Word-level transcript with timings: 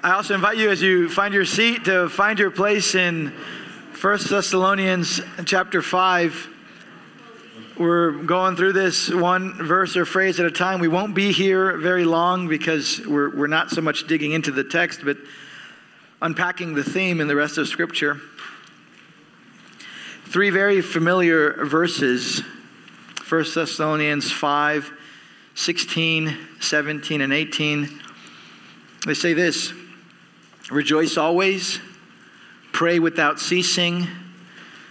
I 0.00 0.12
also 0.12 0.34
invite 0.34 0.58
you 0.58 0.70
as 0.70 0.80
you 0.80 1.08
find 1.08 1.34
your 1.34 1.44
seat 1.44 1.86
to 1.86 2.08
find 2.08 2.38
your 2.38 2.52
place 2.52 2.94
in 2.94 3.32
1 4.00 4.18
Thessalonians 4.28 5.20
chapter 5.44 5.82
5. 5.82 6.48
We're 7.76 8.12
going 8.12 8.54
through 8.54 8.74
this 8.74 9.10
one 9.10 9.54
verse 9.54 9.96
or 9.96 10.04
phrase 10.04 10.38
at 10.38 10.46
a 10.46 10.52
time. 10.52 10.78
We 10.78 10.86
won't 10.86 11.16
be 11.16 11.32
here 11.32 11.76
very 11.78 12.04
long 12.04 12.46
because 12.46 13.04
we're, 13.08 13.34
we're 13.34 13.48
not 13.48 13.70
so 13.70 13.80
much 13.80 14.06
digging 14.06 14.30
into 14.30 14.52
the 14.52 14.62
text, 14.62 15.00
but 15.04 15.16
unpacking 16.22 16.74
the 16.74 16.84
theme 16.84 17.20
in 17.20 17.26
the 17.26 17.34
rest 17.34 17.58
of 17.58 17.66
Scripture. 17.66 18.20
Three 20.26 20.50
very 20.50 20.80
familiar 20.80 21.64
verses 21.64 22.44
1 23.28 23.44
Thessalonians 23.52 24.30
5, 24.30 24.92
16, 25.56 26.38
17, 26.60 27.20
and 27.20 27.32
18. 27.32 28.00
They 29.04 29.14
say 29.14 29.32
this 29.32 29.72
Rejoice 30.70 31.16
always, 31.16 31.80
pray 32.72 32.98
without 32.98 33.40
ceasing, 33.40 34.06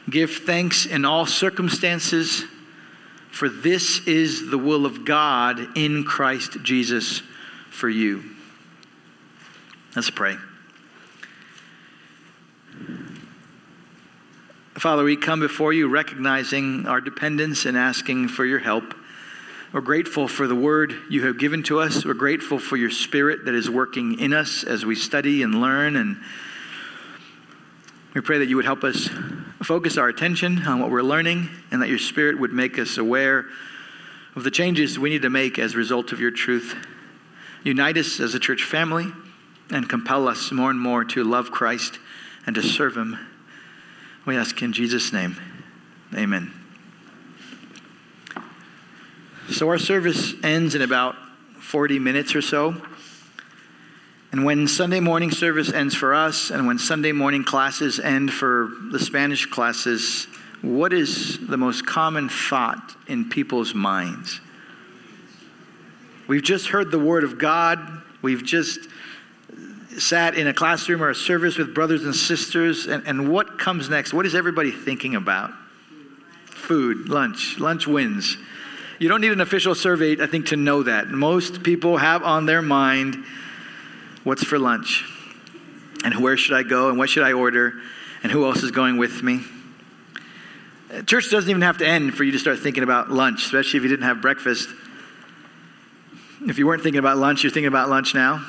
give 0.09 0.31
thanks 0.31 0.85
in 0.85 1.05
all 1.05 1.25
circumstances 1.25 2.45
for 3.37 3.49
this 3.49 3.99
is 4.07 4.49
the 4.49 4.57
will 4.57 4.83
of 4.83 5.05
God 5.05 5.77
in 5.77 6.03
Christ 6.03 6.57
Jesus 6.63 7.21
for 7.69 7.87
you. 7.87 8.23
Let's 9.95 10.09
pray. 10.09 10.37
Father, 14.73 15.03
we 15.03 15.15
come 15.15 15.39
before 15.39 15.71
you 15.71 15.87
recognizing 15.87 16.87
our 16.87 16.99
dependence 16.99 17.67
and 17.67 17.77
asking 17.77 18.29
for 18.29 18.43
your 18.43 18.57
help. 18.57 18.95
We're 19.73 19.81
grateful 19.81 20.29
for 20.29 20.47
the 20.47 20.55
word 20.55 20.95
you 21.09 21.25
have 21.25 21.37
given 21.37 21.61
to 21.63 21.79
us. 21.79 22.05
We're 22.05 22.13
grateful 22.13 22.57
for 22.57 22.77
your 22.77 22.89
spirit 22.89 23.45
that 23.45 23.53
is 23.53 23.69
working 23.69 24.19
in 24.19 24.33
us 24.33 24.63
as 24.63 24.85
we 24.85 24.95
study 24.95 25.43
and 25.43 25.59
learn. 25.59 25.97
And 25.97 26.17
we 28.13 28.21
pray 28.21 28.39
that 28.39 28.47
you 28.47 28.55
would 28.55 28.65
help 28.65 28.85
us 28.85 29.09
focus 29.61 29.97
our 29.97 30.07
attention 30.07 30.65
on 30.65 30.79
what 30.79 30.89
we're 30.89 31.01
learning 31.01 31.49
and 31.69 31.81
that 31.81 31.89
your 31.89 31.99
Spirit 31.99 32.39
would 32.39 32.53
make 32.53 32.79
us 32.79 32.97
aware 32.97 33.45
of 34.35 34.43
the 34.43 34.51
changes 34.51 34.97
we 34.97 35.09
need 35.09 35.23
to 35.23 35.29
make 35.29 35.59
as 35.59 35.73
a 35.73 35.77
result 35.77 36.11
of 36.13 36.19
your 36.21 36.31
truth. 36.31 36.75
Unite 37.63 37.97
us 37.97 38.19
as 38.21 38.33
a 38.33 38.39
church 38.39 38.63
family 38.63 39.11
and 39.69 39.89
compel 39.89 40.27
us 40.27 40.51
more 40.51 40.69
and 40.69 40.79
more 40.79 41.03
to 41.03 41.23
love 41.23 41.51
Christ 41.51 41.99
and 42.45 42.55
to 42.55 42.63
serve 42.63 42.95
Him. 42.95 43.19
We 44.25 44.37
ask 44.37 44.61
in 44.61 44.71
Jesus' 44.71 45.11
name. 45.11 45.37
Amen. 46.15 46.56
So, 49.49 49.69
our 49.69 49.77
service 49.77 50.33
ends 50.43 50.75
in 50.75 50.81
about 50.81 51.15
40 51.59 51.99
minutes 51.99 52.35
or 52.35 52.41
so. 52.41 52.75
And 54.33 54.43
when 54.43 54.67
Sunday 54.67 54.99
morning 54.99 55.31
service 55.31 55.71
ends 55.71 55.95
for 55.95 56.13
us, 56.13 56.51
and 56.51 56.67
when 56.67 56.77
Sunday 56.77 57.13
morning 57.13 57.45
classes 57.45 57.97
end 57.97 58.33
for 58.33 58.69
the 58.91 58.99
Spanish 58.99 59.45
classes, 59.45 60.27
what 60.61 60.91
is 60.91 61.39
the 61.47 61.55
most 61.55 61.85
common 61.85 62.27
thought 62.27 62.97
in 63.07 63.29
people's 63.29 63.73
minds? 63.73 64.41
We've 66.27 66.43
just 66.43 66.67
heard 66.67 66.91
the 66.91 66.99
Word 66.99 67.23
of 67.23 67.39
God. 67.39 67.79
We've 68.21 68.43
just 68.43 68.79
sat 69.97 70.35
in 70.35 70.47
a 70.47 70.53
classroom 70.53 71.01
or 71.01 71.09
a 71.09 71.15
service 71.15 71.57
with 71.57 71.73
brothers 71.73 72.03
and 72.03 72.13
sisters. 72.13 72.85
And, 72.85 73.07
and 73.07 73.31
what 73.31 73.57
comes 73.57 73.89
next? 73.89 74.13
What 74.13 74.25
is 74.25 74.35
everybody 74.35 74.71
thinking 74.71 75.15
about? 75.15 75.51
Food, 76.47 77.07
lunch. 77.07 77.57
Lunch 77.59 77.87
wins. 77.87 78.35
You 78.99 79.09
don't 79.09 79.21
need 79.21 79.31
an 79.31 79.41
official 79.41 79.75
survey, 79.75 80.21
I 80.21 80.27
think, 80.27 80.47
to 80.47 80.55
know 80.55 80.83
that. 80.83 81.09
Most 81.09 81.61
people 81.63 81.97
have 81.97 82.23
on 82.23 82.45
their 82.45 82.61
mind 82.61 83.23
what's 84.23 84.43
for 84.43 84.59
lunch? 84.59 85.05
And 86.03 86.15
where 86.21 86.35
should 86.35 86.55
I 86.55 86.63
go? 86.63 86.89
And 86.89 86.97
what 86.97 87.09
should 87.09 87.23
I 87.23 87.33
order? 87.33 87.73
And 88.23 88.31
who 88.31 88.45
else 88.45 88.63
is 88.63 88.71
going 88.71 88.97
with 88.97 89.23
me? 89.23 89.41
Church 91.05 91.29
doesn't 91.29 91.49
even 91.49 91.61
have 91.61 91.77
to 91.77 91.87
end 91.87 92.13
for 92.13 92.23
you 92.23 92.31
to 92.31 92.39
start 92.39 92.59
thinking 92.59 92.83
about 92.83 93.11
lunch, 93.11 93.45
especially 93.45 93.77
if 93.77 93.83
you 93.83 93.89
didn't 93.89 94.05
have 94.05 94.21
breakfast. 94.21 94.69
If 96.45 96.57
you 96.57 96.65
weren't 96.65 96.83
thinking 96.83 96.99
about 96.99 97.17
lunch, 97.17 97.43
you're 97.43 97.51
thinking 97.51 97.67
about 97.67 97.89
lunch 97.89 98.13
now. 98.13 98.45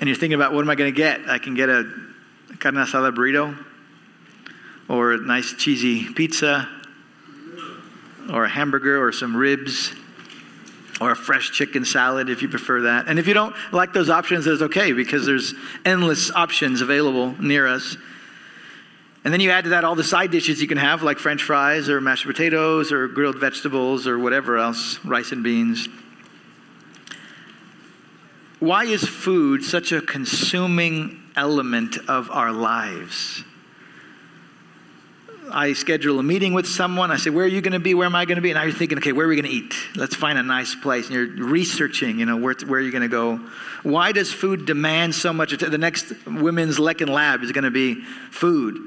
And 0.00 0.08
you're 0.08 0.16
thinking 0.16 0.34
about 0.34 0.52
what 0.52 0.60
am 0.62 0.70
I 0.70 0.74
going 0.74 0.92
to 0.92 0.96
get? 0.96 1.28
I 1.28 1.38
can 1.38 1.54
get 1.54 1.68
a 1.68 1.84
carne 2.58 2.74
asada 2.74 3.14
burrito, 3.14 3.56
or 4.88 5.12
a 5.12 5.18
nice 5.18 5.54
cheesy 5.54 6.12
pizza, 6.12 6.68
or 8.30 8.44
a 8.44 8.48
hamburger, 8.48 9.02
or 9.02 9.12
some 9.12 9.36
ribs 9.36 9.94
or 11.00 11.10
a 11.10 11.16
fresh 11.16 11.50
chicken 11.50 11.84
salad 11.84 12.28
if 12.28 12.42
you 12.42 12.48
prefer 12.48 12.82
that. 12.82 13.08
And 13.08 13.18
if 13.18 13.26
you 13.26 13.34
don't 13.34 13.54
like 13.72 13.92
those 13.92 14.08
options, 14.08 14.44
that's 14.44 14.62
okay 14.62 14.92
because 14.92 15.26
there's 15.26 15.54
endless 15.84 16.30
options 16.30 16.80
available 16.80 17.34
near 17.42 17.66
us. 17.66 17.96
And 19.24 19.32
then 19.32 19.40
you 19.40 19.50
add 19.50 19.64
to 19.64 19.70
that 19.70 19.84
all 19.84 19.94
the 19.94 20.04
side 20.04 20.30
dishes 20.30 20.60
you 20.60 20.68
can 20.68 20.78
have, 20.78 21.02
like 21.02 21.18
french 21.18 21.42
fries 21.42 21.88
or 21.88 22.00
mashed 22.00 22.26
potatoes 22.26 22.92
or 22.92 23.08
grilled 23.08 23.38
vegetables 23.38 24.06
or 24.06 24.18
whatever 24.18 24.58
else, 24.58 25.04
rice 25.04 25.32
and 25.32 25.42
beans. 25.42 25.88
Why 28.58 28.84
is 28.84 29.02
food 29.02 29.64
such 29.64 29.90
a 29.90 30.00
consuming 30.00 31.20
element 31.34 31.98
of 32.08 32.30
our 32.30 32.52
lives? 32.52 33.42
I 35.52 35.74
schedule 35.74 36.18
a 36.18 36.22
meeting 36.22 36.54
with 36.54 36.66
someone. 36.66 37.10
I 37.10 37.16
say, 37.16 37.30
Where 37.30 37.44
are 37.44 37.48
you 37.48 37.60
going 37.60 37.72
to 37.72 37.78
be? 37.78 37.94
Where 37.94 38.06
am 38.06 38.14
I 38.14 38.24
going 38.24 38.36
to 38.36 38.42
be? 38.42 38.50
And 38.50 38.56
now 38.56 38.64
you're 38.64 38.72
thinking, 38.72 38.98
Okay, 38.98 39.12
where 39.12 39.26
are 39.26 39.28
we 39.28 39.36
going 39.36 39.50
to 39.50 39.50
eat? 39.50 39.74
Let's 39.94 40.14
find 40.14 40.38
a 40.38 40.42
nice 40.42 40.74
place. 40.74 41.08
And 41.08 41.14
you're 41.14 41.46
researching, 41.46 42.18
you 42.18 42.26
know, 42.26 42.36
where, 42.36 42.54
where 42.66 42.80
are 42.80 42.82
you 42.82 42.90
going 42.90 43.02
to 43.02 43.08
go? 43.08 43.36
Why 43.82 44.12
does 44.12 44.32
food 44.32 44.66
demand 44.66 45.14
so 45.14 45.32
much? 45.32 45.56
The 45.56 45.78
next 45.78 46.12
women's 46.26 46.78
Lecken 46.78 47.08
Lab 47.08 47.42
is 47.42 47.52
going 47.52 47.64
to 47.64 47.70
be 47.70 48.02
food. 48.30 48.78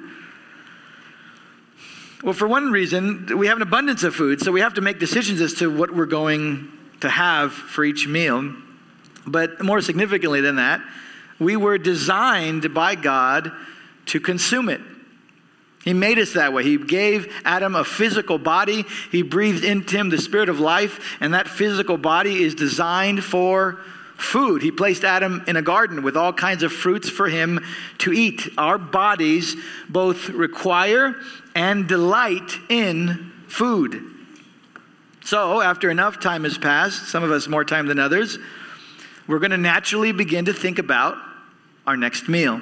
Well, 2.24 2.34
for 2.34 2.48
one 2.48 2.72
reason, 2.72 3.38
we 3.38 3.48
have 3.48 3.58
an 3.58 3.62
abundance 3.62 4.04
of 4.04 4.16
food, 4.16 4.42
so 4.42 4.52
we 4.52 4.62
have 4.62 4.74
to 4.76 4.82
make 4.82 5.00
decisions 5.00 5.42
as 5.42 5.54
to 5.56 5.70
what 5.70 5.94
we're 5.94 6.08
going 6.08 6.72
to 7.02 7.10
have 7.10 7.54
for 7.54 7.84
each 7.84 8.08
meal. 8.08 8.56
But 9.28 9.64
more 9.64 9.82
significantly 9.82 10.42
than 10.42 10.56
that, 10.56 10.82
we 11.40 11.56
were 11.56 11.78
designed 11.78 12.74
by 12.74 12.96
God 12.96 13.52
to 14.08 14.20
consume 14.20 14.70
it. 14.70 14.82
He 15.86 15.94
made 15.94 16.18
us 16.18 16.34
that 16.34 16.52
way. 16.52 16.64
He 16.64 16.78
gave 16.78 17.32
Adam 17.46 17.76
a 17.76 17.86
physical 17.86 18.40
body. 18.40 18.86
He 19.12 19.22
breathed 19.22 19.64
into 19.64 19.96
him 19.96 20.10
the 20.10 20.18
spirit 20.18 20.50
of 20.50 20.60
life, 20.60 21.18
and 21.22 21.36
that 21.36 21.48
physical 21.48 21.96
body 21.96 22.44
is 22.44 22.56
designed 22.56 23.24
for 23.24 23.80
food. 24.18 24.64
He 24.64 24.72
placed 24.72 25.04
Adam 25.04 25.44
in 25.46 25.56
a 25.56 25.62
garden 25.62 26.02
with 26.02 26.18
all 26.18 26.34
kinds 26.34 26.64
of 26.64 26.74
fruits 26.74 27.08
for 27.08 27.30
him 27.30 27.64
to 28.00 28.12
eat. 28.12 28.50
Our 28.58 28.80
bodies 28.80 29.56
both 29.88 30.30
require 30.30 31.16
and 31.54 31.88
delight 31.88 32.52
in 32.68 33.32
food. 33.48 34.12
So, 35.24 35.62
after 35.62 35.92
enough 35.92 36.20
time 36.20 36.46
has 36.46 36.58
passed, 36.58 37.10
some 37.10 37.24
of 37.24 37.32
us 37.32 37.48
more 37.48 37.64
time 37.64 37.86
than 37.86 38.00
others, 38.00 38.40
we're 39.28 39.40
going 39.40 39.52
to 39.52 39.58
naturally 39.58 40.12
begin 40.12 40.46
to 40.46 40.54
think 40.54 40.80
about 40.80 41.18
our 41.86 41.96
next 41.96 42.28
meal. 42.28 42.60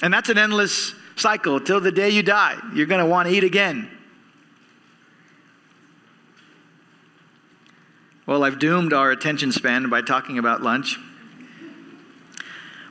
And 0.00 0.14
that's 0.14 0.28
an 0.28 0.38
endless 0.38 0.94
cycle 1.18 1.60
till 1.60 1.80
the 1.80 1.92
day 1.92 2.10
you 2.10 2.22
die. 2.22 2.56
You're 2.74 2.86
going 2.86 3.04
to 3.04 3.10
want 3.10 3.28
to 3.28 3.34
eat 3.34 3.44
again. 3.44 3.90
Well, 8.26 8.44
I've 8.44 8.58
doomed 8.58 8.92
our 8.92 9.10
attention 9.10 9.52
span 9.52 9.88
by 9.88 10.02
talking 10.02 10.38
about 10.38 10.62
lunch. 10.62 10.98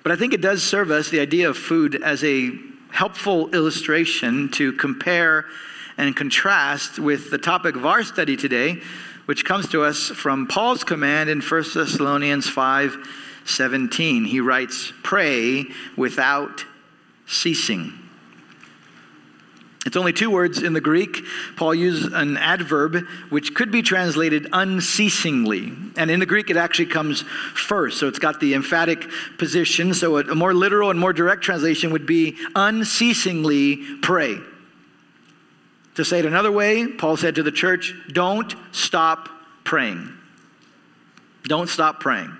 But 0.01 0.11
I 0.11 0.15
think 0.15 0.33
it 0.33 0.41
does 0.41 0.63
serve 0.63 0.89
us, 0.89 1.09
the 1.09 1.19
idea 1.19 1.49
of 1.49 1.57
food, 1.57 2.01
as 2.01 2.23
a 2.23 2.51
helpful 2.91 3.49
illustration 3.53 4.49
to 4.53 4.73
compare 4.73 5.45
and 5.97 6.15
contrast 6.15 6.97
with 6.97 7.29
the 7.29 7.38
topic 7.38 7.75
of 7.75 7.85
our 7.85 8.03
study 8.03 8.35
today, 8.35 8.81
which 9.25 9.45
comes 9.45 9.67
to 9.69 9.83
us 9.83 10.07
from 10.07 10.47
Paul's 10.47 10.83
command 10.83 11.29
in 11.29 11.41
1 11.41 11.63
Thessalonians 11.73 12.49
5 12.49 12.97
17. 13.45 14.25
He 14.25 14.39
writes, 14.39 14.91
Pray 15.03 15.68
without 15.95 16.65
ceasing. 17.27 18.06
It's 19.88 19.95
only 19.95 20.12
two 20.12 20.30
words 20.30 20.62
in 20.62 20.74
the 20.74 20.81
Greek. 20.81 21.24
Paul 21.56 21.74
uses 21.74 22.12
an 22.12 22.36
adverb 22.36 23.06
which 23.30 23.56
could 23.56 23.72
be 23.72 23.81
translated 23.81 24.45
unceasingly. 24.51 25.72
And 25.95 26.12
in 26.12 26.19
the 26.19 26.25
Greek, 26.25 26.50
it 26.50 26.57
actually 26.57 26.88
comes 26.88 27.22
first. 27.22 27.98
So 27.98 28.10
it's 28.10 28.19
got 28.19 28.42
the 28.42 28.54
emphatic 28.54 29.10
position. 29.38 29.94
So 29.94 30.18
a 30.18 30.36
more 30.36 30.54
literal 30.54 30.89
and 30.89 31.00
more 31.00 31.13
direct 31.13 31.42
translation 31.42 31.94
would 31.94 32.06
be 32.06 32.36
unceasingly 32.54 33.78
pray. 34.01 34.39
To 35.95 36.04
say 36.04 36.19
it 36.19 36.25
another 36.25 36.51
way, 36.51 36.88
Paul 36.88 37.16
said 37.16 37.36
to 37.36 37.44
the 37.44 37.51
church, 37.51 37.95
don't 38.12 38.54
stop 38.74 39.30
praying. 39.63 40.12
Don't 41.45 41.69
stop 41.69 42.01
praying. 42.01 42.36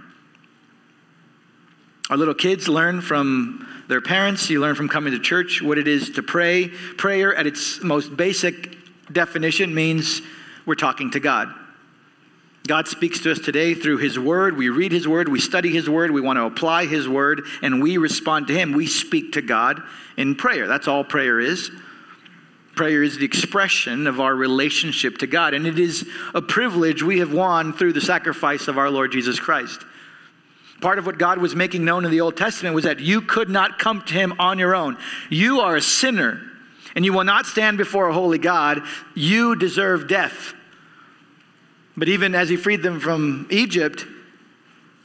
Our 2.10 2.18
little 2.18 2.34
kids 2.34 2.68
learn 2.68 3.00
from 3.00 3.67
their 3.88 4.02
parents. 4.02 4.50
You 4.50 4.60
learn 4.60 4.76
from 4.76 4.90
coming 4.90 5.14
to 5.14 5.20
church 5.20 5.62
what 5.62 5.78
it 5.78 5.88
is 5.88 6.12
to 6.12 6.24
pray. 6.24 6.68
Prayer, 6.68 7.36
at 7.36 7.48
its 7.48 7.82
most 7.82 8.16
basic 8.16 8.78
definition, 9.12 9.74
means 9.74 10.22
we're 10.66 10.76
talking 10.76 11.12
to 11.12 11.20
God. 11.20 11.54
God 12.68 12.88
speaks 12.90 13.22
to 13.22 13.32
us 13.32 13.40
today 13.40 13.74
through 13.74 13.98
His 13.98 14.20
Word. 14.20 14.58
We 14.58 14.70
read 14.70 14.92
His 14.92 15.08
Word, 15.08 15.30
we 15.30 15.40
study 15.40 15.70
His 15.70 15.90
Word, 15.90 16.12
we 16.12 16.20
want 16.20 16.38
to 16.38 16.44
apply 16.44 16.86
His 16.86 17.08
Word, 17.08 17.44
and 17.62 17.82
we 17.82 17.98
respond 17.98 18.48
to 18.48 18.54
Him. 18.54 18.74
We 18.74 18.88
speak 18.88 19.34
to 19.34 19.42
God 19.42 19.82
in 20.18 20.36
prayer. 20.36 20.68
That's 20.68 20.88
all 20.88 21.06
prayer 21.06 21.40
is. 21.40 21.72
Prayer 22.76 23.02
is 23.02 23.18
the 23.18 23.26
expression 23.26 24.06
of 24.06 24.20
our 24.20 24.36
relationship 24.36 25.18
to 25.20 25.28
God, 25.28 25.54
and 25.54 25.66
it 25.66 25.80
is 25.80 26.08
a 26.36 26.42
privilege 26.42 27.02
we 27.02 27.20
have 27.20 27.34
won 27.34 27.74
through 27.74 27.94
the 27.94 28.02
sacrifice 28.02 28.68
of 28.68 28.78
our 28.78 28.92
Lord 28.92 29.14
Jesus 29.14 29.40
Christ. 29.40 29.84
Part 30.82 31.00
of 31.00 31.06
what 31.06 31.18
God 31.18 31.40
was 31.40 31.56
making 31.56 31.84
known 31.84 32.06
in 32.06 32.12
the 32.12 32.22
Old 32.22 32.38
Testament 32.38 32.76
was 32.76 32.84
that 32.84 33.00
you 33.00 33.22
could 33.22 33.50
not 33.50 33.80
come 33.80 34.04
to 34.04 34.14
Him 34.14 34.34
on 34.40 34.60
your 34.60 34.76
own. 34.76 34.98
You 35.30 35.62
are 35.62 35.76
a 35.76 35.82
sinner, 35.82 36.40
and 36.96 37.04
you 37.04 37.14
will 37.14 37.24
not 37.24 37.46
stand 37.46 37.78
before 37.78 38.08
a 38.08 38.14
holy 38.14 38.38
God. 38.38 38.84
You 39.16 39.56
deserve 39.56 40.08
death. 40.08 40.54
But 41.96 42.10
even 42.10 42.36
as 42.36 42.48
he 42.48 42.58
freed 42.58 42.84
them 42.84 43.00
from 43.00 43.48
Egypt, 43.50 44.06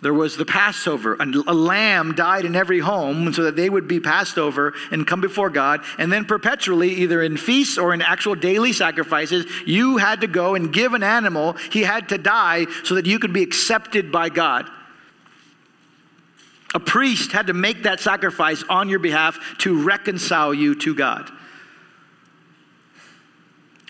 there 0.02 0.12
was 0.12 0.36
the 0.36 0.44
Passover. 0.44 1.16
A 1.18 1.54
lamb 1.54 2.14
died 2.14 2.44
in 2.44 2.54
every 2.54 2.80
home 2.80 3.32
so 3.32 3.44
that 3.44 3.56
they 3.56 3.70
would 3.70 3.88
be 3.88 3.98
passed 3.98 4.36
over 4.36 4.74
and 4.90 5.06
come 5.06 5.22
before 5.22 5.48
God. 5.48 5.80
And 5.96 6.12
then 6.12 6.26
perpetually, 6.26 6.90
either 6.96 7.22
in 7.22 7.36
feasts 7.38 7.78
or 7.78 7.94
in 7.94 8.02
actual 8.02 8.34
daily 8.34 8.74
sacrifices, 8.74 9.46
you 9.64 9.96
had 9.96 10.20
to 10.20 10.26
go 10.26 10.54
and 10.54 10.72
give 10.72 10.92
an 10.92 11.02
animal. 11.02 11.54
He 11.70 11.82
had 11.82 12.10
to 12.10 12.18
die 12.18 12.66
so 12.82 12.96
that 12.96 13.06
you 13.06 13.18
could 13.18 13.32
be 13.32 13.42
accepted 13.42 14.12
by 14.12 14.28
God. 14.28 14.68
A 16.74 16.80
priest 16.80 17.32
had 17.32 17.48
to 17.48 17.52
make 17.52 17.82
that 17.82 18.00
sacrifice 18.00 18.62
on 18.68 18.88
your 18.88 18.98
behalf 18.98 19.38
to 19.58 19.82
reconcile 19.82 20.54
you 20.54 20.74
to 20.76 20.94
God. 20.94 21.30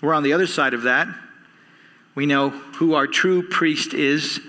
We're 0.03 0.15
on 0.15 0.25
the 0.25 0.33
other 0.33 0.49
side 0.49 0.75
of 0.75 0.83
that. 0.83 1.07
We 2.15 2.27
know 2.27 2.51
who 2.51 2.95
our 2.95 3.07
true 3.07 3.49
priest 3.49 3.95
is 3.95 4.41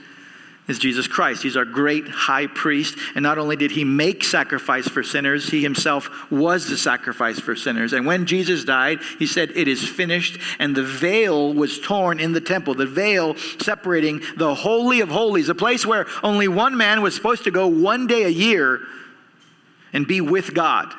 is 0.67 0.79
Jesus 0.79 1.07
Christ. 1.07 1.43
He's 1.43 1.57
our 1.57 1.65
great 1.65 2.07
high 2.07 2.47
priest. 2.47 2.97
And 3.15 3.23
not 3.23 3.37
only 3.37 3.55
did 3.55 3.71
he 3.71 3.83
make 3.83 4.23
sacrifice 4.23 4.87
for 4.87 5.03
sinners, 5.03 5.49
he 5.49 5.61
himself 5.61 6.31
was 6.31 6.69
the 6.69 6.77
sacrifice 6.77 7.39
for 7.39 7.55
sinners. 7.55 7.91
And 7.91 8.05
when 8.05 8.25
Jesus 8.25 8.63
died, 8.63 8.99
he 9.19 9.27
said, 9.27 9.51
It 9.55 9.67
is 9.67 9.85
finished. 9.85 10.39
And 10.59 10.75
the 10.75 10.83
veil 10.83 11.53
was 11.53 11.79
torn 11.79 12.19
in 12.19 12.31
the 12.31 12.41
temple, 12.41 12.75
the 12.75 12.85
veil 12.85 13.35
separating 13.59 14.21
the 14.37 14.55
Holy 14.55 15.01
of 15.01 15.09
Holies, 15.09 15.49
a 15.49 15.55
place 15.55 15.85
where 15.85 16.07
only 16.23 16.47
one 16.47 16.77
man 16.77 17.01
was 17.01 17.13
supposed 17.13 17.43
to 17.43 17.51
go 17.51 17.67
one 17.67 18.07
day 18.07 18.23
a 18.23 18.29
year 18.29 18.79
and 19.91 20.07
be 20.07 20.21
with 20.21 20.53
God. 20.53 20.93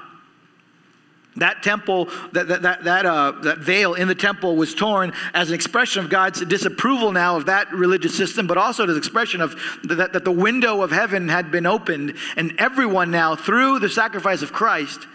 That 1.37 1.65
temple, 1.65 2.09
that, 2.33 2.47
that, 2.47 2.63
that, 2.63 2.85
that, 2.85 3.07
uh, 3.07 3.33
that 3.43 3.59
veil 3.59 3.95
in 3.95 4.07
the 4.07 4.15
temple 4.15 4.55
was 4.55 4.73
torn 4.73 5.13
as 5.33 5.49
an 5.49 5.55
expression 5.55 6.05
of 6.05 6.09
God's 6.09 6.45
disapproval 6.45 7.11
now 7.11 7.37
of 7.37 7.47
that 7.47 7.73
religious 7.73 8.17
system, 8.17 8.47
but 8.47 8.57
also 8.57 8.85
as 8.85 8.91
an 8.91 8.97
expression 8.97 9.41
of 9.41 9.57
that, 9.83 10.13
that 10.13 10.25
the 10.25 10.31
window 10.31 10.83
of 10.83 10.93
heaven 10.93 11.29
had 11.29 11.51
been 11.51 11.67
opened, 11.67 12.15
and 12.37 12.55
everyone 12.59 13.11
now, 13.11 13.35
through 13.35 13.81
the 13.81 13.89
sacrifice 13.89 14.43
of 14.43 14.53
Christ, 14.53 15.09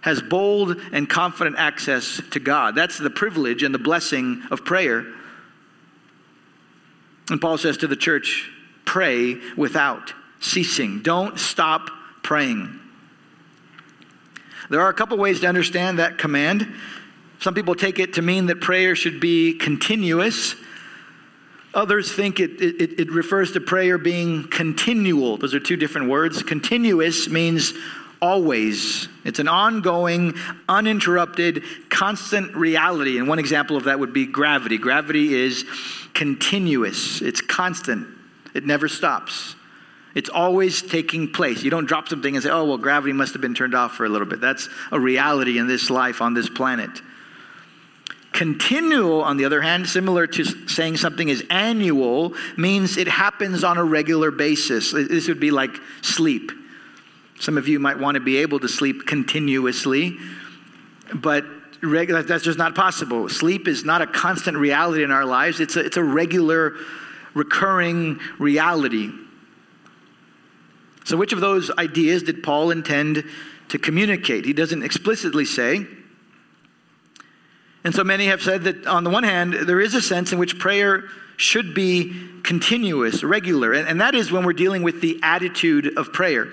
has 0.00 0.20
bold 0.20 0.76
and 0.92 1.08
confident 1.08 1.56
access 1.56 2.20
to 2.32 2.40
God. 2.40 2.74
That's 2.74 2.98
the 2.98 3.08
privilege 3.08 3.62
and 3.62 3.72
the 3.72 3.78
blessing 3.78 4.42
of 4.50 4.64
prayer. 4.64 5.06
And 7.30 7.40
Paul 7.40 7.58
says 7.58 7.78
to 7.78 7.86
the 7.86 7.96
church, 7.96 8.50
pray 8.84 9.36
without 9.56 10.12
ceasing. 10.40 11.00
Don't 11.00 11.38
stop 11.38 11.88
praying. 12.22 12.80
There 14.70 14.80
are 14.80 14.88
a 14.88 14.94
couple 14.94 15.18
ways 15.18 15.40
to 15.40 15.46
understand 15.46 15.98
that 15.98 16.18
command. 16.18 16.66
Some 17.40 17.54
people 17.54 17.74
take 17.74 17.98
it 17.98 18.14
to 18.14 18.22
mean 18.22 18.46
that 18.46 18.60
prayer 18.60 18.96
should 18.96 19.20
be 19.20 19.54
continuous. 19.54 20.54
Others 21.74 22.12
think 22.12 22.40
it, 22.40 22.52
it, 22.62 23.00
it, 23.00 23.10
refers 23.10 23.52
to 23.52 23.60
prayer 23.60 23.98
being 23.98 24.44
continual. 24.48 25.36
Those 25.36 25.54
are 25.54 25.60
two 25.60 25.76
different 25.76 26.08
words. 26.08 26.42
Continuous 26.42 27.28
means 27.28 27.74
always, 28.22 29.08
it's 29.24 29.38
an 29.38 29.48
ongoing, 29.48 30.34
uninterrupted, 30.68 31.62
constant 31.90 32.54
reality. 32.54 33.18
And 33.18 33.28
one 33.28 33.38
example 33.38 33.76
of 33.76 33.84
that 33.84 33.98
would 33.98 34.12
be 34.12 34.24
gravity. 34.24 34.78
Gravity 34.78 35.34
is 35.34 35.64
continuous, 36.14 37.20
it's 37.20 37.40
constant, 37.40 38.06
it 38.54 38.64
never 38.64 38.88
stops. 38.88 39.56
It's 40.14 40.30
always 40.30 40.80
taking 40.80 41.32
place. 41.32 41.62
You 41.62 41.70
don't 41.70 41.86
drop 41.86 42.08
something 42.08 42.34
and 42.34 42.42
say, 42.42 42.50
oh, 42.50 42.64
well, 42.64 42.78
gravity 42.78 43.12
must 43.12 43.32
have 43.32 43.42
been 43.42 43.54
turned 43.54 43.74
off 43.74 43.94
for 43.94 44.04
a 44.04 44.08
little 44.08 44.26
bit. 44.26 44.40
That's 44.40 44.68
a 44.92 45.00
reality 45.00 45.58
in 45.58 45.66
this 45.66 45.90
life 45.90 46.22
on 46.22 46.34
this 46.34 46.48
planet. 46.48 47.02
Continual, 48.32 49.22
on 49.22 49.36
the 49.36 49.44
other 49.44 49.60
hand, 49.60 49.88
similar 49.88 50.26
to 50.26 50.44
saying 50.68 50.96
something 50.96 51.28
is 51.28 51.44
annual, 51.50 52.34
means 52.56 52.96
it 52.96 53.06
happens 53.08 53.62
on 53.62 53.78
a 53.78 53.84
regular 53.84 54.30
basis. 54.30 54.92
This 54.92 55.28
would 55.28 55.40
be 55.40 55.50
like 55.50 55.70
sleep. 56.02 56.50
Some 57.38 57.58
of 57.58 57.68
you 57.68 57.78
might 57.78 57.98
want 57.98 58.16
to 58.16 58.20
be 58.20 58.38
able 58.38 58.60
to 58.60 58.68
sleep 58.68 59.06
continuously, 59.06 60.16
but 61.12 61.44
that's 61.82 62.44
just 62.44 62.58
not 62.58 62.74
possible. 62.74 63.28
Sleep 63.28 63.68
is 63.68 63.84
not 63.84 64.02
a 64.02 64.06
constant 64.06 64.56
reality 64.56 65.04
in 65.04 65.10
our 65.10 65.24
lives, 65.24 65.60
it's 65.60 65.76
a, 65.76 65.80
it's 65.80 65.96
a 65.96 66.02
regular, 66.02 66.74
recurring 67.34 68.18
reality. 68.38 69.10
So, 71.04 71.16
which 71.16 71.32
of 71.32 71.40
those 71.40 71.70
ideas 71.72 72.22
did 72.22 72.42
Paul 72.42 72.70
intend 72.70 73.24
to 73.68 73.78
communicate? 73.78 74.44
He 74.44 74.52
doesn't 74.52 74.82
explicitly 74.82 75.44
say. 75.44 75.86
And 77.84 77.94
so 77.94 78.02
many 78.02 78.26
have 78.26 78.42
said 78.42 78.64
that 78.64 78.86
on 78.86 79.04
the 79.04 79.10
one 79.10 79.24
hand, 79.24 79.52
there 79.52 79.80
is 79.80 79.94
a 79.94 80.00
sense 80.00 80.32
in 80.32 80.38
which 80.38 80.58
prayer 80.58 81.04
should 81.36 81.74
be 81.74 82.14
continuous, 82.42 83.22
regular, 83.22 83.72
and, 83.72 83.86
and 83.86 84.00
that 84.00 84.14
is 84.14 84.32
when 84.32 84.44
we're 84.44 84.54
dealing 84.54 84.82
with 84.82 85.00
the 85.02 85.20
attitude 85.22 85.98
of 85.98 86.12
prayer. 86.12 86.48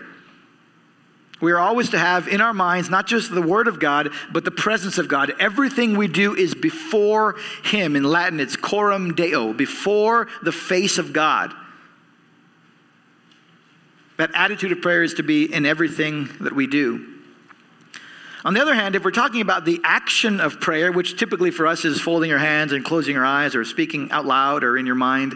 We 1.39 1.51
are 1.51 1.57
always 1.57 1.89
to 1.89 1.99
have 1.99 2.27
in 2.27 2.39
our 2.39 2.53
minds 2.53 2.89
not 2.89 3.07
just 3.07 3.33
the 3.33 3.41
Word 3.41 3.67
of 3.67 3.79
God, 3.79 4.09
but 4.31 4.45
the 4.45 4.51
presence 4.51 4.97
of 4.99 5.07
God. 5.07 5.33
Everything 5.39 5.97
we 5.97 6.07
do 6.07 6.35
is 6.35 6.53
before 6.53 7.35
Him. 7.63 7.95
In 7.95 8.03
Latin, 8.03 8.39
it's 8.39 8.55
coram 8.55 9.15
Deo, 9.15 9.51
before 9.53 10.27
the 10.43 10.51
face 10.51 10.99
of 10.99 11.13
God. 11.13 11.53
That 14.21 14.29
attitude 14.35 14.71
of 14.71 14.81
prayer 14.81 15.01
is 15.01 15.15
to 15.15 15.23
be 15.23 15.51
in 15.51 15.65
everything 15.65 16.29
that 16.41 16.53
we 16.53 16.67
do. 16.67 17.07
On 18.45 18.53
the 18.53 18.61
other 18.61 18.75
hand, 18.75 18.95
if 18.95 19.03
we're 19.03 19.09
talking 19.09 19.41
about 19.41 19.65
the 19.65 19.81
action 19.83 20.39
of 20.39 20.59
prayer, 20.61 20.91
which 20.91 21.17
typically 21.17 21.49
for 21.49 21.65
us 21.65 21.85
is 21.85 21.99
folding 21.99 22.29
your 22.29 22.37
hands 22.37 22.71
and 22.71 22.85
closing 22.85 23.15
your 23.15 23.25
eyes 23.25 23.55
or 23.55 23.65
speaking 23.65 24.11
out 24.11 24.27
loud 24.27 24.63
or 24.63 24.77
in 24.77 24.85
your 24.85 24.93
mind, 24.93 25.33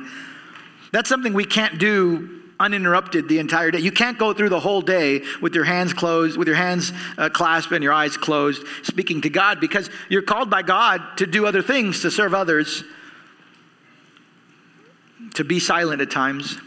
that's 0.92 1.10
something 1.10 1.34
we 1.34 1.46
can't 1.46 1.80
do 1.80 2.44
uninterrupted 2.60 3.28
the 3.28 3.40
entire 3.40 3.72
day. 3.72 3.80
You 3.80 3.92
can't 3.92 4.20
go 4.20 4.34
through 4.34 4.50
the 4.50 4.60
whole 4.60 4.82
day 4.82 5.24
with 5.42 5.56
your 5.56 5.66
hands 5.66 5.92
closed, 5.92 6.38
with 6.38 6.48
your 6.48 6.56
hands 6.56 6.94
uh, 7.18 7.30
clasped 7.30 7.72
and 7.72 7.84
your 7.84 7.92
eyes 7.92 8.18
closed, 8.18 8.68
speaking 8.84 9.20
to 9.22 9.32
God 9.32 9.60
because 9.60 9.90
you're 10.10 10.22
called 10.22 10.52
by 10.52 10.62
God 10.62 11.02
to 11.18 11.26
do 11.26 11.48
other 11.48 11.64
things, 11.64 12.04
to 12.04 12.12
serve 12.12 12.36
others, 12.36 12.84
to 15.34 15.44
be 15.44 15.60
silent 15.60 16.04
at 16.04 16.12
times. 16.12 16.60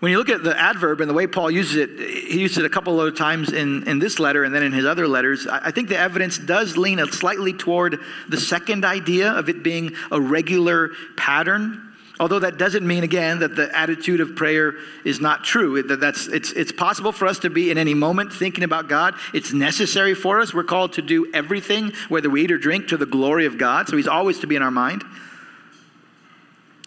When 0.00 0.10
you 0.10 0.16
look 0.16 0.30
at 0.30 0.42
the 0.42 0.58
adverb 0.58 1.02
and 1.02 1.10
the 1.10 1.14
way 1.14 1.26
Paul 1.26 1.50
uses 1.50 1.76
it, 1.76 1.90
he 2.00 2.40
used 2.40 2.56
it 2.56 2.64
a 2.64 2.70
couple 2.70 3.00
of 3.00 3.14
times 3.16 3.52
in, 3.52 3.86
in 3.86 3.98
this 3.98 4.18
letter 4.18 4.44
and 4.44 4.54
then 4.54 4.62
in 4.62 4.72
his 4.72 4.86
other 4.86 5.06
letters. 5.06 5.46
I 5.46 5.70
think 5.70 5.90
the 5.90 5.98
evidence 5.98 6.38
does 6.38 6.78
lean 6.78 6.98
slightly 7.12 7.52
toward 7.52 8.00
the 8.26 8.40
second 8.40 8.86
idea 8.86 9.30
of 9.30 9.50
it 9.50 9.62
being 9.62 9.92
a 10.10 10.18
regular 10.18 10.90
pattern. 11.18 11.86
Although 12.18 12.40
that 12.40 12.56
doesn't 12.56 12.86
mean, 12.86 13.02
again, 13.02 13.40
that 13.40 13.56
the 13.56 13.76
attitude 13.76 14.20
of 14.20 14.36
prayer 14.36 14.74
is 15.04 15.20
not 15.20 15.44
true. 15.44 15.82
That 15.82 16.00
that's, 16.00 16.28
it's, 16.28 16.52
it's 16.52 16.72
possible 16.72 17.12
for 17.12 17.26
us 17.26 17.38
to 17.40 17.50
be 17.50 17.70
in 17.70 17.76
any 17.76 17.94
moment 17.94 18.32
thinking 18.32 18.64
about 18.64 18.88
God. 18.88 19.14
It's 19.34 19.52
necessary 19.52 20.14
for 20.14 20.40
us. 20.40 20.54
We're 20.54 20.64
called 20.64 20.94
to 20.94 21.02
do 21.02 21.30
everything, 21.34 21.92
whether 22.08 22.30
we 22.30 22.44
eat 22.44 22.52
or 22.52 22.58
drink, 22.58 22.88
to 22.88 22.96
the 22.96 23.06
glory 23.06 23.44
of 23.44 23.58
God. 23.58 23.88
So 23.88 23.96
He's 23.98 24.08
always 24.08 24.38
to 24.40 24.46
be 24.46 24.56
in 24.56 24.62
our 24.62 24.70
mind. 24.70 25.04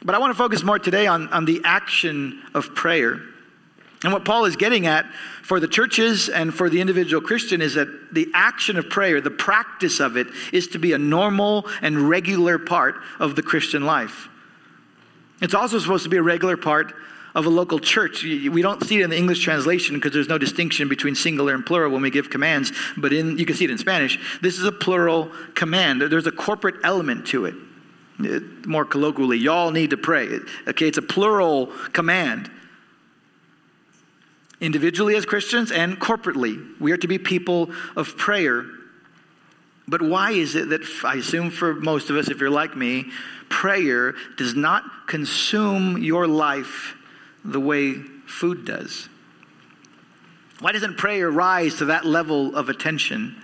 But 0.04 0.16
I 0.16 0.18
want 0.18 0.32
to 0.32 0.38
focus 0.38 0.64
more 0.64 0.80
today 0.80 1.08
on, 1.08 1.30
on 1.30 1.46
the 1.46 1.62
action 1.64 2.42
of 2.54 2.76
prayer. 2.76 3.22
And 4.04 4.12
what 4.12 4.26
Paul 4.26 4.44
is 4.46 4.58
getting 4.58 4.86
at 4.86 5.06
for 5.44 5.62
the 5.62 5.68
churches 5.68 6.28
and 6.28 6.54
for 6.54 6.70
the 6.70 6.82
individual 6.82 7.22
Christian 7.22 7.62
is 7.62 7.76
that 7.76 8.14
the 8.14 8.30
action 8.34 8.78
of 8.78 8.90
prayer, 8.90 9.22
the 9.22 9.32
practice 9.32 10.02
of 10.02 10.18
it, 10.18 10.28
is 10.52 10.68
to 10.70 10.80
be 10.80 10.92
a 10.92 10.98
normal 10.98 11.68
and 11.82 12.10
regular 12.10 12.60
part 12.60 12.96
of 13.20 13.38
the 13.38 13.42
Christian 13.42 13.86
life. 13.86 14.28
It's 15.42 15.54
also 15.54 15.80
supposed 15.80 16.04
to 16.04 16.10
be 16.10 16.18
a 16.18 16.24
regular 16.24 16.58
part 16.58 16.94
of 17.34 17.46
a 17.46 17.50
local 17.50 17.80
church. 17.80 18.24
We 18.24 18.62
don't 18.62 18.84
see 18.84 19.00
it 19.00 19.04
in 19.06 19.10
the 19.10 19.18
English 19.18 19.42
translation 19.42 19.96
because 19.96 20.12
there's 20.12 20.28
no 20.28 20.38
distinction 20.38 20.90
between 20.90 21.16
singular 21.16 21.56
and 21.56 21.66
plural 21.66 21.92
when 21.92 22.02
we 22.02 22.12
give 22.12 22.30
commands, 22.30 22.74
but 22.98 23.14
in, 23.14 23.38
you 23.38 23.46
can 23.46 23.56
see 23.56 23.66
it 23.66 23.72
in 23.72 23.78
Spanish. 23.78 24.20
This 24.42 24.60
is 24.60 24.66
a 24.66 24.72
plural 24.72 25.32
command. 25.56 26.02
There's 26.02 26.28
a 26.28 26.32
corporate 26.32 26.76
element 26.84 27.26
to 27.28 27.46
it 27.46 27.56
more 28.18 28.86
colloquially, 28.86 29.38
y'all 29.38 29.72
need 29.72 29.90
to 29.90 29.98
pray. 29.98 30.40
Okay, 30.68 30.88
it's 30.88 30.98
a 30.98 31.02
plural 31.02 31.68
command. 31.94 32.50
Individually 34.62 35.16
as 35.16 35.26
Christians 35.26 35.72
and 35.72 36.00
corporately, 36.00 36.80
we 36.80 36.92
are 36.92 36.98
to 36.98 37.08
be 37.08 37.18
people 37.18 37.72
of 37.96 38.16
prayer. 38.18 38.66
But 39.88 39.94
But 39.94 40.02
why 40.02 40.32
is 40.32 40.56
it 40.56 40.70
that, 40.70 40.82
I 41.04 41.16
assume 41.16 41.52
for 41.52 41.76
most 41.76 42.10
of 42.10 42.16
us, 42.16 42.30
if 42.30 42.40
you're 42.40 42.50
like 42.50 42.76
me, 42.76 43.12
prayer 43.50 44.16
does 44.38 44.56
not 44.56 45.08
consume 45.08 46.02
your 46.02 46.26
life 46.28 46.96
the 47.46 47.60
way 47.60 47.94
food 48.26 48.66
does? 48.66 49.08
Why 50.62 50.72
doesn't 50.72 50.98
prayer 50.98 51.30
rise 51.30 51.76
to 51.76 51.86
that 51.86 52.06
level 52.06 52.56
of 52.56 52.70
attention? 52.70 53.36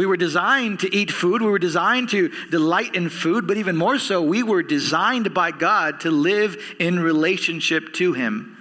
We 0.00 0.06
were 0.06 0.16
designed 0.16 0.80
to 0.80 0.96
eat 0.96 1.10
food. 1.10 1.42
We 1.42 1.50
were 1.50 1.58
designed 1.58 2.08
to 2.08 2.30
delight 2.50 2.94
in 2.94 3.10
food, 3.10 3.46
but 3.46 3.58
even 3.58 3.76
more 3.76 3.98
so, 3.98 4.22
we 4.22 4.42
were 4.42 4.62
designed 4.62 5.34
by 5.34 5.50
God 5.50 6.00
to 6.00 6.10
live 6.10 6.56
in 6.78 7.00
relationship 7.00 7.92
to 7.96 8.14
Him. 8.14 8.56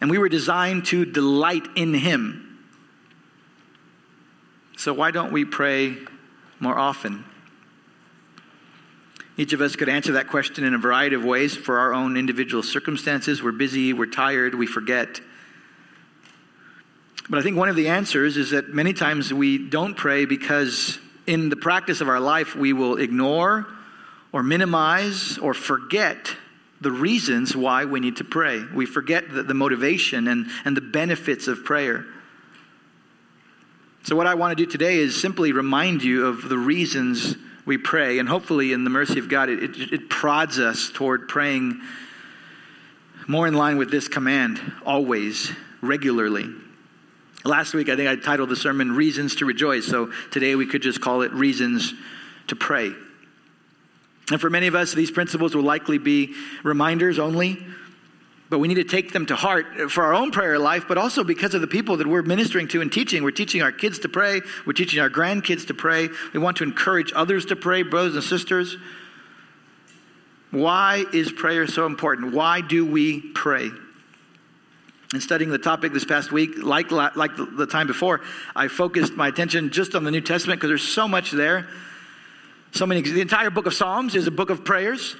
And 0.00 0.08
we 0.08 0.16
were 0.16 0.28
designed 0.28 0.86
to 0.86 1.04
delight 1.04 1.66
in 1.74 1.92
Him. 1.92 2.56
So, 4.76 4.92
why 4.92 5.10
don't 5.10 5.32
we 5.32 5.44
pray 5.44 5.96
more 6.60 6.78
often? 6.78 7.24
Each 9.36 9.52
of 9.52 9.60
us 9.60 9.74
could 9.74 9.88
answer 9.88 10.12
that 10.12 10.28
question 10.28 10.62
in 10.62 10.72
a 10.72 10.78
variety 10.78 11.16
of 11.16 11.24
ways 11.24 11.56
for 11.56 11.80
our 11.80 11.92
own 11.92 12.16
individual 12.16 12.62
circumstances. 12.62 13.42
We're 13.42 13.50
busy, 13.50 13.92
we're 13.92 14.06
tired, 14.06 14.54
we 14.54 14.68
forget. 14.68 15.20
But 17.30 17.38
I 17.38 17.42
think 17.42 17.56
one 17.56 17.68
of 17.68 17.76
the 17.76 17.88
answers 17.88 18.36
is 18.36 18.50
that 18.50 18.70
many 18.70 18.94
times 18.94 19.32
we 19.32 19.58
don't 19.58 19.94
pray 19.94 20.24
because 20.24 20.98
in 21.26 21.50
the 21.50 21.56
practice 21.56 22.00
of 22.00 22.08
our 22.08 22.20
life 22.20 22.56
we 22.56 22.72
will 22.72 22.96
ignore 22.96 23.66
or 24.32 24.42
minimize 24.42 25.36
or 25.38 25.52
forget 25.52 26.34
the 26.80 26.90
reasons 26.90 27.54
why 27.56 27.84
we 27.84 28.00
need 28.00 28.16
to 28.16 28.24
pray. 28.24 28.64
We 28.74 28.86
forget 28.86 29.28
the, 29.28 29.42
the 29.42 29.54
motivation 29.54 30.28
and, 30.28 30.46
and 30.64 30.76
the 30.76 30.80
benefits 30.80 31.48
of 31.48 31.64
prayer. 31.64 32.06
So, 34.04 34.16
what 34.16 34.26
I 34.26 34.34
want 34.34 34.56
to 34.56 34.64
do 34.64 34.70
today 34.70 34.96
is 34.96 35.20
simply 35.20 35.52
remind 35.52 36.02
you 36.02 36.26
of 36.26 36.48
the 36.48 36.56
reasons 36.56 37.36
we 37.66 37.76
pray. 37.76 38.18
And 38.18 38.28
hopefully, 38.28 38.72
in 38.72 38.84
the 38.84 38.90
mercy 38.90 39.18
of 39.18 39.28
God, 39.28 39.50
it, 39.50 39.62
it, 39.62 39.92
it 39.92 40.08
prods 40.08 40.58
us 40.58 40.90
toward 40.94 41.28
praying 41.28 41.80
more 43.26 43.46
in 43.46 43.54
line 43.54 43.76
with 43.76 43.90
this 43.90 44.08
command 44.08 44.60
always, 44.86 45.52
regularly. 45.82 46.48
Last 47.44 47.72
week, 47.72 47.88
I 47.88 47.96
think 47.96 48.08
I 48.08 48.16
titled 48.16 48.48
the 48.48 48.56
sermon 48.56 48.92
Reasons 48.92 49.36
to 49.36 49.46
Rejoice. 49.46 49.86
So 49.86 50.12
today 50.30 50.56
we 50.56 50.66
could 50.66 50.82
just 50.82 51.00
call 51.00 51.22
it 51.22 51.32
Reasons 51.32 51.94
to 52.48 52.56
Pray. 52.56 52.92
And 54.30 54.40
for 54.40 54.50
many 54.50 54.66
of 54.66 54.74
us, 54.74 54.92
these 54.92 55.10
principles 55.10 55.54
will 55.54 55.62
likely 55.62 55.98
be 55.98 56.34
reminders 56.62 57.18
only, 57.18 57.64
but 58.50 58.58
we 58.58 58.68
need 58.68 58.74
to 58.74 58.84
take 58.84 59.12
them 59.12 59.26
to 59.26 59.36
heart 59.36 59.90
for 59.90 60.04
our 60.04 60.14
own 60.14 60.32
prayer 60.32 60.58
life, 60.58 60.84
but 60.88 60.98
also 60.98 61.24
because 61.24 61.54
of 61.54 61.60
the 61.60 61.66
people 61.66 61.96
that 61.98 62.06
we're 62.06 62.22
ministering 62.22 62.68
to 62.68 62.80
and 62.80 62.92
teaching. 62.92 63.22
We're 63.22 63.30
teaching 63.30 63.62
our 63.62 63.72
kids 63.72 64.00
to 64.00 64.08
pray, 64.08 64.40
we're 64.66 64.72
teaching 64.72 65.00
our 65.00 65.08
grandkids 65.08 65.66
to 65.68 65.74
pray. 65.74 66.08
We 66.34 66.40
want 66.40 66.58
to 66.58 66.64
encourage 66.64 67.12
others 67.14 67.46
to 67.46 67.56
pray, 67.56 67.82
brothers 67.82 68.16
and 68.16 68.24
sisters. 68.24 68.76
Why 70.50 71.04
is 71.12 71.30
prayer 71.30 71.66
so 71.66 71.86
important? 71.86 72.34
Why 72.34 72.62
do 72.62 72.84
we 72.84 73.20
pray? 73.20 73.70
In 75.14 75.20
studying 75.22 75.50
the 75.50 75.58
topic 75.58 75.92
this 75.94 76.04
past 76.04 76.32
week, 76.32 76.62
like, 76.62 76.90
like 76.90 77.32
the 77.36 77.66
time 77.66 77.86
before, 77.86 78.20
I 78.54 78.68
focused 78.68 79.14
my 79.14 79.28
attention 79.28 79.70
just 79.70 79.94
on 79.94 80.04
the 80.04 80.10
New 80.10 80.20
Testament 80.20 80.60
because 80.60 80.68
there's 80.68 80.86
so 80.86 81.08
much 81.08 81.30
there. 81.30 81.66
So 82.72 82.84
many, 82.84 83.00
the 83.00 83.22
entire 83.22 83.48
book 83.48 83.64
of 83.64 83.72
Psalms 83.72 84.14
is 84.14 84.26
a 84.26 84.30
book 84.30 84.50
of 84.50 84.64
prayers. 84.64 85.16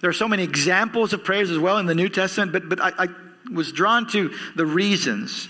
There 0.00 0.10
are 0.10 0.14
so 0.14 0.26
many 0.26 0.42
examples 0.42 1.12
of 1.12 1.22
prayers 1.22 1.50
as 1.50 1.58
well 1.58 1.78
in 1.78 1.86
the 1.86 1.94
New 1.94 2.08
Testament, 2.08 2.52
but, 2.52 2.68
but 2.68 2.80
I, 2.80 3.04
I 3.04 3.08
was 3.52 3.70
drawn 3.70 4.08
to 4.08 4.34
the 4.56 4.66
reasons. 4.66 5.48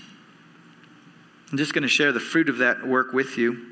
I'm 1.51 1.57
just 1.57 1.73
going 1.73 1.81
to 1.83 1.87
share 1.87 2.11
the 2.11 2.19
fruit 2.19 2.49
of 2.49 2.59
that 2.59 2.85
work 2.85 3.13
with 3.13 3.37
you. 3.37 3.70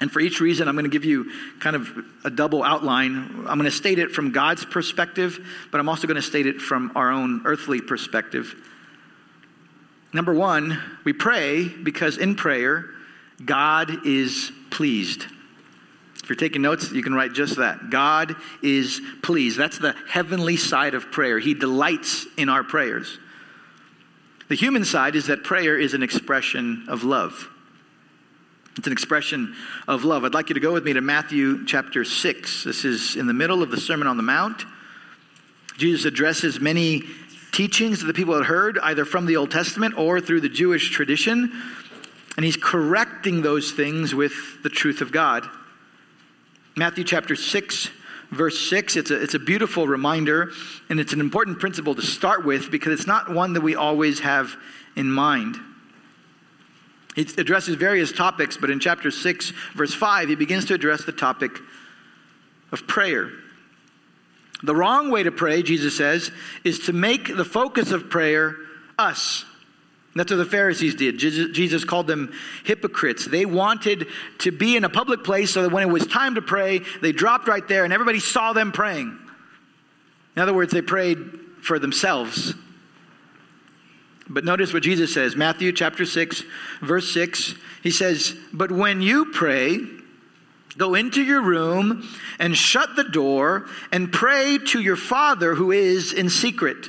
And 0.00 0.12
for 0.12 0.20
each 0.20 0.40
reason, 0.40 0.68
I'm 0.68 0.74
going 0.76 0.84
to 0.84 0.90
give 0.90 1.04
you 1.04 1.30
kind 1.58 1.74
of 1.74 1.90
a 2.24 2.30
double 2.30 2.62
outline. 2.62 3.16
I'm 3.48 3.58
going 3.58 3.64
to 3.64 3.70
state 3.70 3.98
it 3.98 4.12
from 4.12 4.30
God's 4.30 4.64
perspective, 4.64 5.44
but 5.72 5.80
I'm 5.80 5.88
also 5.88 6.06
going 6.06 6.16
to 6.16 6.22
state 6.22 6.46
it 6.46 6.60
from 6.60 6.92
our 6.94 7.10
own 7.10 7.42
earthly 7.44 7.80
perspective. 7.80 8.54
Number 10.12 10.32
one, 10.32 10.80
we 11.04 11.12
pray 11.12 11.68
because 11.68 12.16
in 12.16 12.36
prayer, 12.36 12.86
God 13.44 14.06
is 14.06 14.52
pleased. 14.70 15.26
If 16.22 16.28
you're 16.28 16.36
taking 16.36 16.62
notes, 16.62 16.92
you 16.92 17.02
can 17.02 17.14
write 17.14 17.32
just 17.32 17.56
that. 17.56 17.90
God 17.90 18.36
is 18.62 19.00
pleased. 19.22 19.58
That's 19.58 19.78
the 19.78 19.94
heavenly 20.08 20.56
side 20.56 20.94
of 20.94 21.10
prayer. 21.10 21.38
He 21.38 21.54
delights 21.54 22.26
in 22.36 22.48
our 22.48 22.62
prayers. 22.62 23.18
The 24.48 24.54
human 24.54 24.84
side 24.84 25.16
is 25.16 25.26
that 25.26 25.42
prayer 25.42 25.78
is 25.78 25.94
an 25.94 26.02
expression 26.02 26.84
of 26.88 27.02
love. 27.02 27.48
It's 28.78 28.86
an 28.86 28.92
expression 28.92 29.56
of 29.88 30.04
love. 30.04 30.24
I'd 30.24 30.34
like 30.34 30.50
you 30.50 30.54
to 30.54 30.60
go 30.60 30.72
with 30.72 30.84
me 30.84 30.92
to 30.92 31.00
Matthew 31.00 31.66
chapter 31.66 32.04
6. 32.04 32.62
This 32.62 32.84
is 32.84 33.16
in 33.16 33.26
the 33.26 33.34
middle 33.34 33.60
of 33.60 33.72
the 33.72 33.76
Sermon 33.76 34.06
on 34.06 34.16
the 34.16 34.22
Mount. 34.22 34.64
Jesus 35.76 36.04
addresses 36.04 36.60
many 36.60 37.02
teachings 37.50 37.98
that 37.98 38.06
the 38.06 38.14
people 38.14 38.36
had 38.36 38.44
heard, 38.44 38.78
either 38.78 39.04
from 39.04 39.26
the 39.26 39.36
Old 39.36 39.50
Testament 39.50 39.98
or 39.98 40.20
through 40.20 40.42
the 40.42 40.48
Jewish 40.48 40.90
tradition, 40.90 41.52
and 42.36 42.44
he's 42.44 42.56
correcting 42.56 43.42
those 43.42 43.72
things 43.72 44.14
with 44.14 44.62
the 44.62 44.70
truth 44.70 45.00
of 45.00 45.10
God. 45.10 45.44
Matthew 46.76 47.02
chapter 47.02 47.34
6, 47.34 47.90
verse 48.30 48.70
6, 48.70 48.96
it's 48.96 49.10
a, 49.10 49.20
it's 49.20 49.34
a 49.34 49.40
beautiful 49.40 49.88
reminder, 49.88 50.52
and 50.88 51.00
it's 51.00 51.12
an 51.12 51.18
important 51.18 51.58
principle 51.58 51.96
to 51.96 52.02
start 52.02 52.44
with 52.44 52.70
because 52.70 52.92
it's 52.92 53.08
not 53.08 53.34
one 53.34 53.54
that 53.54 53.60
we 53.60 53.74
always 53.74 54.20
have 54.20 54.54
in 54.94 55.10
mind. 55.10 55.56
He 57.18 57.26
addresses 57.36 57.74
various 57.74 58.12
topics, 58.12 58.56
but 58.56 58.70
in 58.70 58.78
chapter 58.78 59.10
6, 59.10 59.50
verse 59.74 59.92
5, 59.92 60.28
he 60.28 60.36
begins 60.36 60.66
to 60.66 60.74
address 60.74 61.04
the 61.04 61.10
topic 61.10 61.50
of 62.70 62.86
prayer. 62.86 63.32
The 64.62 64.72
wrong 64.72 65.10
way 65.10 65.24
to 65.24 65.32
pray, 65.32 65.64
Jesus 65.64 65.96
says, 65.96 66.30
is 66.62 66.78
to 66.86 66.92
make 66.92 67.36
the 67.36 67.44
focus 67.44 67.90
of 67.90 68.08
prayer 68.08 68.54
us. 69.00 69.44
That's 70.14 70.30
what 70.30 70.36
the 70.36 70.44
Pharisees 70.44 70.94
did. 70.94 71.18
Jesus 71.18 71.84
called 71.84 72.06
them 72.06 72.32
hypocrites. 72.62 73.26
They 73.26 73.44
wanted 73.44 74.06
to 74.38 74.52
be 74.52 74.76
in 74.76 74.84
a 74.84 74.88
public 74.88 75.24
place 75.24 75.50
so 75.50 75.62
that 75.62 75.72
when 75.72 75.82
it 75.82 75.90
was 75.90 76.06
time 76.06 76.36
to 76.36 76.42
pray, 76.42 76.82
they 77.02 77.10
dropped 77.10 77.48
right 77.48 77.66
there 77.66 77.82
and 77.82 77.92
everybody 77.92 78.20
saw 78.20 78.52
them 78.52 78.70
praying. 78.70 79.18
In 80.36 80.42
other 80.42 80.54
words, 80.54 80.72
they 80.72 80.82
prayed 80.82 81.18
for 81.62 81.80
themselves 81.80 82.54
but 84.28 84.44
notice 84.44 84.72
what 84.72 84.82
Jesus 84.82 85.12
says 85.12 85.36
Matthew 85.36 85.72
chapter 85.72 86.04
6, 86.04 86.42
verse 86.82 87.12
6. 87.12 87.54
He 87.82 87.90
says, 87.90 88.36
But 88.52 88.70
when 88.70 89.00
you 89.00 89.26
pray, 89.32 89.78
go 90.76 90.94
into 90.94 91.22
your 91.22 91.42
room 91.42 92.06
and 92.38 92.56
shut 92.56 92.96
the 92.96 93.04
door 93.04 93.66
and 93.90 94.12
pray 94.12 94.58
to 94.58 94.80
your 94.80 94.96
Father 94.96 95.54
who 95.54 95.72
is 95.72 96.12
in 96.12 96.28
secret. 96.28 96.88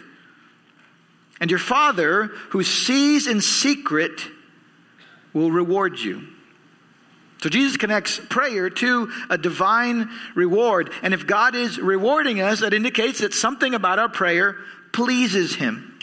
And 1.40 1.50
your 1.50 1.60
Father 1.60 2.26
who 2.50 2.64
sees 2.64 3.26
in 3.26 3.40
secret 3.40 4.22
will 5.34 5.52
reward 5.52 5.98
you. 6.00 6.28
So 7.42 7.48
Jesus 7.48 7.78
connects 7.78 8.20
prayer 8.30 8.70
to 8.70 9.10
a 9.30 9.38
divine 9.38 10.10
reward. 10.36 10.92
And 11.02 11.14
if 11.14 11.26
God 11.26 11.56
is 11.56 11.80
rewarding 11.80 12.42
us, 12.42 12.60
that 12.60 12.74
indicates 12.74 13.20
that 13.20 13.34
something 13.34 13.74
about 13.74 13.98
our 13.98 14.10
prayer 14.10 14.58
pleases 14.92 15.56
Him. 15.56 15.99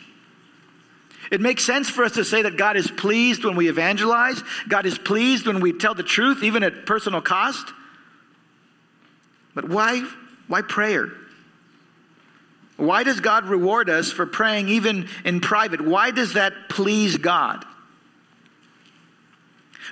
It 1.30 1.40
makes 1.40 1.64
sense 1.64 1.90
for 1.90 2.04
us 2.04 2.12
to 2.12 2.24
say 2.24 2.42
that 2.42 2.56
God 2.56 2.76
is 2.76 2.90
pleased 2.90 3.44
when 3.44 3.56
we 3.56 3.68
evangelize, 3.68 4.42
God 4.68 4.86
is 4.86 4.98
pleased 4.98 5.46
when 5.46 5.60
we 5.60 5.72
tell 5.72 5.94
the 5.94 6.02
truth, 6.02 6.42
even 6.42 6.62
at 6.62 6.86
personal 6.86 7.20
cost. 7.20 7.72
But 9.54 9.68
why, 9.68 10.06
why 10.48 10.62
prayer? 10.62 11.10
Why 12.76 13.04
does 13.04 13.20
God 13.20 13.46
reward 13.46 13.88
us 13.88 14.12
for 14.12 14.26
praying 14.26 14.68
even 14.68 15.08
in 15.24 15.40
private? 15.40 15.80
Why 15.80 16.10
does 16.10 16.34
that 16.34 16.68
please 16.68 17.16
God? 17.16 17.64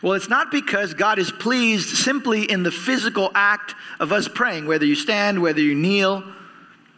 Well, 0.03 0.13
it's 0.13 0.29
not 0.29 0.51
because 0.51 0.93
God 0.93 1.19
is 1.19 1.31
pleased 1.31 1.97
simply 1.97 2.43
in 2.51 2.63
the 2.63 2.71
physical 2.71 3.31
act 3.35 3.75
of 4.01 4.13
us 4.13 4.29
praying, 4.29 4.67
whether 4.67 4.85
you 4.85 4.97
stand, 4.97 5.41
whether 5.41 5.61
you 5.61 5.75
kneel. 5.75 6.25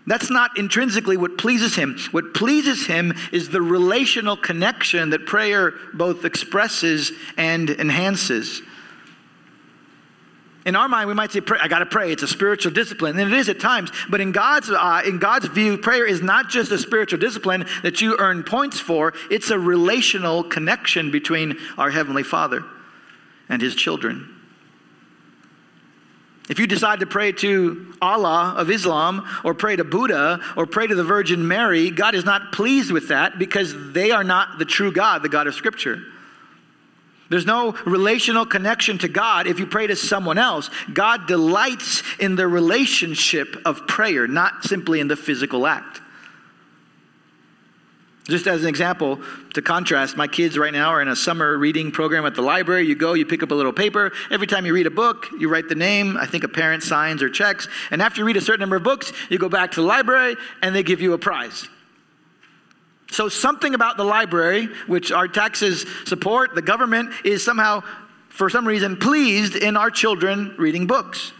That's 0.06 0.30
not 0.30 0.56
intrinsically 0.56 1.16
what 1.16 1.36
pleases 1.36 1.74
him. 1.74 1.98
What 2.12 2.32
pleases 2.32 2.86
him 2.86 3.12
is 3.32 3.48
the 3.48 3.60
relational 3.60 4.36
connection 4.36 5.10
that 5.10 5.26
prayer 5.26 5.74
both 5.94 6.24
expresses 6.24 7.10
and 7.36 7.68
enhances. 7.68 8.62
In 10.64 10.74
our 10.74 10.88
mind, 10.88 11.08
we 11.08 11.14
might 11.14 11.32
say, 11.32 11.40
"I 11.60 11.68
got 11.68 11.78
to 11.80 11.86
pray." 11.86 12.12
It's 12.12 12.24
a 12.24 12.28
spiritual 12.28 12.72
discipline, 12.72 13.18
and 13.18 13.32
it 13.32 13.38
is 13.38 13.48
at 13.48 13.60
times. 13.60 13.90
But 14.08 14.20
in 14.20 14.32
God's 14.32 14.70
uh, 14.70 15.02
in 15.04 15.18
God's 15.18 15.46
view, 15.46 15.78
prayer 15.78 16.04
is 16.04 16.22
not 16.22 16.50
just 16.50 16.72
a 16.72 16.78
spiritual 16.78 17.20
discipline 17.20 17.66
that 17.82 18.00
you 18.00 18.16
earn 18.18 18.42
points 18.42 18.80
for. 18.80 19.12
It's 19.30 19.50
a 19.50 19.58
relational 19.58 20.42
connection 20.42 21.10
between 21.10 21.56
our 21.78 21.90
heavenly 21.90 22.24
Father 22.24 22.64
and 23.48 23.62
His 23.62 23.76
children. 23.76 24.35
If 26.48 26.60
you 26.60 26.66
decide 26.66 27.00
to 27.00 27.06
pray 27.06 27.32
to 27.32 27.94
Allah 28.00 28.54
of 28.56 28.70
Islam 28.70 29.26
or 29.42 29.52
pray 29.52 29.76
to 29.76 29.84
Buddha 29.84 30.40
or 30.56 30.66
pray 30.66 30.86
to 30.86 30.94
the 30.94 31.02
Virgin 31.02 31.48
Mary, 31.48 31.90
God 31.90 32.14
is 32.14 32.24
not 32.24 32.52
pleased 32.52 32.92
with 32.92 33.08
that 33.08 33.38
because 33.38 33.74
they 33.92 34.12
are 34.12 34.22
not 34.22 34.58
the 34.58 34.64
true 34.64 34.92
God, 34.92 35.22
the 35.22 35.28
God 35.28 35.48
of 35.48 35.54
Scripture. 35.54 36.02
There's 37.28 37.46
no 37.46 37.72
relational 37.84 38.46
connection 38.46 38.98
to 38.98 39.08
God 39.08 39.48
if 39.48 39.58
you 39.58 39.66
pray 39.66 39.88
to 39.88 39.96
someone 39.96 40.38
else. 40.38 40.70
God 40.92 41.26
delights 41.26 42.04
in 42.20 42.36
the 42.36 42.46
relationship 42.46 43.56
of 43.64 43.86
prayer, 43.88 44.28
not 44.28 44.64
simply 44.64 45.00
in 45.00 45.08
the 45.08 45.16
physical 45.16 45.66
act. 45.66 46.00
Just 48.28 48.48
as 48.48 48.62
an 48.62 48.68
example, 48.68 49.20
to 49.54 49.62
contrast, 49.62 50.16
my 50.16 50.26
kids 50.26 50.58
right 50.58 50.72
now 50.72 50.88
are 50.88 51.00
in 51.00 51.06
a 51.06 51.14
summer 51.14 51.56
reading 51.56 51.92
program 51.92 52.26
at 52.26 52.34
the 52.34 52.42
library. 52.42 52.84
You 52.84 52.96
go, 52.96 53.12
you 53.12 53.24
pick 53.24 53.44
up 53.44 53.52
a 53.52 53.54
little 53.54 53.72
paper. 53.72 54.10
Every 54.32 54.48
time 54.48 54.66
you 54.66 54.74
read 54.74 54.88
a 54.88 54.90
book, 54.90 55.28
you 55.38 55.48
write 55.48 55.68
the 55.68 55.76
name. 55.76 56.16
I 56.16 56.26
think 56.26 56.42
a 56.42 56.48
parent 56.48 56.82
signs 56.82 57.22
or 57.22 57.30
checks. 57.30 57.68
And 57.92 58.02
after 58.02 58.20
you 58.20 58.26
read 58.26 58.36
a 58.36 58.40
certain 58.40 58.60
number 58.60 58.74
of 58.74 58.82
books, 58.82 59.12
you 59.30 59.38
go 59.38 59.48
back 59.48 59.70
to 59.72 59.80
the 59.80 59.86
library 59.86 60.34
and 60.60 60.74
they 60.74 60.82
give 60.82 61.00
you 61.00 61.12
a 61.12 61.18
prize. 61.18 61.68
So, 63.12 63.28
something 63.28 63.74
about 63.74 63.96
the 63.96 64.02
library, 64.02 64.68
which 64.88 65.12
our 65.12 65.28
taxes 65.28 65.86
support, 66.04 66.56
the 66.56 66.62
government 66.62 67.12
is 67.24 67.44
somehow, 67.44 67.84
for 68.28 68.50
some 68.50 68.66
reason, 68.66 68.96
pleased 68.96 69.54
in 69.54 69.76
our 69.76 69.90
children 69.90 70.56
reading 70.58 70.88
books. 70.88 71.30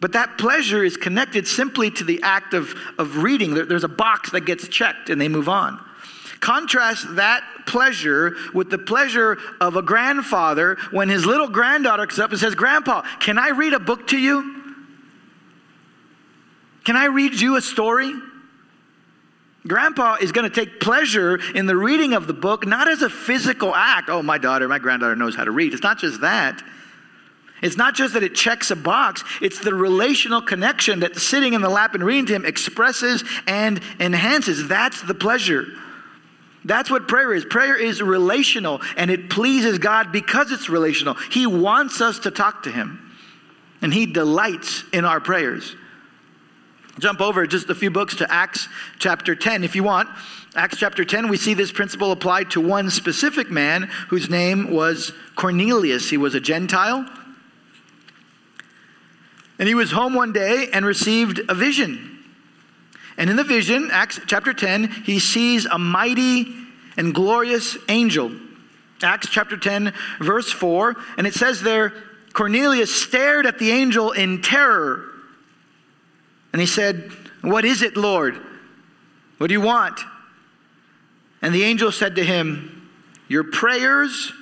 But 0.00 0.12
that 0.12 0.38
pleasure 0.38 0.82
is 0.82 0.96
connected 0.96 1.46
simply 1.46 1.90
to 1.92 2.04
the 2.04 2.22
act 2.22 2.54
of, 2.54 2.74
of 2.98 3.18
reading. 3.18 3.54
There, 3.54 3.66
there's 3.66 3.84
a 3.84 3.88
box 3.88 4.30
that 4.30 4.42
gets 4.42 4.66
checked 4.66 5.10
and 5.10 5.20
they 5.20 5.28
move 5.28 5.48
on. 5.48 5.78
Contrast 6.40 7.16
that 7.16 7.44
pleasure 7.66 8.34
with 8.54 8.70
the 8.70 8.78
pleasure 8.78 9.36
of 9.60 9.76
a 9.76 9.82
grandfather 9.82 10.78
when 10.90 11.10
his 11.10 11.26
little 11.26 11.48
granddaughter 11.48 12.06
comes 12.06 12.18
up 12.18 12.30
and 12.30 12.40
says, 12.40 12.54
Grandpa, 12.54 13.02
can 13.20 13.38
I 13.38 13.50
read 13.50 13.74
a 13.74 13.78
book 13.78 14.08
to 14.08 14.18
you? 14.18 14.56
Can 16.84 16.96
I 16.96 17.06
read 17.06 17.38
you 17.38 17.56
a 17.56 17.60
story? 17.60 18.12
Grandpa 19.66 20.16
is 20.22 20.32
going 20.32 20.50
to 20.50 20.54
take 20.54 20.80
pleasure 20.80 21.38
in 21.54 21.66
the 21.66 21.76
reading 21.76 22.14
of 22.14 22.26
the 22.26 22.32
book, 22.32 22.66
not 22.66 22.88
as 22.88 23.02
a 23.02 23.10
physical 23.10 23.74
act. 23.74 24.08
Oh, 24.08 24.22
my 24.22 24.38
daughter, 24.38 24.66
my 24.66 24.78
granddaughter 24.78 25.14
knows 25.14 25.36
how 25.36 25.44
to 25.44 25.50
read. 25.50 25.74
It's 25.74 25.82
not 25.82 25.98
just 25.98 26.22
that. 26.22 26.62
It's 27.62 27.76
not 27.76 27.94
just 27.94 28.14
that 28.14 28.22
it 28.22 28.34
checks 28.34 28.70
a 28.70 28.76
box, 28.76 29.22
it's 29.40 29.58
the 29.58 29.74
relational 29.74 30.40
connection 30.40 31.00
that 31.00 31.16
sitting 31.16 31.52
in 31.52 31.60
the 31.60 31.68
lap 31.68 31.94
and 31.94 32.02
reading 32.02 32.26
to 32.26 32.34
Him 32.34 32.46
expresses 32.46 33.22
and 33.46 33.80
enhances. 33.98 34.66
That's 34.66 35.02
the 35.02 35.14
pleasure. 35.14 35.66
That's 36.64 36.90
what 36.90 37.08
prayer 37.08 37.32
is. 37.32 37.44
Prayer 37.44 37.76
is 37.76 38.02
relational 38.02 38.80
and 38.96 39.10
it 39.10 39.30
pleases 39.30 39.78
God 39.78 40.12
because 40.12 40.52
it's 40.52 40.68
relational. 40.68 41.14
He 41.14 41.46
wants 41.46 42.00
us 42.00 42.18
to 42.20 42.30
talk 42.30 42.64
to 42.64 42.70
Him 42.70 43.14
and 43.82 43.92
He 43.92 44.06
delights 44.06 44.84
in 44.92 45.04
our 45.04 45.20
prayers. 45.20 45.76
Jump 46.98 47.20
over 47.20 47.46
just 47.46 47.70
a 47.70 47.74
few 47.74 47.90
books 47.90 48.16
to 48.16 48.30
Acts 48.30 48.68
chapter 48.98 49.34
10 49.34 49.64
if 49.64 49.74
you 49.74 49.82
want. 49.82 50.08
Acts 50.54 50.78
chapter 50.78 51.04
10, 51.04 51.28
we 51.28 51.36
see 51.36 51.54
this 51.54 51.70
principle 51.70 52.10
applied 52.10 52.50
to 52.50 52.60
one 52.60 52.90
specific 52.90 53.50
man 53.50 53.84
whose 54.08 54.28
name 54.28 54.70
was 54.70 55.12
Cornelius. 55.36 56.10
He 56.10 56.16
was 56.16 56.34
a 56.34 56.40
Gentile. 56.40 57.08
And 59.60 59.68
he 59.68 59.74
was 59.74 59.92
home 59.92 60.14
one 60.14 60.32
day 60.32 60.70
and 60.72 60.86
received 60.86 61.42
a 61.50 61.54
vision. 61.54 62.18
And 63.18 63.28
in 63.28 63.36
the 63.36 63.44
vision, 63.44 63.90
Acts 63.92 64.18
chapter 64.26 64.54
10, 64.54 64.88
he 65.04 65.18
sees 65.18 65.66
a 65.66 65.78
mighty 65.78 66.56
and 66.96 67.14
glorious 67.14 67.76
angel. 67.90 68.32
Acts 69.02 69.28
chapter 69.28 69.58
10, 69.58 69.92
verse 70.18 70.50
4, 70.50 70.96
and 71.18 71.26
it 71.26 71.34
says 71.34 71.60
there 71.60 71.92
Cornelius 72.32 72.94
stared 72.94 73.44
at 73.44 73.58
the 73.58 73.70
angel 73.70 74.12
in 74.12 74.40
terror. 74.40 75.04
And 76.54 76.60
he 76.60 76.66
said, 76.66 77.12
What 77.42 77.66
is 77.66 77.82
it, 77.82 77.98
Lord? 77.98 78.40
What 79.36 79.48
do 79.48 79.52
you 79.52 79.60
want? 79.60 80.00
And 81.42 81.54
the 81.54 81.64
angel 81.64 81.92
said 81.92 82.16
to 82.16 82.24
him, 82.24 82.88
Your 83.28 83.44
prayers 83.44 84.32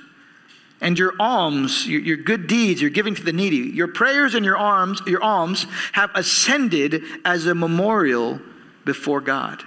and 0.81 0.97
your 0.97 1.13
alms, 1.19 1.87
your, 1.87 2.01
your, 2.01 2.17
good 2.17 2.47
deeds 2.47 2.81
you're 2.81 2.89
giving 2.89 3.15
to 3.15 3.23
the 3.23 3.33
needy, 3.33 3.57
your 3.57 3.87
prayers 3.87 4.35
and 4.35 4.45
your 4.45 4.57
alms, 4.57 5.01
your 5.05 5.21
alms 5.21 5.65
have 5.93 6.09
ascended 6.15 7.03
as 7.25 7.45
a 7.45 7.55
memorial 7.55 8.39
before 8.85 9.21
God. 9.21 9.63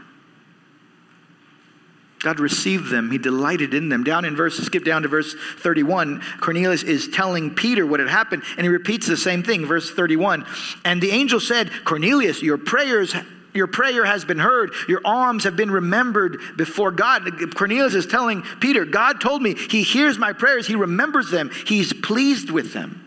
God 2.22 2.38
received 2.38 2.90
them. 2.90 3.10
He 3.10 3.18
delighted 3.18 3.74
in 3.74 3.88
them. 3.88 4.04
Down 4.04 4.24
in 4.24 4.36
verse, 4.36 4.56
skip 4.56 4.84
down 4.84 5.02
to 5.02 5.08
verse 5.08 5.34
31, 5.58 6.22
Cornelius 6.40 6.84
is 6.84 7.08
telling 7.08 7.52
Peter 7.54 7.84
what 7.84 8.00
had 8.00 8.08
happened, 8.08 8.44
and 8.56 8.64
he 8.64 8.68
repeats 8.68 9.08
the 9.08 9.16
same 9.16 9.42
thing, 9.42 9.66
verse 9.66 9.90
31. 9.90 10.46
And 10.84 11.02
the 11.02 11.10
angel 11.10 11.40
said, 11.40 11.70
Cornelius, 11.84 12.40
your 12.40 12.58
prayers 12.58 13.14
your 13.54 13.66
prayer 13.66 14.04
has 14.04 14.24
been 14.24 14.38
heard. 14.38 14.72
Your 14.88 15.00
alms 15.04 15.44
have 15.44 15.56
been 15.56 15.70
remembered 15.70 16.40
before 16.56 16.90
God. 16.90 17.54
Cornelius 17.54 17.94
is 17.94 18.06
telling 18.06 18.42
Peter, 18.60 18.84
God 18.84 19.20
told 19.20 19.42
me 19.42 19.54
he 19.54 19.82
hears 19.82 20.18
my 20.18 20.32
prayers, 20.32 20.66
he 20.66 20.74
remembers 20.74 21.30
them, 21.30 21.50
he's 21.66 21.92
pleased 21.92 22.50
with 22.50 22.72
them. 22.72 22.98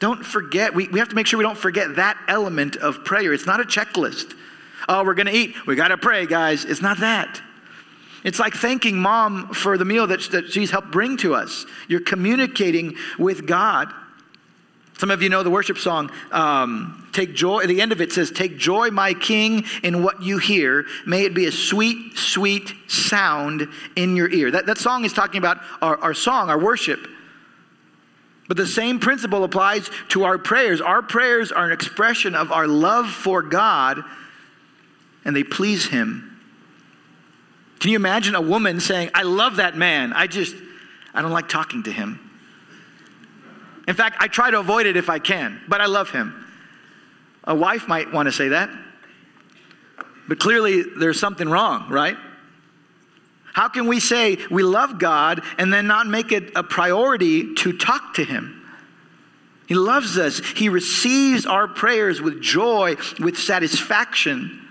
Don't 0.00 0.24
forget, 0.24 0.74
we, 0.74 0.88
we 0.88 1.00
have 1.00 1.08
to 1.08 1.16
make 1.16 1.26
sure 1.26 1.38
we 1.38 1.44
don't 1.44 1.58
forget 1.58 1.96
that 1.96 2.16
element 2.28 2.76
of 2.76 3.04
prayer. 3.04 3.32
It's 3.32 3.46
not 3.46 3.60
a 3.60 3.64
checklist. 3.64 4.34
Oh, 4.88 5.04
we're 5.04 5.14
going 5.14 5.26
to 5.26 5.34
eat. 5.34 5.66
We 5.66 5.74
got 5.74 5.88
to 5.88 5.98
pray, 5.98 6.24
guys. 6.24 6.64
It's 6.64 6.80
not 6.80 6.98
that. 7.00 7.42
It's 8.24 8.38
like 8.38 8.54
thanking 8.54 8.96
mom 8.96 9.52
for 9.54 9.76
the 9.76 9.84
meal 9.84 10.06
that, 10.06 10.20
that 10.30 10.50
she's 10.52 10.70
helped 10.70 10.90
bring 10.90 11.16
to 11.18 11.34
us. 11.34 11.66
You're 11.88 12.00
communicating 12.00 12.96
with 13.18 13.46
God. 13.46 13.92
Some 14.98 15.12
of 15.12 15.22
you 15.22 15.28
know 15.28 15.44
the 15.44 15.50
worship 15.50 15.78
song, 15.78 16.10
um, 16.32 17.08
Take 17.12 17.32
Joy. 17.32 17.60
At 17.60 17.68
the 17.68 17.80
end 17.80 17.92
of 17.92 18.00
it 18.00 18.12
says, 18.12 18.32
Take 18.32 18.58
joy, 18.58 18.90
my 18.90 19.14
King, 19.14 19.64
in 19.84 20.02
what 20.02 20.22
you 20.22 20.38
hear. 20.38 20.86
May 21.06 21.24
it 21.24 21.34
be 21.34 21.46
a 21.46 21.52
sweet, 21.52 22.18
sweet 22.18 22.72
sound 22.88 23.68
in 23.94 24.16
your 24.16 24.28
ear. 24.28 24.50
That, 24.50 24.66
that 24.66 24.78
song 24.78 25.04
is 25.04 25.12
talking 25.12 25.38
about 25.38 25.58
our, 25.80 25.96
our 25.98 26.14
song, 26.14 26.50
our 26.50 26.58
worship. 26.58 27.06
But 28.48 28.56
the 28.56 28.66
same 28.66 28.98
principle 28.98 29.44
applies 29.44 29.88
to 30.08 30.24
our 30.24 30.36
prayers. 30.36 30.80
Our 30.80 31.02
prayers 31.02 31.52
are 31.52 31.66
an 31.66 31.72
expression 31.72 32.34
of 32.34 32.50
our 32.50 32.66
love 32.66 33.08
for 33.08 33.42
God 33.42 34.02
and 35.24 35.36
they 35.36 35.44
please 35.44 35.86
him. 35.86 36.40
Can 37.80 37.90
you 37.90 37.96
imagine 37.96 38.34
a 38.34 38.40
woman 38.40 38.80
saying, 38.80 39.10
I 39.14 39.22
love 39.22 39.56
that 39.56 39.76
man. 39.76 40.12
I 40.12 40.26
just, 40.26 40.56
I 41.14 41.22
don't 41.22 41.30
like 41.30 41.48
talking 41.48 41.84
to 41.84 41.92
him. 41.92 42.27
In 43.88 43.94
fact, 43.94 44.18
I 44.20 44.28
try 44.28 44.50
to 44.50 44.60
avoid 44.60 44.84
it 44.84 44.98
if 44.98 45.08
I 45.08 45.18
can, 45.18 45.60
but 45.66 45.80
I 45.80 45.86
love 45.86 46.10
him. 46.10 46.44
A 47.44 47.54
wife 47.54 47.88
might 47.88 48.12
want 48.12 48.26
to 48.26 48.32
say 48.32 48.48
that. 48.48 48.68
But 50.28 50.38
clearly, 50.38 50.82
there's 50.82 51.18
something 51.18 51.48
wrong, 51.48 51.88
right? 51.88 52.18
How 53.54 53.68
can 53.68 53.86
we 53.86 53.98
say 53.98 54.36
we 54.50 54.62
love 54.62 54.98
God 54.98 55.42
and 55.56 55.72
then 55.72 55.86
not 55.86 56.06
make 56.06 56.32
it 56.32 56.52
a 56.54 56.62
priority 56.62 57.54
to 57.54 57.72
talk 57.72 58.14
to 58.14 58.24
Him? 58.24 58.62
He 59.66 59.74
loves 59.74 60.18
us. 60.18 60.38
He 60.38 60.68
receives 60.68 61.46
our 61.46 61.66
prayers 61.66 62.20
with 62.20 62.42
joy, 62.42 62.96
with 63.18 63.38
satisfaction. 63.38 64.67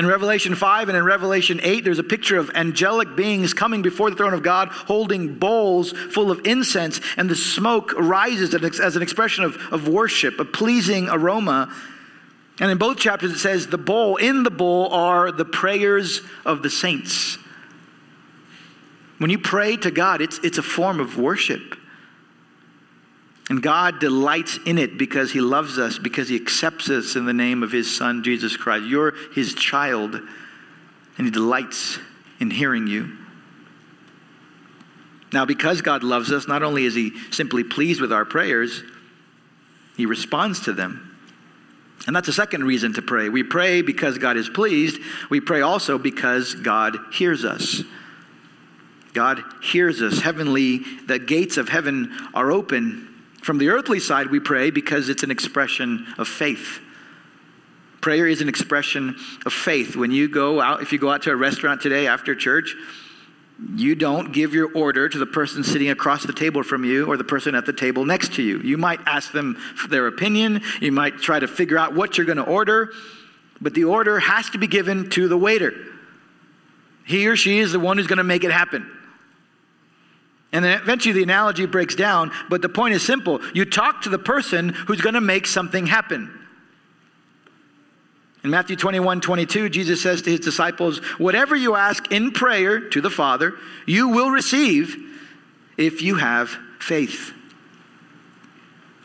In 0.00 0.06
Revelation 0.06 0.54
5 0.54 0.88
and 0.88 0.96
in 0.96 1.04
Revelation 1.04 1.60
8, 1.62 1.84
there's 1.84 1.98
a 1.98 2.02
picture 2.02 2.38
of 2.38 2.50
angelic 2.54 3.16
beings 3.16 3.52
coming 3.52 3.82
before 3.82 4.08
the 4.08 4.16
throne 4.16 4.32
of 4.32 4.42
God 4.42 4.68
holding 4.68 5.34
bowls 5.34 5.92
full 5.92 6.30
of 6.30 6.40
incense, 6.46 7.02
and 7.18 7.28
the 7.28 7.36
smoke 7.36 7.92
rises 7.92 8.54
as 8.54 8.96
an 8.96 9.02
expression 9.02 9.44
of, 9.44 9.56
of 9.70 9.88
worship, 9.88 10.40
a 10.40 10.44
pleasing 10.46 11.10
aroma. 11.10 11.70
And 12.60 12.70
in 12.70 12.78
both 12.78 12.96
chapters, 12.96 13.30
it 13.30 13.40
says 13.40 13.66
the 13.66 13.76
bowl, 13.76 14.16
in 14.16 14.42
the 14.42 14.50
bowl 14.50 14.88
are 14.90 15.30
the 15.30 15.44
prayers 15.44 16.22
of 16.46 16.62
the 16.62 16.70
saints. 16.70 17.36
When 19.18 19.28
you 19.28 19.38
pray 19.38 19.76
to 19.76 19.90
God, 19.90 20.22
it's, 20.22 20.38
it's 20.38 20.56
a 20.56 20.62
form 20.62 20.98
of 20.98 21.18
worship. 21.18 21.76
And 23.50 23.60
God 23.60 23.98
delights 23.98 24.60
in 24.64 24.78
it 24.78 24.96
because 24.96 25.32
He 25.32 25.40
loves 25.40 25.76
us, 25.76 25.98
because 25.98 26.28
He 26.28 26.36
accepts 26.36 26.88
us 26.88 27.16
in 27.16 27.26
the 27.26 27.32
name 27.32 27.64
of 27.64 27.72
His 27.72 27.94
Son, 27.94 28.22
Jesus 28.22 28.56
Christ. 28.56 28.86
You're 28.86 29.12
His 29.34 29.54
child, 29.54 30.14
and 30.14 31.26
He 31.26 31.32
delights 31.32 31.98
in 32.38 32.52
hearing 32.52 32.86
you. 32.86 33.10
Now, 35.32 35.44
because 35.44 35.82
God 35.82 36.04
loves 36.04 36.30
us, 36.30 36.46
not 36.46 36.62
only 36.62 36.84
is 36.84 36.94
He 36.94 37.12
simply 37.32 37.64
pleased 37.64 38.00
with 38.00 38.12
our 38.12 38.24
prayers, 38.24 38.84
He 39.96 40.06
responds 40.06 40.60
to 40.60 40.72
them. 40.72 41.08
And 42.06 42.14
that's 42.14 42.28
a 42.28 42.32
second 42.32 42.64
reason 42.64 42.94
to 42.94 43.02
pray. 43.02 43.28
We 43.28 43.42
pray 43.42 43.82
because 43.82 44.16
God 44.16 44.36
is 44.36 44.48
pleased. 44.48 45.00
We 45.28 45.40
pray 45.40 45.60
also 45.60 45.98
because 45.98 46.54
God 46.54 46.96
hears 47.12 47.44
us. 47.44 47.82
God 49.12 49.42
hears 49.60 50.00
us. 50.00 50.20
Heavenly, 50.20 50.78
the 51.06 51.18
gates 51.18 51.56
of 51.56 51.68
heaven 51.68 52.16
are 52.32 52.52
open 52.52 53.08
from 53.42 53.58
the 53.58 53.68
earthly 53.68 54.00
side, 54.00 54.28
we 54.28 54.40
pray 54.40 54.70
because 54.70 55.08
it's 55.08 55.22
an 55.22 55.30
expression 55.30 56.06
of 56.18 56.28
faith. 56.28 56.80
Prayer 58.00 58.26
is 58.26 58.40
an 58.40 58.48
expression 58.48 59.16
of 59.44 59.52
faith. 59.52 59.96
When 59.96 60.10
you 60.10 60.28
go 60.28 60.60
out, 60.60 60.82
if 60.82 60.92
you 60.92 60.98
go 60.98 61.10
out 61.10 61.22
to 61.22 61.30
a 61.30 61.36
restaurant 61.36 61.80
today 61.80 62.06
after 62.06 62.34
church, 62.34 62.74
you 63.74 63.94
don't 63.94 64.32
give 64.32 64.54
your 64.54 64.72
order 64.72 65.08
to 65.08 65.18
the 65.18 65.26
person 65.26 65.62
sitting 65.62 65.90
across 65.90 66.24
the 66.24 66.32
table 66.32 66.62
from 66.62 66.84
you 66.84 67.06
or 67.06 67.16
the 67.16 67.24
person 67.24 67.54
at 67.54 67.66
the 67.66 67.72
table 67.72 68.04
next 68.06 68.34
to 68.34 68.42
you. 68.42 68.58
You 68.60 68.78
might 68.78 69.00
ask 69.06 69.32
them 69.32 69.54
for 69.76 69.88
their 69.88 70.06
opinion, 70.06 70.62
you 70.80 70.92
might 70.92 71.18
try 71.18 71.38
to 71.38 71.46
figure 71.48 71.76
out 71.76 71.94
what 71.94 72.16
you're 72.16 72.26
going 72.26 72.38
to 72.38 72.44
order, 72.44 72.92
but 73.60 73.74
the 73.74 73.84
order 73.84 74.18
has 74.18 74.48
to 74.50 74.58
be 74.58 74.66
given 74.66 75.10
to 75.10 75.28
the 75.28 75.36
waiter. 75.36 75.74
He 77.04 77.26
or 77.26 77.36
she 77.36 77.58
is 77.58 77.72
the 77.72 77.80
one 77.80 77.98
who's 77.98 78.06
going 78.06 78.18
to 78.18 78.24
make 78.24 78.44
it 78.44 78.52
happen. 78.52 78.90
And 80.52 80.64
then 80.64 80.80
eventually 80.80 81.12
the 81.12 81.22
analogy 81.22 81.66
breaks 81.66 81.94
down, 81.94 82.32
but 82.48 82.60
the 82.60 82.68
point 82.68 82.94
is 82.94 83.04
simple. 83.04 83.40
You 83.54 83.64
talk 83.64 84.02
to 84.02 84.08
the 84.08 84.18
person 84.18 84.70
who's 84.70 85.00
going 85.00 85.14
to 85.14 85.20
make 85.20 85.46
something 85.46 85.86
happen. 85.86 86.36
In 88.42 88.50
Matthew 88.50 88.74
21 88.74 89.20
22, 89.20 89.68
Jesus 89.68 90.02
says 90.02 90.22
to 90.22 90.30
his 90.30 90.40
disciples, 90.40 90.98
Whatever 91.18 91.54
you 91.54 91.76
ask 91.76 92.10
in 92.10 92.32
prayer 92.32 92.80
to 92.88 93.00
the 93.00 93.10
Father, 93.10 93.54
you 93.86 94.08
will 94.08 94.30
receive 94.30 94.96
if 95.76 96.02
you 96.02 96.16
have 96.16 96.56
faith. 96.78 97.32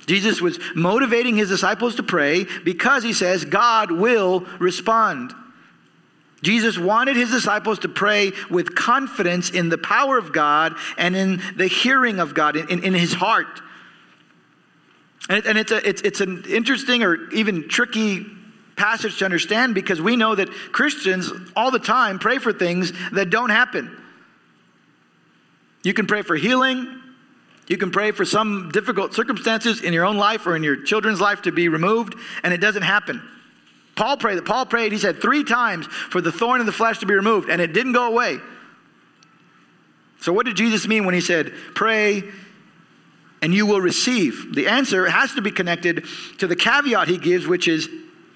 Jesus 0.05 0.41
was 0.41 0.59
motivating 0.75 1.35
his 1.35 1.49
disciples 1.49 1.95
to 1.95 2.03
pray 2.03 2.45
because 2.63 3.03
he 3.03 3.13
says 3.13 3.43
God 3.43 3.91
will 3.91 4.41
respond. 4.59 5.33
Jesus 6.45 6.77
wanted 6.77 7.15
his 7.15 7.31
disciples 7.31 7.79
to 7.79 7.89
pray 7.89 8.31
with 8.51 8.75
confidence 8.75 9.49
in 9.49 9.69
the 9.69 9.79
power 9.79 10.15
of 10.19 10.31
God 10.31 10.75
and 10.95 11.15
in 11.15 11.41
the 11.55 11.65
hearing 11.65 12.19
of 12.19 12.35
God, 12.35 12.55
in, 12.55 12.83
in 12.83 12.93
his 12.93 13.13
heart. 13.13 13.61
And, 15.27 15.43
and 15.43 15.57
it's, 15.57 15.71
a, 15.71 15.89
it's, 15.89 16.03
it's 16.03 16.21
an 16.21 16.43
interesting 16.47 17.01
or 17.01 17.31
even 17.31 17.67
tricky 17.67 18.27
passage 18.75 19.17
to 19.17 19.25
understand 19.25 19.73
because 19.73 19.99
we 19.99 20.15
know 20.15 20.35
that 20.35 20.51
Christians 20.71 21.31
all 21.55 21.71
the 21.71 21.79
time 21.79 22.19
pray 22.19 22.37
for 22.37 22.53
things 22.53 22.93
that 23.13 23.31
don't 23.31 23.49
happen. 23.49 23.97
You 25.83 25.95
can 25.95 26.05
pray 26.05 26.21
for 26.21 26.35
healing. 26.35 27.01
You 27.67 27.77
can 27.77 27.89
pray 27.89 28.11
for 28.11 28.23
some 28.23 28.69
difficult 28.71 29.15
circumstances 29.15 29.81
in 29.81 29.93
your 29.93 30.05
own 30.05 30.17
life 30.17 30.45
or 30.45 30.55
in 30.55 30.61
your 30.61 30.83
children's 30.83 31.19
life 31.19 31.41
to 31.43 31.51
be 31.51 31.69
removed, 31.69 32.13
and 32.43 32.53
it 32.53 32.61
doesn't 32.61 32.83
happen. 32.83 33.27
Paul 33.95 34.17
prayed. 34.17 34.37
that 34.37 34.45
Paul 34.45 34.65
prayed. 34.65 34.91
He 34.91 34.97
said 34.97 35.21
three 35.21 35.43
times 35.43 35.87
for 35.87 36.21
the 36.21 36.31
thorn 36.31 36.59
in 36.59 36.65
the 36.65 36.73
flesh 36.73 36.99
to 36.99 37.05
be 37.05 37.13
removed, 37.13 37.49
and 37.49 37.61
it 37.61 37.73
didn't 37.73 37.93
go 37.93 38.07
away. 38.07 38.39
So, 40.21 40.33
what 40.33 40.45
did 40.45 40.55
Jesus 40.55 40.87
mean 40.87 41.05
when 41.05 41.13
he 41.13 41.21
said, 41.21 41.53
"Pray 41.75 42.23
and 43.41 43.53
you 43.53 43.65
will 43.65 43.81
receive"? 43.81 44.53
The 44.53 44.67
answer 44.67 45.07
has 45.07 45.33
to 45.33 45.41
be 45.41 45.51
connected 45.51 46.05
to 46.39 46.47
the 46.47 46.55
caveat 46.55 47.07
he 47.07 47.17
gives, 47.17 47.47
which 47.47 47.67
is 47.67 47.87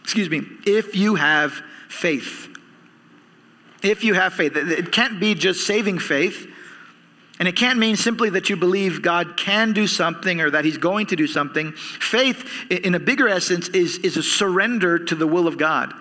excuse 0.04 0.30
me, 0.30 0.42
if 0.66 0.96
you 0.96 1.16
have 1.16 1.62
faith. 1.88 2.48
If 3.84 4.04
you 4.04 4.16
have 4.16 4.34
faith. 4.34 4.56
It 4.56 4.92
can't 4.92 5.20
be 5.20 5.36
just 5.36 5.68
saving 5.68 6.00
faith. 6.00 6.49
And 7.40 7.48
it 7.48 7.56
can't 7.56 7.80
mean 7.80 7.96
simply 7.96 8.30
that 8.32 8.50
you 8.50 8.58
believe 8.58 9.02
God 9.02 9.38
can 9.38 9.72
do 9.72 9.88
something 9.88 10.42
or 10.42 10.52
that 10.52 10.66
He's 10.66 10.78
going 10.78 11.08
to 11.08 11.16
do 11.16 11.26
something. 11.26 11.72
Faith, 11.72 12.46
in 12.70 12.96
a 12.96 13.00
bigger 13.00 13.30
essence, 13.30 13.70
is, 13.70 13.98
is 14.00 14.18
a 14.18 14.24
surrender 14.24 15.00
to 15.00 15.16
the 15.16 15.26
will 15.26 15.48
of 15.48 15.58
God. 15.58 15.94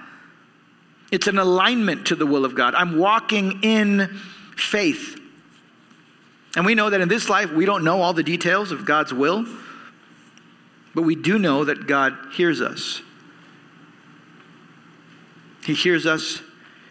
It's 1.13 1.29
an 1.29 1.39
alignment 1.39 2.09
to 2.09 2.17
the 2.17 2.27
will 2.27 2.45
of 2.45 2.57
God. 2.57 2.75
I'm 2.75 2.99
walking 2.99 3.63
in 3.63 4.21
faith. 4.57 5.19
And 6.57 6.67
we 6.67 6.75
know 6.75 6.91
that 6.91 7.01
in 7.01 7.09
this 7.09 7.29
life, 7.29 7.53
we 7.53 7.65
don't 7.65 7.85
know 7.85 8.03
all 8.03 8.13
the 8.13 8.25
details 8.25 8.73
of 8.73 8.85
God's 8.85 9.15
will, 9.15 9.47
but 10.95 11.03
we 11.03 11.15
do 11.15 11.39
know 11.39 11.65
that 11.65 11.87
God 11.87 12.17
hears 12.33 12.61
us. 12.61 13.01
He 15.65 15.75
hears 15.75 16.05
us 16.05 16.43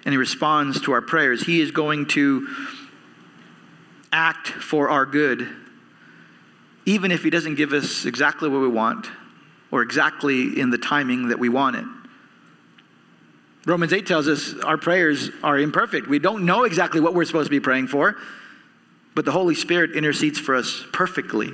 and 0.05 0.13
He 0.13 0.17
responds 0.17 0.79
to 0.81 0.93
our 0.93 1.01
prayers. 1.01 1.43
He 1.43 1.60
is 1.60 1.71
going 1.71 2.05
to 2.10 2.47
act 4.11 4.47
for 4.47 4.89
our 4.89 5.05
good, 5.05 5.47
even 6.85 7.11
if 7.11 7.23
He 7.23 7.29
doesn't 7.29 7.55
give 7.55 7.73
us 7.73 8.05
exactly 8.05 8.49
what 8.49 8.61
we 8.61 8.67
want 8.67 9.07
or 9.71 9.81
exactly 9.81 10.59
in 10.59 10.69
the 10.69 10.77
timing 10.77 11.29
that 11.29 11.39
we 11.39 11.49
want 11.49 11.75
it. 11.75 11.85
Romans 13.65 13.91
8 13.91 14.07
tells 14.07 14.29
us 14.29 14.53
our 14.63 14.77
prayers 14.77 15.29
are 15.43 15.59
imperfect. 15.59 16.07
We 16.07 16.19
don't 16.19 16.45
know 16.45 16.63
exactly 16.63 17.01
what 17.01 17.13
we're 17.13 17.25
supposed 17.25 17.47
to 17.47 17.51
be 17.51 17.59
praying 17.59 17.87
for, 17.87 18.15
but 19.13 19.25
the 19.25 19.31
Holy 19.31 19.55
Spirit 19.55 19.91
intercedes 19.91 20.39
for 20.39 20.55
us 20.55 20.85
perfectly. 20.93 21.51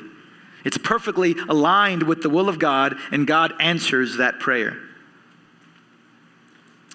It's 0.64 0.78
perfectly 0.78 1.36
aligned 1.50 2.04
with 2.04 2.22
the 2.22 2.30
will 2.30 2.50
of 2.50 2.60
God, 2.60 2.96
and 3.12 3.26
God 3.26 3.54
answers 3.60 4.18
that 4.18 4.40
prayer. 4.40 4.78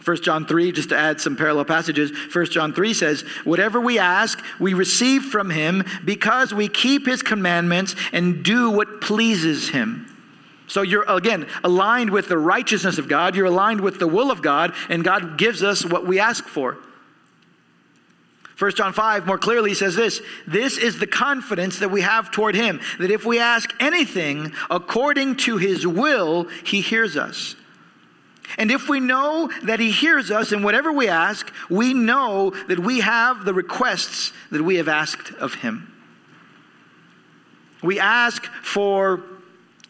1 0.09 0.23
John 0.23 0.47
3, 0.47 0.73
just 0.73 0.89
to 0.89 0.97
add 0.97 1.21
some 1.21 1.37
parallel 1.37 1.67
passages, 1.67 2.11
1 2.35 2.47
John 2.47 2.73
3 2.73 2.95
says, 2.95 3.21
Whatever 3.45 3.79
we 3.79 3.99
ask, 3.99 4.43
we 4.59 4.73
receive 4.73 5.25
from 5.25 5.51
him 5.51 5.85
because 6.03 6.55
we 6.55 6.67
keep 6.67 7.05
his 7.05 7.21
commandments 7.21 7.95
and 8.11 8.43
do 8.43 8.71
what 8.71 9.03
pleases 9.03 9.69
him. 9.69 10.07
So 10.67 10.81
you're, 10.81 11.05
again, 11.07 11.47
aligned 11.63 12.09
with 12.09 12.29
the 12.29 12.39
righteousness 12.39 12.97
of 12.97 13.07
God, 13.07 13.37
you're 13.37 13.45
aligned 13.45 13.83
with 13.83 13.99
the 13.99 14.09
will 14.09 14.31
of 14.31 14.41
God, 14.41 14.75
and 14.89 15.05
God 15.05 15.37
gives 15.37 15.63
us 15.63 15.85
what 15.85 16.07
we 16.07 16.19
ask 16.19 16.43
for. 16.45 16.79
1 18.59 18.71
John 18.77 18.95
5 18.95 19.27
more 19.27 19.37
clearly 19.37 19.75
says 19.75 19.95
this 19.95 20.23
This 20.47 20.79
is 20.79 20.99
the 20.99 21.07
confidence 21.07 21.81
that 21.81 21.91
we 21.91 22.01
have 22.01 22.31
toward 22.31 22.55
him, 22.55 22.81
that 22.99 23.11
if 23.11 23.27
we 23.27 23.39
ask 23.39 23.75
anything 23.79 24.55
according 24.71 25.37
to 25.37 25.59
his 25.59 25.87
will, 25.87 26.45
he 26.65 26.81
hears 26.81 27.15
us. 27.15 27.57
And 28.57 28.71
if 28.71 28.89
we 28.89 29.01
know 29.01 29.51
that 29.65 29.81
He 29.81 29.91
hears 29.91 30.31
us 30.31 30.53
in 30.53 30.63
whatever 30.63 30.93
we 30.93 31.09
ask, 31.09 31.53
we 31.69 31.93
know 31.93 32.51
that 32.69 32.79
we 32.79 33.01
have 33.01 33.45
the 33.45 33.53
requests 33.53 34.33
that 34.51 34.63
we 34.63 34.77
have 34.77 34.89
asked 34.89 35.33
of 35.33 35.55
Him. 35.55 35.93
We 37.83 38.01
ask 38.01 38.45
for 38.63 39.23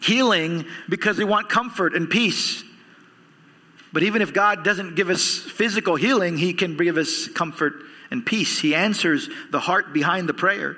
healing 0.00 0.66
because 0.88 1.18
we 1.18 1.24
want 1.24 1.48
comfort 1.48 1.94
and 1.94 2.10
peace. 2.10 2.64
But 3.92 4.02
even 4.02 4.20
if 4.20 4.34
God 4.34 4.64
doesn't 4.64 4.96
give 4.96 5.08
us 5.08 5.38
physical 5.38 5.96
healing, 5.96 6.36
He 6.36 6.52
can 6.52 6.76
give 6.76 6.96
us 6.96 7.28
comfort 7.28 7.74
and 8.10 8.24
peace. 8.24 8.58
He 8.58 8.74
answers 8.74 9.28
the 9.50 9.60
heart 9.60 9.92
behind 9.92 10.28
the 10.28 10.34
prayer. 10.34 10.76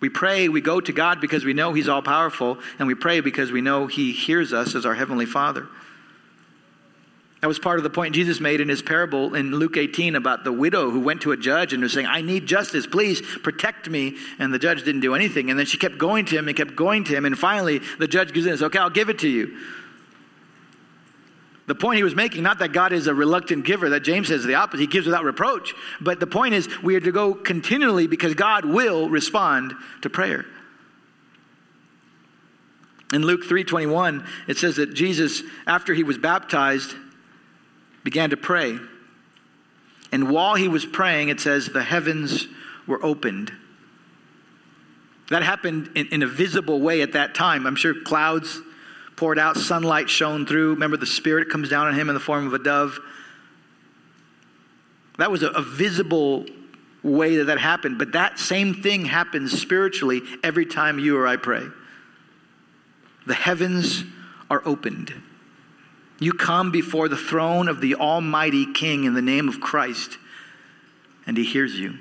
We 0.00 0.08
pray, 0.08 0.48
we 0.48 0.60
go 0.60 0.80
to 0.80 0.92
God 0.92 1.20
because 1.20 1.44
we 1.44 1.52
know 1.52 1.72
He's 1.72 1.88
all 1.88 2.02
powerful, 2.02 2.58
and 2.78 2.86
we 2.86 2.94
pray 2.94 3.20
because 3.20 3.50
we 3.50 3.60
know 3.60 3.86
He 3.86 4.12
hears 4.12 4.52
us 4.52 4.74
as 4.74 4.86
our 4.86 4.94
Heavenly 4.94 5.26
Father. 5.26 5.66
That 7.40 7.46
was 7.46 7.60
part 7.60 7.78
of 7.78 7.84
the 7.84 7.90
point 7.90 8.16
Jesus 8.16 8.40
made 8.40 8.60
in 8.60 8.68
his 8.68 8.82
parable 8.82 9.36
in 9.36 9.52
Luke 9.52 9.76
18 9.76 10.16
about 10.16 10.42
the 10.42 10.50
widow 10.50 10.90
who 10.90 10.98
went 10.98 11.22
to 11.22 11.30
a 11.30 11.36
judge 11.36 11.72
and 11.72 11.82
was 11.82 11.92
saying, 11.92 12.06
I 12.06 12.20
need 12.20 12.46
justice, 12.46 12.84
please 12.84 13.20
protect 13.20 13.88
me. 13.88 14.16
And 14.40 14.52
the 14.52 14.58
judge 14.58 14.82
didn't 14.82 15.02
do 15.02 15.14
anything. 15.14 15.48
And 15.48 15.56
then 15.56 15.66
she 15.66 15.78
kept 15.78 15.98
going 15.98 16.24
to 16.26 16.36
him 16.36 16.48
and 16.48 16.56
kept 16.56 16.74
going 16.74 17.04
to 17.04 17.16
him. 17.16 17.24
And 17.24 17.38
finally, 17.38 17.80
the 18.00 18.08
judge 18.08 18.32
gives 18.32 18.46
in 18.46 18.52
and 18.52 18.58
says, 18.58 18.66
Okay, 18.66 18.80
I'll 18.80 18.90
give 18.90 19.08
it 19.08 19.20
to 19.20 19.28
you. 19.28 19.56
The 21.68 21.74
point 21.74 21.98
he 21.98 22.02
was 22.02 22.14
making, 22.14 22.42
not 22.42 22.58
that 22.60 22.72
God 22.72 22.94
is 22.94 23.06
a 23.08 23.14
reluctant 23.14 23.66
giver, 23.66 23.90
that 23.90 24.00
James 24.00 24.28
says 24.28 24.42
the 24.42 24.54
opposite. 24.54 24.80
He 24.80 24.86
gives 24.86 25.04
without 25.04 25.24
reproach. 25.24 25.74
But 26.00 26.18
the 26.18 26.26
point 26.26 26.54
is, 26.54 26.66
we 26.82 26.96
are 26.96 27.00
to 27.00 27.12
go 27.12 27.34
continually 27.34 28.06
because 28.06 28.32
God 28.32 28.64
will 28.64 29.10
respond 29.10 29.74
to 30.00 30.08
prayer. 30.08 30.46
In 33.12 33.22
Luke 33.22 33.44
3:21, 33.44 34.26
it 34.46 34.56
says 34.56 34.76
that 34.76 34.94
Jesus, 34.94 35.42
after 35.66 35.92
he 35.92 36.02
was 36.02 36.16
baptized, 36.16 36.94
began 38.02 38.30
to 38.30 38.36
pray. 38.38 38.78
And 40.10 40.30
while 40.30 40.54
he 40.54 40.68
was 40.68 40.86
praying, 40.86 41.28
it 41.28 41.38
says 41.38 41.66
the 41.66 41.82
heavens 41.82 42.46
were 42.86 43.04
opened. 43.04 43.52
That 45.28 45.42
happened 45.42 45.90
in, 45.94 46.06
in 46.06 46.22
a 46.22 46.26
visible 46.26 46.80
way 46.80 47.02
at 47.02 47.12
that 47.12 47.34
time. 47.34 47.66
I'm 47.66 47.76
sure 47.76 47.94
clouds 47.94 48.62
poured 49.18 49.38
out, 49.38 49.56
sunlight 49.56 50.08
shone 50.08 50.46
through. 50.46 50.74
Remember, 50.74 50.96
the 50.96 51.06
Spirit 51.06 51.50
comes 51.50 51.68
down 51.68 51.88
on 51.88 51.94
him 51.94 52.08
in 52.08 52.14
the 52.14 52.20
form 52.20 52.46
of 52.46 52.54
a 52.54 52.58
dove. 52.58 52.98
That 55.18 55.30
was 55.30 55.42
a, 55.42 55.48
a 55.48 55.62
visible 55.62 56.46
way 57.02 57.36
that 57.36 57.44
that 57.44 57.58
happened, 57.58 57.98
but 57.98 58.12
that 58.12 58.38
same 58.38 58.74
thing 58.74 59.04
happens 59.04 59.60
spiritually 59.60 60.22
every 60.44 60.66
time 60.66 61.00
you 61.00 61.18
or 61.18 61.26
I 61.26 61.36
pray. 61.36 61.66
The 63.26 63.34
heavens 63.34 64.04
are 64.48 64.62
opened. 64.64 65.12
You 66.20 66.32
come 66.32 66.70
before 66.70 67.08
the 67.08 67.16
throne 67.16 67.68
of 67.68 67.80
the 67.80 67.96
Almighty 67.96 68.72
King 68.72 69.04
in 69.04 69.14
the 69.14 69.22
name 69.22 69.48
of 69.48 69.60
Christ, 69.60 70.16
and 71.26 71.36
He 71.36 71.44
hears 71.44 71.78
you. 71.78 71.94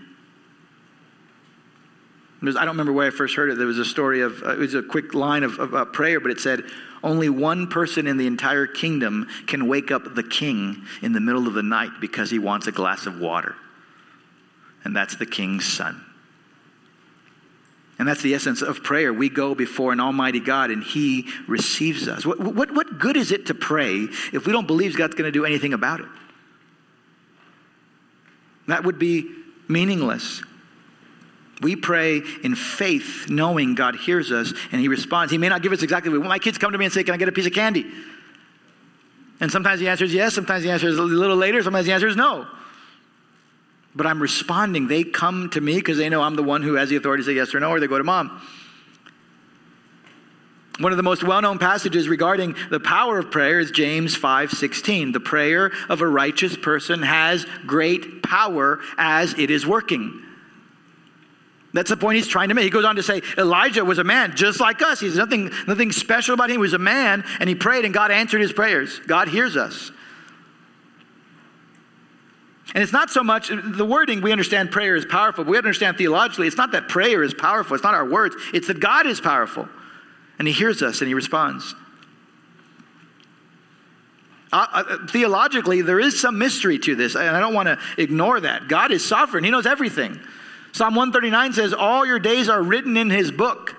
I 2.43 2.45
don't 2.45 2.67
remember 2.67 2.93
where 2.93 3.07
I 3.07 3.09
first 3.09 3.35
heard 3.35 3.49
it. 3.49 3.57
There 3.57 3.65
was 3.65 3.79
a 3.79 3.85
story 3.85 4.21
of, 4.21 4.43
uh, 4.43 4.51
it 4.51 4.59
was 4.59 4.75
a 4.75 4.83
quick 4.83 5.15
line 5.15 5.41
of, 5.41 5.57
of 5.57 5.73
uh, 5.73 5.85
prayer, 5.85 6.19
but 6.19 6.29
it 6.29 6.39
said, 6.39 6.63
only 7.03 7.29
one 7.29 7.67
person 7.67 8.07
in 8.07 8.17
the 8.17 8.27
entire 8.27 8.67
kingdom 8.67 9.27
can 9.45 9.67
wake 9.67 9.91
up 9.91 10.15
the 10.15 10.23
king 10.23 10.83
in 11.01 11.13
the 11.13 11.19
middle 11.19 11.47
of 11.47 11.53
the 11.53 11.63
night 11.63 11.91
because 12.01 12.29
he 12.29 12.39
wants 12.39 12.67
a 12.67 12.71
glass 12.71 13.05
of 13.05 13.19
water. 13.19 13.55
And 14.83 14.95
that's 14.95 15.15
the 15.15 15.25
king's 15.25 15.65
son. 15.65 16.03
And 17.99 18.07
that's 18.07 18.21
the 18.21 18.35
essence 18.35 18.61
of 18.61 18.83
prayer. 18.83 19.11
We 19.11 19.29
go 19.29 19.55
before 19.55 19.91
an 19.91 19.99
almighty 19.99 20.39
God 20.39 20.69
and 20.69 20.83
he 20.83 21.27
receives 21.47 22.07
us. 22.07 22.25
What, 22.25 22.39
what, 22.39 22.71
what 22.71 22.99
good 22.99 23.17
is 23.17 23.31
it 23.31 23.47
to 23.47 23.55
pray 23.55 24.07
if 24.33 24.45
we 24.45 24.53
don't 24.53 24.67
believe 24.67 24.95
God's 24.95 25.15
going 25.15 25.27
to 25.27 25.31
do 25.31 25.45
anything 25.45 25.73
about 25.73 26.01
it? 26.01 26.07
That 28.67 28.83
would 28.83 28.99
be 28.99 29.31
meaningless. 29.67 30.43
We 31.61 31.75
pray 31.75 32.21
in 32.43 32.55
faith, 32.55 33.29
knowing 33.29 33.73
God 33.73 33.95
hears 33.95 34.31
us 34.31 34.53
and 34.71 34.79
He 34.79 34.87
responds. 34.87 35.31
He 35.31 35.37
may 35.37 35.49
not 35.49 35.61
give 35.63 35.71
us 35.71 35.81
exactly 35.81 36.15
what 36.15 36.27
my 36.27 36.39
kids 36.39 36.57
come 36.57 36.71
to 36.71 36.77
me 36.77 36.85
and 36.85 36.93
say, 36.93 37.03
Can 37.03 37.13
I 37.13 37.17
get 37.17 37.27
a 37.27 37.31
piece 37.31 37.47
of 37.47 37.53
candy? 37.53 37.85
And 39.39 39.51
sometimes 39.51 39.79
the 39.79 39.87
answer 39.89 40.05
is 40.05 40.13
yes, 40.13 40.33
sometimes 40.33 40.63
the 40.63 40.71
answer 40.71 40.87
is 40.87 40.97
a 40.97 41.03
little 41.03 41.35
later, 41.35 41.61
sometimes 41.61 41.85
the 41.85 41.93
answer 41.93 42.07
is 42.07 42.15
no. 42.15 42.47
but 43.95 44.05
I'm 44.05 44.21
responding. 44.21 44.87
They 44.87 45.03
come 45.03 45.49
to 45.51 45.61
me 45.61 45.75
because 45.75 45.97
they 45.97 46.09
know 46.09 46.21
I'm 46.21 46.35
the 46.35 46.43
one 46.43 46.61
who 46.61 46.75
has 46.75 46.89
the 46.89 46.95
authority 46.95 47.23
to 47.23 47.27
say 47.27 47.35
yes 47.35 47.53
or 47.53 47.59
no, 47.59 47.69
or 47.69 47.79
they 47.79 47.87
go 47.87 47.97
to 47.97 48.03
mom. 48.03 48.41
One 50.79 50.91
of 50.91 50.97
the 50.97 51.03
most 51.03 51.23
well-known 51.23 51.57
passages 51.57 52.07
regarding 52.07 52.55
the 52.69 52.79
power 52.79 53.17
of 53.17 53.31
prayer 53.31 53.59
is 53.59 53.71
James 53.71 54.15
5:16. 54.15 55.11
The 55.11 55.19
prayer 55.19 55.71
of 55.89 56.01
a 56.01 56.07
righteous 56.07 56.55
person 56.55 57.01
has 57.01 57.47
great 57.65 58.21
power 58.21 58.79
as 58.95 59.33
it 59.39 59.49
is 59.49 59.65
working. 59.65 60.21
That's 61.77 61.91
the 61.91 61.97
point 61.97 62.15
he's 62.15 62.27
trying 62.27 62.49
to 62.49 62.55
make. 62.55 62.63
He 62.63 62.71
goes 62.71 62.85
on 62.85 62.95
to 62.95 63.03
say 63.03 63.21
Elijah 63.37 63.85
was 63.85 63.99
a 63.99 64.03
man 64.03 64.35
just 64.35 64.59
like 64.59 64.81
us. 64.81 64.99
He's 64.99 65.15
nothing, 65.15 65.51
nothing 65.67 65.91
special 65.91 66.33
about 66.33 66.49
him. 66.49 66.55
He 66.55 66.57
was 66.57 66.73
a 66.73 66.79
man 66.79 67.23
and 67.39 67.47
he 67.47 67.53
prayed 67.53 67.85
and 67.85 67.93
God 67.93 68.09
answered 68.09 68.41
his 68.41 68.51
prayers. 68.51 68.99
God 69.05 69.27
hears 69.27 69.55
us. 69.55 69.91
And 72.73 72.81
it's 72.81 72.91
not 72.91 73.11
so 73.11 73.23
much 73.23 73.49
the 73.49 73.85
wording, 73.85 74.21
we 74.21 74.31
understand 74.31 74.71
prayer 74.71 74.95
is 74.95 75.05
powerful. 75.05 75.43
We 75.43 75.55
understand 75.55 75.99
theologically, 75.99 76.47
it's 76.47 76.57
not 76.57 76.71
that 76.71 76.87
prayer 76.87 77.21
is 77.21 77.35
powerful, 77.35 77.75
it's 77.75 77.83
not 77.83 77.93
our 77.93 78.09
words, 78.09 78.35
it's 78.55 78.65
that 78.65 78.79
God 78.79 79.05
is 79.05 79.21
powerful. 79.21 79.69
And 80.39 80.47
He 80.47 80.55
hears 80.55 80.81
us 80.81 81.01
and 81.01 81.07
He 81.07 81.13
responds. 81.13 81.75
Uh, 84.51 84.65
uh, 84.73 85.07
theologically, 85.11 85.83
there 85.83 85.99
is 85.99 86.19
some 86.19 86.39
mystery 86.39 86.79
to 86.79 86.95
this, 86.95 87.15
and 87.15 87.37
I 87.37 87.39
don't 87.39 87.53
want 87.53 87.67
to 87.67 87.77
ignore 88.01 88.39
that. 88.39 88.67
God 88.67 88.91
is 88.91 89.05
sovereign, 89.05 89.43
He 89.43 89.51
knows 89.51 89.67
everything. 89.67 90.19
Psalm 90.77 90.93
139 90.93 91.53
says, 91.53 91.73
All 91.73 92.05
your 92.05 92.19
days 92.19 92.47
are 92.49 92.61
written 92.61 92.97
in 92.97 93.09
His 93.09 93.31
book. 93.31 93.75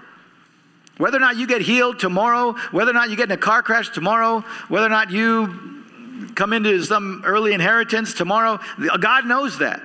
Whether 0.96 1.18
or 1.18 1.20
not 1.20 1.36
you 1.36 1.46
get 1.46 1.62
healed 1.62 2.00
tomorrow, 2.00 2.54
whether 2.72 2.90
or 2.90 2.94
not 2.94 3.08
you 3.08 3.16
get 3.16 3.26
in 3.26 3.30
a 3.30 3.36
car 3.36 3.62
crash 3.62 3.90
tomorrow, 3.90 4.40
whether 4.66 4.86
or 4.86 4.90
not 4.90 5.12
you 5.12 5.84
come 6.34 6.52
into 6.52 6.82
some 6.82 7.22
early 7.24 7.52
inheritance 7.52 8.14
tomorrow. 8.14 8.58
God 8.98 9.26
knows 9.26 9.58
that. 9.58 9.80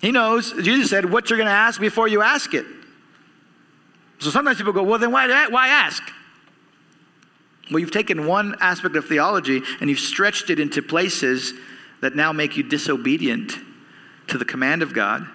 He 0.00 0.12
knows, 0.12 0.52
Jesus 0.52 0.90
said, 0.90 1.10
what 1.10 1.28
you're 1.28 1.36
going 1.36 1.48
to 1.48 1.52
ask 1.52 1.80
before 1.80 2.06
you 2.06 2.22
ask 2.22 2.54
it. 2.54 2.66
So 4.20 4.30
sometimes 4.30 4.58
people 4.58 4.72
go, 4.72 4.84
well, 4.84 5.00
then 5.00 5.10
why, 5.10 5.48
why 5.48 5.66
ask? 5.66 6.00
Well, 7.72 7.80
you've 7.80 7.90
taken 7.90 8.26
one 8.26 8.54
aspect 8.60 8.94
of 8.94 9.06
theology 9.06 9.62
and 9.80 9.90
you've 9.90 9.98
stretched 9.98 10.48
it 10.48 10.60
into 10.60 10.80
places 10.80 11.54
that 12.02 12.14
now 12.14 12.32
make 12.32 12.56
you 12.56 12.62
disobedient 12.62 13.58
to 14.28 14.38
the 14.38 14.44
command 14.44 14.82
of 14.82 14.94
God 14.94 15.26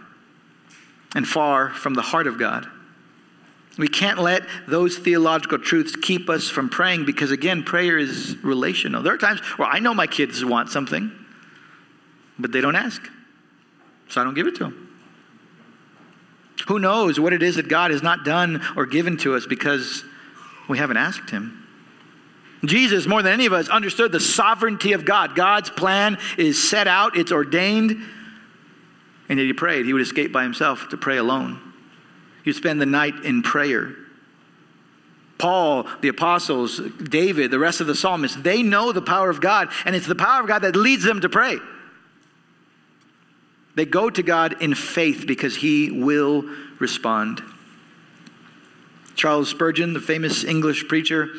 and 1.16 1.28
far 1.28 1.70
from 1.70 1.94
the 1.94 2.02
heart 2.02 2.28
of 2.28 2.38
God. 2.38 2.68
We 3.78 3.88
can't 3.88 4.20
let 4.20 4.44
those 4.68 4.98
theological 4.98 5.60
truths 5.60 5.96
keep 5.96 6.30
us 6.30 6.50
from 6.50 6.70
praying 6.70 7.06
because, 7.06 7.32
again, 7.32 7.64
prayer 7.64 7.98
is 7.98 8.36
relational. 8.44 9.04
There 9.04 9.14
are 9.14 9.20
times 9.20 9.40
where 9.58 9.68
I 9.68 9.80
know 9.80 9.94
my 9.94 10.08
kids 10.08 10.44
want 10.44 10.70
something, 10.70 11.12
but 12.40 12.52
they 12.52 12.62
don't 12.62 12.76
ask. 12.76 13.08
So 14.10 14.20
I 14.20 14.24
don't 14.24 14.34
give 14.34 14.48
it 14.48 14.56
to 14.56 14.64
them. 14.66 14.84
Who 16.68 16.80
knows 16.80 17.20
what 17.20 17.34
it 17.34 17.44
is 17.44 17.56
that 17.58 17.70
God 17.70 17.92
has 17.92 18.02
not 18.02 18.26
done 18.26 18.64
or 18.76 18.86
given 18.86 19.18
to 19.18 19.36
us 19.36 19.46
because 19.46 20.04
we 20.68 20.78
haven't 20.78 20.98
asked 20.98 21.30
Him? 21.30 21.64
Jesus, 22.66 23.06
more 23.06 23.22
than 23.22 23.32
any 23.32 23.46
of 23.46 23.54
us, 23.54 23.70
understood 23.70 24.12
the 24.12 24.20
sovereignty 24.20 24.94
of 24.94 25.06
God. 25.06 25.36
God's 25.36 25.70
plan 25.70 26.18
is 26.38 26.68
set 26.70 26.88
out, 26.88 27.16
it's 27.16 27.32
ordained, 27.32 28.02
and 29.30 29.40
yet 29.40 29.46
He 29.46 29.54
prayed. 29.54 29.86
He 29.86 29.94
would 29.94 30.02
escape 30.02 30.32
by 30.32 30.44
Himself 30.44 30.90
to 30.90 30.98
pray 30.98 31.18
alone. 31.18 31.60
He 32.44 32.50
would 32.50 32.56
spend 32.56 32.80
the 32.80 32.86
night 32.86 33.26
in 33.26 33.42
prayer. 33.42 33.94
Paul, 35.38 35.88
the 36.02 36.08
apostles, 36.08 36.80
David, 36.80 37.52
the 37.52 37.60
rest 37.60 37.82
of 37.82 37.88
the 37.88 37.96
psalmists, 37.96 38.38
they 38.38 38.64
know 38.64 38.92
the 38.92 39.02
power 39.02 39.30
of 39.30 39.40
God, 39.40 39.70
and 39.86 39.96
it's 39.96 40.08
the 40.08 40.16
power 40.16 40.42
of 40.42 40.48
God 40.48 40.60
that 40.60 40.76
leads 40.76 41.04
them 41.04 41.22
to 41.22 41.30
pray. 41.30 41.58
They 43.76 43.86
go 43.86 44.10
to 44.10 44.24
God 44.24 44.62
in 44.62 44.74
faith 44.74 45.26
because 45.28 45.56
he 45.56 45.92
will 45.92 46.44
respond. 46.80 47.44
Charles 49.16 49.50
Spurgeon, 49.50 49.94
the 49.94 50.00
famous 50.00 50.44
English 50.44 50.88
preacher, 50.88 51.30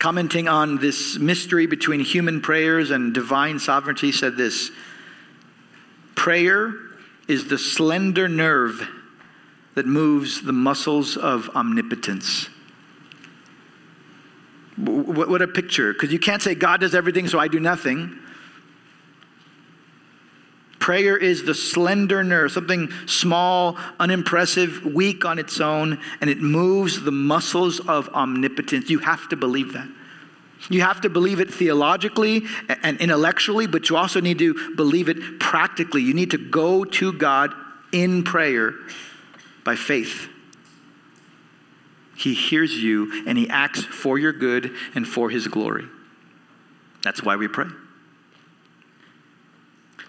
commenting 0.00 0.48
on 0.48 0.78
this 0.78 1.18
mystery 1.18 1.66
between 1.66 2.00
human 2.00 2.40
prayers 2.40 2.90
and 2.90 3.14
divine 3.14 3.58
sovereignty, 3.58 4.10
said 4.10 4.36
this 4.36 4.72
Prayer 6.20 6.74
is 7.28 7.48
the 7.48 7.56
slender 7.56 8.28
nerve 8.28 8.86
that 9.74 9.86
moves 9.86 10.42
the 10.42 10.52
muscles 10.52 11.16
of 11.16 11.48
omnipotence. 11.56 12.50
What 14.76 15.40
a 15.40 15.48
picture. 15.48 15.94
Because 15.94 16.12
you 16.12 16.18
can't 16.18 16.42
say, 16.42 16.54
God 16.54 16.82
does 16.82 16.94
everything, 16.94 17.26
so 17.26 17.38
I 17.38 17.48
do 17.48 17.58
nothing. 17.58 18.18
Prayer 20.78 21.16
is 21.16 21.44
the 21.44 21.54
slender 21.54 22.22
nerve, 22.22 22.52
something 22.52 22.90
small, 23.06 23.78
unimpressive, 23.98 24.84
weak 24.84 25.24
on 25.24 25.38
its 25.38 25.58
own, 25.58 25.98
and 26.20 26.28
it 26.28 26.42
moves 26.42 27.00
the 27.00 27.10
muscles 27.10 27.80
of 27.80 28.10
omnipotence. 28.10 28.90
You 28.90 28.98
have 28.98 29.26
to 29.30 29.36
believe 29.36 29.72
that. 29.72 29.88
You 30.68 30.82
have 30.82 31.00
to 31.00 31.08
believe 31.08 31.40
it 31.40 31.52
theologically 31.52 32.42
and 32.82 33.00
intellectually, 33.00 33.66
but 33.66 33.88
you 33.88 33.96
also 33.96 34.20
need 34.20 34.38
to 34.38 34.74
believe 34.76 35.08
it 35.08 35.40
practically. 35.40 36.02
You 36.02 36.14
need 36.14 36.32
to 36.32 36.38
go 36.38 36.84
to 36.84 37.12
God 37.12 37.54
in 37.92 38.22
prayer 38.22 38.74
by 39.64 39.76
faith. 39.76 40.28
He 42.16 42.34
hears 42.34 42.72
you 42.72 43.24
and 43.26 43.38
he 43.38 43.48
acts 43.48 43.82
for 43.82 44.18
your 44.18 44.32
good 44.32 44.74
and 44.94 45.08
for 45.08 45.30
his 45.30 45.48
glory. 45.48 45.86
That's 47.02 47.22
why 47.22 47.36
we 47.36 47.48
pray. 47.48 47.68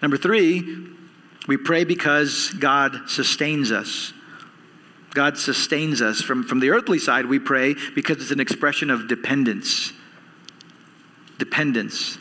Number 0.02 0.18
three, 0.18 0.88
we 1.48 1.56
pray 1.56 1.84
because 1.84 2.50
God 2.50 3.08
sustains 3.08 3.72
us. 3.72 4.12
God 5.14 5.38
sustains 5.38 6.02
us. 6.02 6.20
From, 6.20 6.42
from 6.42 6.60
the 6.60 6.70
earthly 6.70 6.98
side, 6.98 7.26
we 7.26 7.38
pray 7.38 7.74
because 7.94 8.18
it's 8.18 8.30
an 8.30 8.40
expression 8.40 8.90
of 8.90 9.08
dependence. 9.08 9.92
Dependence. 11.42 12.18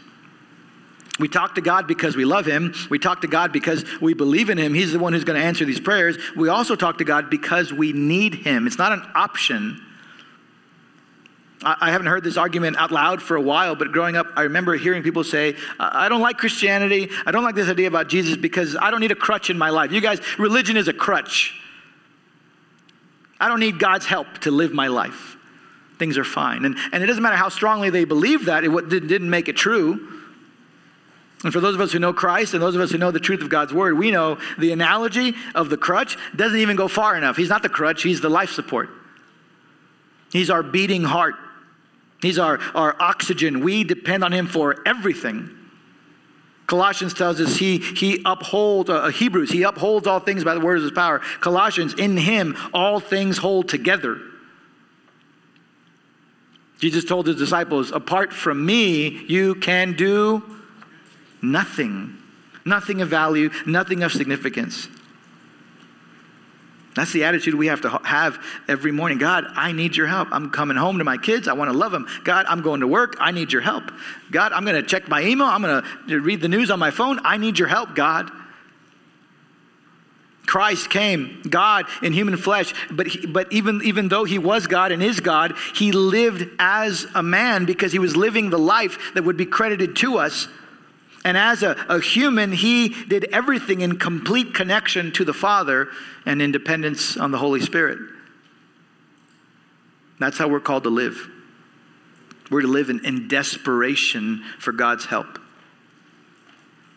We 1.19 1.27
talk 1.27 1.53
to 1.53 1.61
God 1.61 1.85
because 1.85 2.15
we 2.15 2.25
love 2.25 2.47
Him. 2.47 2.73
We 2.89 2.97
talk 2.97 3.21
to 3.21 3.27
God 3.27 3.51
because 3.51 3.85
we 4.01 4.15
believe 4.15 4.49
in 4.49 4.57
Him. 4.57 4.73
He's 4.73 4.93
the 4.93 4.97
one 4.97 5.13
who's 5.13 5.23
going 5.23 5.39
to 5.39 5.45
answer 5.45 5.63
these 5.63 5.79
prayers. 5.79 6.17
We 6.35 6.49
also 6.49 6.75
talk 6.75 6.97
to 6.97 7.03
God 7.03 7.29
because 7.29 7.71
we 7.71 7.93
need 7.93 8.33
Him. 8.33 8.65
It's 8.65 8.79
not 8.79 8.93
an 8.93 9.03
option. 9.13 9.79
I 11.63 11.91
haven't 11.91 12.07
heard 12.07 12.23
this 12.23 12.37
argument 12.37 12.77
out 12.77 12.89
loud 12.89 13.21
for 13.21 13.35
a 13.35 13.41
while, 13.41 13.75
but 13.75 13.91
growing 13.91 14.17
up, 14.17 14.25
I 14.35 14.41
remember 14.41 14.75
hearing 14.75 15.03
people 15.03 15.23
say, 15.23 15.55
I 15.79 16.09
don't 16.09 16.21
like 16.21 16.39
Christianity. 16.39 17.11
I 17.27 17.29
don't 17.29 17.43
like 17.43 17.53
this 17.53 17.69
idea 17.69 17.87
about 17.87 18.07
Jesus 18.07 18.35
because 18.35 18.75
I 18.75 18.89
don't 18.89 19.01
need 19.01 19.11
a 19.11 19.15
crutch 19.15 19.51
in 19.51 19.59
my 19.59 19.69
life. 19.69 19.91
You 19.91 20.01
guys, 20.01 20.19
religion 20.39 20.77
is 20.77 20.87
a 20.87 20.93
crutch. 20.93 21.53
I 23.39 23.47
don't 23.47 23.59
need 23.59 23.77
God's 23.77 24.07
help 24.07 24.39
to 24.39 24.49
live 24.49 24.73
my 24.73 24.87
life. 24.87 25.37
Things 26.01 26.17
are 26.17 26.23
fine. 26.23 26.65
And, 26.65 26.77
and 26.91 27.03
it 27.03 27.05
doesn't 27.05 27.21
matter 27.21 27.35
how 27.35 27.49
strongly 27.49 27.91
they 27.91 28.05
believe 28.05 28.45
that, 28.45 28.63
it 28.63 28.89
didn't 28.89 29.29
make 29.29 29.47
it 29.47 29.55
true. 29.55 30.23
And 31.43 31.53
for 31.53 31.59
those 31.59 31.75
of 31.75 31.81
us 31.81 31.91
who 31.91 31.99
know 31.99 32.11
Christ 32.11 32.55
and 32.55 32.63
those 32.63 32.73
of 32.73 32.81
us 32.81 32.89
who 32.89 32.97
know 32.97 33.11
the 33.11 33.19
truth 33.19 33.43
of 33.43 33.49
God's 33.49 33.71
word, 33.71 33.99
we 33.99 34.09
know 34.09 34.39
the 34.57 34.71
analogy 34.71 35.35
of 35.53 35.69
the 35.69 35.77
crutch 35.77 36.17
doesn't 36.35 36.57
even 36.57 36.75
go 36.75 36.87
far 36.87 37.15
enough. 37.15 37.37
He's 37.37 37.49
not 37.49 37.61
the 37.61 37.69
crutch, 37.69 38.01
he's 38.01 38.19
the 38.19 38.29
life 38.29 38.49
support. 38.49 38.89
He's 40.31 40.49
our 40.49 40.63
beating 40.63 41.03
heart, 41.03 41.35
he's 42.19 42.39
our, 42.39 42.57
our 42.73 42.99
oxygen. 42.99 43.59
We 43.59 43.83
depend 43.83 44.23
on 44.23 44.31
him 44.31 44.47
for 44.47 44.77
everything. 44.87 45.55
Colossians 46.65 47.13
tells 47.13 47.39
us 47.39 47.57
he, 47.57 47.77
he 47.77 48.23
upholds, 48.25 48.89
uh, 48.89 49.09
Hebrews, 49.09 49.51
he 49.51 49.61
upholds 49.61 50.07
all 50.07 50.19
things 50.19 50.43
by 50.43 50.55
the 50.55 50.61
word 50.61 50.77
of 50.77 50.83
his 50.83 50.93
power. 50.93 51.19
Colossians, 51.41 51.93
in 51.93 52.17
him 52.17 52.57
all 52.73 52.99
things 52.99 53.37
hold 53.37 53.69
together. 53.69 54.19
Jesus 56.81 57.05
told 57.05 57.27
his 57.27 57.37
disciples, 57.37 57.91
apart 57.91 58.33
from 58.33 58.65
me, 58.65 59.23
you 59.27 59.55
can 59.55 59.93
do 59.93 60.43
Nothing. 61.41 62.17
Nothing 62.63 63.01
of 63.01 63.09
value, 63.09 63.49
nothing 63.65 64.03
of 64.03 64.11
significance. 64.11 64.87
That's 66.93 67.13
the 67.13 67.23
attitude 67.23 67.55
we 67.55 67.67
have 67.67 67.81
to 67.81 67.89
have 67.89 68.37
every 68.67 68.91
morning. 68.91 69.17
God, 69.17 69.45
I 69.55 69.71
need 69.71 69.95
your 69.95 70.07
help. 70.07 70.27
I'm 70.31 70.51
coming 70.51 70.75
home 70.75 70.97
to 70.97 71.03
my 71.03 71.17
kids. 71.17 71.47
I 71.47 71.53
want 71.53 71.71
to 71.71 71.77
love 71.77 71.93
them. 71.93 72.05
God, 72.25 72.45
I'm 72.47 72.61
going 72.61 72.81
to 72.81 72.87
work. 72.87 73.15
I 73.19 73.31
need 73.31 73.51
your 73.51 73.61
help. 73.61 73.91
God, 74.29 74.51
I'm 74.51 74.65
going 74.65 74.75
to 74.75 74.83
check 74.83 75.07
my 75.07 75.23
email. 75.23 75.47
I'm 75.47 75.61
going 75.61 75.83
to 76.09 76.19
read 76.19 76.41
the 76.41 76.49
news 76.49 76.69
on 76.69 76.79
my 76.79 76.91
phone. 76.91 77.19
I 77.23 77.37
need 77.37 77.57
your 77.57 77.69
help, 77.69 77.95
God. 77.95 78.29
Christ 80.45 80.89
came, 80.89 81.41
God 81.49 81.85
in 82.01 82.13
human 82.13 82.35
flesh, 82.35 82.73
but, 82.91 83.07
he, 83.07 83.25
but 83.25 83.51
even, 83.53 83.81
even 83.83 84.09
though 84.09 84.23
he 84.23 84.39
was 84.39 84.67
God 84.67 84.91
and 84.91 85.01
is 85.01 85.19
God, 85.19 85.55
he 85.75 85.91
lived 85.91 86.49
as 86.59 87.05
a 87.13 87.23
man 87.23 87.65
because 87.65 87.91
he 87.91 87.99
was 87.99 88.17
living 88.17 88.49
the 88.49 88.59
life 88.59 89.13
that 89.13 89.23
would 89.23 89.37
be 89.37 89.45
credited 89.45 89.95
to 89.97 90.17
us 90.17 90.47
and 91.23 91.37
as 91.37 91.61
a, 91.63 91.75
a 91.87 91.99
human, 91.99 92.51
he 92.51 92.89
did 92.89 93.25
everything 93.25 93.81
in 93.81 93.99
complete 93.99 94.53
connection 94.53 95.11
to 95.13 95.25
the 95.25 95.33
Father 95.33 95.89
and 96.25 96.41
independence 96.41 97.15
on 97.15 97.31
the 97.31 97.37
Holy 97.37 97.61
Spirit. 97.61 97.99
That's 100.19 100.37
how 100.37 100.47
we're 100.47 100.59
called 100.59 100.83
to 100.83 100.89
live. 100.89 101.29
We're 102.49 102.61
to 102.61 102.67
live 102.67 102.89
in, 102.89 103.05
in 103.05 103.27
desperation 103.27 104.43
for 104.59 104.71
God's 104.71 105.05
help. 105.05 105.39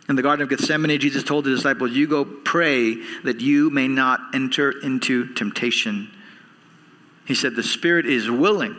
In 0.08 0.16
the 0.16 0.22
Garden 0.22 0.42
of 0.42 0.50
Gethsemane, 0.50 0.98
Jesus 0.98 1.24
told 1.24 1.44
the 1.44 1.50
disciples, 1.50 1.92
You 1.92 2.06
go 2.06 2.24
pray 2.24 2.94
that 3.22 3.40
you 3.40 3.70
may 3.70 3.88
not 3.88 4.20
enter 4.34 4.70
into 4.82 5.32
temptation. 5.34 6.10
He 7.24 7.34
said, 7.34 7.56
The 7.56 7.62
spirit 7.62 8.04
is 8.04 8.30
willing, 8.30 8.76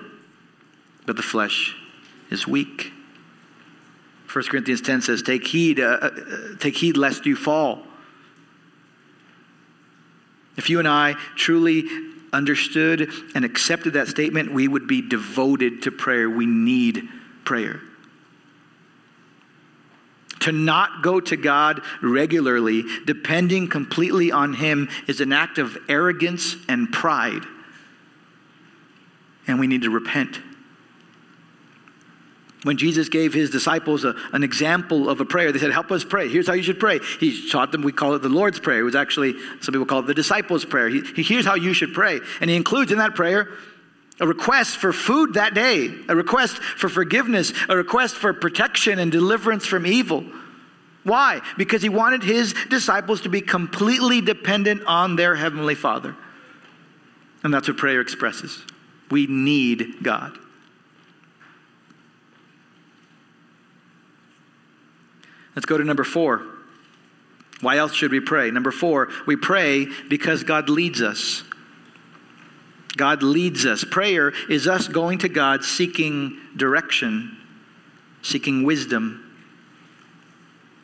but 1.05 1.15
the 1.15 1.23
flesh 1.23 1.75
is 2.29 2.47
weak. 2.47 2.91
1 4.31 4.43
Corinthians 4.45 4.81
10 4.81 5.01
says, 5.01 5.23
Take 5.23 5.47
heed, 5.47 5.79
uh, 5.79 5.97
uh, 6.01 6.09
take 6.59 6.75
heed 6.75 6.97
lest 6.97 7.25
you 7.25 7.35
fall. 7.35 7.83
If 10.57 10.69
you 10.69 10.79
and 10.79 10.88
I 10.88 11.13
truly 11.35 11.85
understood 12.31 13.09
and 13.33 13.45
accepted 13.45 13.93
that 13.93 14.07
statement, 14.09 14.53
we 14.53 14.67
would 14.67 14.88
be 14.88 15.01
devoted 15.01 15.83
to 15.83 15.91
prayer. 15.91 16.29
We 16.29 16.45
need 16.45 17.07
prayer. 17.45 17.81
To 20.45 20.51
not 20.51 21.01
go 21.01 21.19
to 21.19 21.36
God 21.36 21.81
regularly, 22.01 22.84
depending 23.05 23.67
completely 23.67 24.31
on 24.31 24.53
Him, 24.53 24.89
is 25.08 25.21
an 25.21 25.34
act 25.34 25.58
of 25.58 25.77
arrogance 25.89 26.55
and 26.69 26.91
pride. 26.91 27.43
And 29.47 29.60
we 29.60 29.67
need 29.67 29.81
to 29.84 29.89
repent 29.89 30.39
when 32.65 32.77
Jesus 32.77 33.10
gave 33.10 33.31
his 33.31 33.51
disciples 33.51 34.03
a, 34.05 34.15
an 34.34 34.41
example 34.41 35.08
of 35.08 35.21
a 35.21 35.25
prayer, 35.25 35.51
they 35.51 35.60
said, 35.60 35.71
Help 35.71 35.91
us 35.91 36.03
pray. 36.03 36.27
Here's 36.27 36.47
how 36.47 36.53
you 36.53 36.63
should 36.63 36.79
pray. 36.79 36.99
He 37.19 37.47
taught 37.47 37.71
them, 37.71 37.84
we 37.84 37.91
call 37.91 38.15
it 38.15 38.23
the 38.23 38.29
Lord's 38.29 38.60
Prayer. 38.60 38.79
It 38.79 38.84
was 38.84 38.95
actually, 38.95 39.36
some 39.62 39.71
people 39.71 39.86
call 39.86 39.99
it 39.99 40.08
the 40.08 40.15
disciples' 40.15 40.65
prayer. 40.65 40.89
He, 40.89 41.01
he, 41.01 41.21
here's 41.21 41.45
how 41.45 41.53
you 41.53 41.73
should 41.73 41.93
pray. 41.93 42.21
And 42.41 42.49
he 42.49 42.55
includes 42.55 42.91
in 42.91 42.97
that 42.97 43.13
prayer 43.13 43.49
a 44.19 44.28
request 44.28 44.78
for 44.78 44.93
food 44.93 45.34
that 45.34 45.54
day, 45.54 45.93
a 46.08 46.15
request 46.15 46.58
for 46.58 46.88
forgiveness, 46.88 47.51
a 47.67 47.75
request 47.75 48.15
for 48.15 48.34
protection 48.34 48.99
and 48.99 49.12
deliverance 49.12 49.65
from 49.65 49.86
evil. 49.86 50.23
Why? 51.04 51.41
Because 51.58 51.82
he 51.82 51.89
wanted 51.89 52.23
his 52.23 52.54
disciples 52.69 53.21
to 53.21 53.30
be 53.30 53.41
completely 53.41 54.21
dependent 54.21 54.84
on 54.88 55.15
their 55.15 55.36
Heavenly 55.36 55.75
Father. 55.75 56.15
And 57.43 57.54
that's 57.54 57.67
what 57.67 57.78
prayer 57.78 58.01
expresses. 58.01 58.63
We 59.12 59.28
need 59.28 60.01
God. 60.01 60.38
Let's 65.56 65.65
go 65.65 65.78
to 65.78 65.84
number 65.84 66.04
four. 66.04 66.41
Why 67.62 67.78
else 67.78 67.93
should 67.93 68.12
we 68.12 68.19
pray? 68.19 68.51
Number 68.51 68.71
four, 68.71 69.10
we 69.25 69.36
pray 69.36 69.88
because 70.10 70.43
God 70.43 70.69
leads 70.69 71.01
us. 71.01 71.43
God 72.97 73.23
leads 73.23 73.65
us. 73.65 73.84
Prayer 73.84 74.29
is 74.49 74.67
us 74.67 74.88
going 74.88 75.19
to 75.19 75.29
God 75.29 75.63
seeking 75.63 76.39
direction, 76.55 77.38
seeking 78.21 78.63
wisdom. 78.63 79.21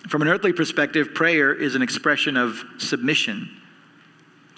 From 0.09 0.21
an 0.21 0.27
earthly 0.27 0.53
perspective, 0.53 1.13
prayer 1.13 1.53
is 1.53 1.75
an 1.75 1.81
expression 1.81 2.35
of 2.35 2.63
submission. 2.77 3.49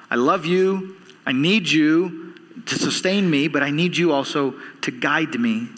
I 0.10 0.16
love 0.16 0.46
you. 0.46 0.98
I 1.26 1.32
need 1.32 1.70
you 1.70 2.36
to 2.66 2.76
sustain 2.76 3.30
me, 3.30 3.48
but 3.48 3.64
I 3.64 3.72
need 3.72 3.98
you 3.98 4.12
also 4.12 4.56
to 4.82 4.92
guide 4.92 5.40
me. 5.40 5.70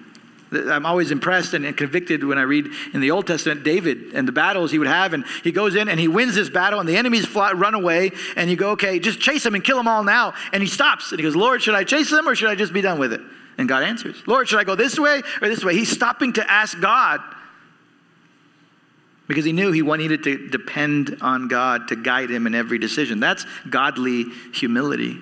I'm 0.51 0.85
always 0.85 1.11
impressed 1.11 1.53
and 1.53 1.75
convicted 1.75 2.23
when 2.23 2.37
I 2.37 2.43
read 2.43 2.67
in 2.93 3.01
the 3.01 3.11
Old 3.11 3.27
Testament 3.27 3.63
David 3.63 4.13
and 4.13 4.27
the 4.27 4.31
battles 4.31 4.71
he 4.71 4.79
would 4.79 4.87
have. 4.87 5.13
And 5.13 5.25
he 5.43 5.51
goes 5.51 5.75
in 5.75 5.89
and 5.89 5.99
he 5.99 6.07
wins 6.07 6.35
this 6.35 6.49
battle, 6.49 6.79
and 6.79 6.87
the 6.87 6.97
enemies 6.97 7.25
fly, 7.25 7.51
run 7.51 7.73
away. 7.73 8.11
And 8.35 8.49
you 8.49 8.55
go, 8.55 8.71
okay, 8.71 8.99
just 8.99 9.19
chase 9.19 9.43
them 9.43 9.55
and 9.55 9.63
kill 9.63 9.77
them 9.77 9.87
all 9.87 10.03
now. 10.03 10.33
And 10.53 10.61
he 10.61 10.69
stops 10.69 11.11
and 11.11 11.19
he 11.19 11.23
goes, 11.23 11.35
Lord, 11.35 11.61
should 11.61 11.75
I 11.75 11.83
chase 11.83 12.09
them 12.09 12.27
or 12.27 12.35
should 12.35 12.49
I 12.49 12.55
just 12.55 12.73
be 12.73 12.81
done 12.81 12.99
with 12.99 13.13
it? 13.13 13.21
And 13.57 13.69
God 13.69 13.83
answers, 13.83 14.21
Lord, 14.27 14.47
should 14.47 14.59
I 14.59 14.63
go 14.63 14.75
this 14.75 14.99
way 14.99 15.21
or 15.41 15.49
this 15.49 15.63
way? 15.63 15.73
He's 15.73 15.91
stopping 15.91 16.33
to 16.33 16.51
ask 16.51 16.79
God 16.79 17.21
because 19.27 19.45
he 19.45 19.53
knew 19.53 19.71
he 19.71 19.81
needed 19.81 20.23
to 20.23 20.49
depend 20.49 21.17
on 21.21 21.47
God 21.47 21.87
to 21.87 21.95
guide 21.95 22.29
him 22.29 22.47
in 22.47 22.53
every 22.53 22.77
decision. 22.77 23.19
That's 23.19 23.45
godly 23.69 24.25
humility. 24.53 25.17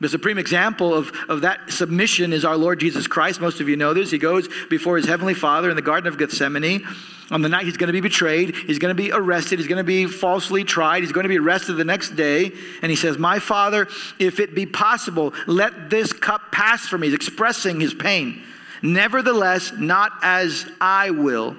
The 0.00 0.08
supreme 0.08 0.38
example 0.38 0.92
of, 0.92 1.12
of 1.28 1.42
that 1.42 1.70
submission 1.70 2.32
is 2.32 2.44
our 2.44 2.56
Lord 2.56 2.80
Jesus 2.80 3.06
Christ. 3.06 3.40
Most 3.40 3.60
of 3.60 3.68
you 3.68 3.76
know 3.76 3.94
this. 3.94 4.10
He 4.10 4.18
goes 4.18 4.48
before 4.68 4.96
his 4.96 5.06
heavenly 5.06 5.34
Father 5.34 5.70
in 5.70 5.76
the 5.76 5.82
Garden 5.82 6.08
of 6.08 6.18
Gethsemane. 6.18 6.84
On 7.30 7.40
the 7.40 7.48
night 7.48 7.64
he's 7.64 7.76
going 7.76 7.88
to 7.88 7.92
be 7.92 8.00
betrayed, 8.00 8.54
he's 8.54 8.78
going 8.78 8.94
to 8.94 9.02
be 9.02 9.10
arrested, 9.10 9.58
he's 9.58 9.68
going 9.68 9.78
to 9.78 9.84
be 9.84 10.06
falsely 10.06 10.62
tried, 10.62 11.00
he's 11.00 11.12
going 11.12 11.24
to 11.24 11.28
be 11.28 11.38
arrested 11.38 11.74
the 11.74 11.84
next 11.84 12.10
day. 12.10 12.52
And 12.82 12.90
he 12.90 12.96
says, 12.96 13.16
My 13.16 13.38
Father, 13.38 13.88
if 14.18 14.40
it 14.40 14.54
be 14.54 14.66
possible, 14.66 15.32
let 15.46 15.88
this 15.90 16.12
cup 16.12 16.52
pass 16.52 16.86
from 16.86 17.00
me. 17.00 17.06
He's 17.06 17.14
expressing 17.14 17.80
his 17.80 17.94
pain. 17.94 18.42
Nevertheless, 18.82 19.72
not 19.78 20.12
as 20.22 20.66
I 20.80 21.10
will, 21.10 21.56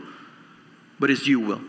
but 1.00 1.10
as 1.10 1.28
you 1.28 1.40
will. 1.40 1.62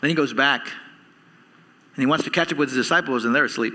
Then 0.00 0.10
he 0.10 0.14
goes 0.14 0.32
back 0.32 0.66
and 0.66 2.02
he 2.02 2.06
wants 2.06 2.24
to 2.24 2.30
catch 2.30 2.52
up 2.52 2.58
with 2.58 2.70
his 2.70 2.76
disciples, 2.76 3.24
and 3.24 3.34
they're 3.34 3.44
asleep. 3.44 3.74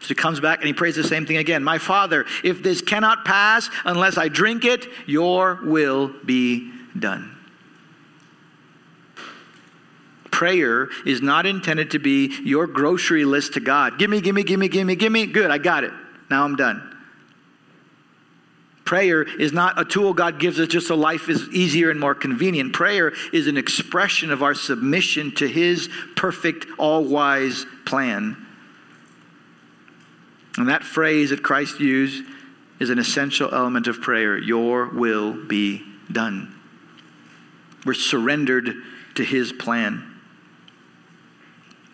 So 0.00 0.08
he 0.08 0.14
comes 0.14 0.40
back 0.40 0.60
and 0.60 0.66
he 0.66 0.72
prays 0.72 0.96
the 0.96 1.04
same 1.04 1.26
thing 1.26 1.36
again. 1.36 1.62
My 1.62 1.78
Father, 1.78 2.24
if 2.42 2.62
this 2.62 2.80
cannot 2.80 3.24
pass 3.24 3.68
unless 3.84 4.16
I 4.16 4.28
drink 4.28 4.64
it, 4.64 4.86
your 5.06 5.60
will 5.62 6.14
be 6.24 6.72
done. 6.98 7.36
Prayer 10.30 10.88
is 11.04 11.20
not 11.20 11.44
intended 11.44 11.90
to 11.90 11.98
be 11.98 12.34
your 12.42 12.66
grocery 12.66 13.26
list 13.26 13.54
to 13.54 13.60
God. 13.60 13.98
Give 13.98 14.08
me, 14.08 14.22
give 14.22 14.34
me, 14.34 14.42
give 14.42 14.58
me, 14.58 14.68
give 14.68 14.86
me, 14.86 14.96
give 14.96 15.12
me. 15.12 15.26
Good, 15.26 15.50
I 15.50 15.58
got 15.58 15.84
it. 15.84 15.92
Now 16.30 16.44
I'm 16.44 16.56
done. 16.56 16.86
Prayer 18.86 19.22
is 19.22 19.52
not 19.52 19.78
a 19.78 19.84
tool 19.84 20.14
God 20.14 20.40
gives 20.40 20.58
us 20.58 20.68
just 20.68 20.88
so 20.88 20.96
life 20.96 21.28
is 21.28 21.46
easier 21.50 21.90
and 21.90 22.00
more 22.00 22.14
convenient. 22.14 22.72
Prayer 22.72 23.12
is 23.34 23.48
an 23.48 23.58
expression 23.58 24.32
of 24.32 24.42
our 24.42 24.54
submission 24.54 25.32
to 25.36 25.46
His 25.46 25.90
perfect, 26.16 26.66
all 26.78 27.04
wise 27.04 27.66
plan 27.84 28.46
and 30.60 30.68
that 30.68 30.84
phrase 30.84 31.30
that 31.30 31.42
Christ 31.42 31.80
used 31.80 32.24
is 32.78 32.90
an 32.90 32.98
essential 32.98 33.52
element 33.52 33.86
of 33.86 34.00
prayer 34.00 34.38
Your 34.38 34.88
will 34.88 35.32
be 35.32 35.82
done. 36.10 36.54
We're 37.84 37.94
surrendered 37.94 38.74
to 39.14 39.24
His 39.24 39.52
plan. 39.52 40.06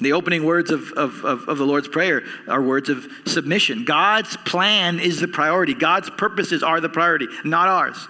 The 0.01 0.13
opening 0.13 0.45
words 0.45 0.71
of, 0.71 0.93
of, 0.93 1.25
of, 1.25 1.49
of, 1.49 1.59
the 1.59 1.65
Lord's 1.65 1.89
Prayer 1.89 2.23
are 2.49 2.61
words 2.61 2.91
of 2.91 3.07
submission. 3.25 3.85
God's 3.85 4.37
plan 4.39 5.01
is 5.01 5.21
the 5.21 5.29
priority, 5.29 5.73
God's 5.73 6.11
purposes 6.11 6.63
are 6.63 6.81
the 6.81 6.89
priority, 6.89 7.29
not 7.45 7.69
ours. 7.69 8.09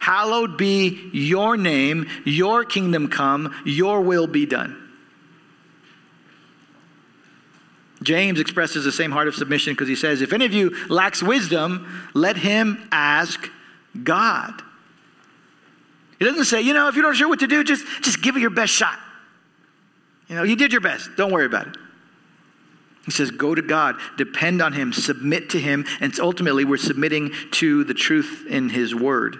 Hallowed 0.00 0.56
be 0.56 1.10
your 1.12 1.56
name, 1.56 2.06
your 2.24 2.64
kingdom 2.64 3.08
come, 3.08 3.54
your 3.64 4.00
will 4.00 4.26
be 4.26 4.44
done. 4.44 4.87
James 8.02 8.38
expresses 8.38 8.84
the 8.84 8.92
same 8.92 9.10
heart 9.10 9.28
of 9.28 9.34
submission 9.34 9.72
because 9.72 9.88
he 9.88 9.96
says, 9.96 10.22
If 10.22 10.32
any 10.32 10.44
of 10.44 10.52
you 10.52 10.76
lacks 10.88 11.22
wisdom, 11.22 12.10
let 12.14 12.36
him 12.36 12.88
ask 12.92 13.50
God. 14.02 14.62
He 16.18 16.24
doesn't 16.24 16.44
say, 16.44 16.60
you 16.62 16.74
know, 16.74 16.88
if 16.88 16.94
you're 16.94 17.04
not 17.04 17.16
sure 17.16 17.28
what 17.28 17.40
to 17.40 17.46
do, 17.46 17.62
just, 17.62 17.84
just 18.02 18.22
give 18.22 18.36
it 18.36 18.40
your 18.40 18.50
best 18.50 18.72
shot. 18.72 18.98
You 20.28 20.36
know, 20.36 20.42
you 20.42 20.56
did 20.56 20.72
your 20.72 20.80
best. 20.80 21.10
Don't 21.16 21.32
worry 21.32 21.46
about 21.46 21.68
it. 21.68 21.76
He 23.04 23.12
says, 23.12 23.30
go 23.30 23.54
to 23.54 23.62
God, 23.62 23.96
depend 24.18 24.60
on 24.60 24.74
Him, 24.74 24.92
submit 24.92 25.50
to 25.50 25.60
Him, 25.60 25.86
and 26.00 26.12
ultimately 26.20 26.64
we're 26.64 26.76
submitting 26.76 27.30
to 27.52 27.84
the 27.84 27.94
truth 27.94 28.44
in 28.48 28.68
His 28.68 28.94
Word. 28.94 29.38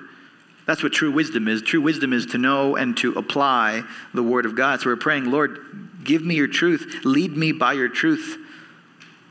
That's 0.66 0.82
what 0.82 0.92
true 0.92 1.10
wisdom 1.10 1.48
is. 1.48 1.62
True 1.62 1.80
wisdom 1.80 2.12
is 2.12 2.26
to 2.26 2.38
know 2.38 2.76
and 2.76 2.96
to 2.98 3.12
apply 3.14 3.82
the 4.14 4.22
Word 4.22 4.46
of 4.46 4.54
God. 4.54 4.80
So 4.80 4.88
we're 4.88 4.96
praying, 4.96 5.30
Lord, 5.30 5.58
give 6.04 6.24
me 6.24 6.34
your 6.34 6.46
truth, 6.46 7.00
lead 7.04 7.36
me 7.36 7.52
by 7.52 7.74
your 7.74 7.88
truth. 7.88 8.38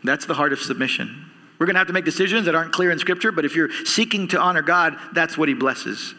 That's 0.08 0.26
the 0.26 0.34
heart 0.34 0.54
of 0.54 0.60
submission. 0.60 1.30
We're 1.60 1.66
going 1.66 1.76
to 1.76 1.80
have 1.80 1.88
to 1.88 1.94
make 1.94 2.06
decisions 2.06 2.46
that 2.46 2.56
aren't 2.56 2.72
clear 2.72 2.92
in 2.92 3.00
Scripture, 3.00 3.32
but 3.32 3.44
if 3.44 3.56
you're 3.56 3.72
seeking 3.84 4.30
to 4.30 4.40
honor 4.40 4.62
God, 4.62 4.96
that's 5.14 5.38
what 5.38 5.50
He 5.50 5.54
blesses. 5.54 6.16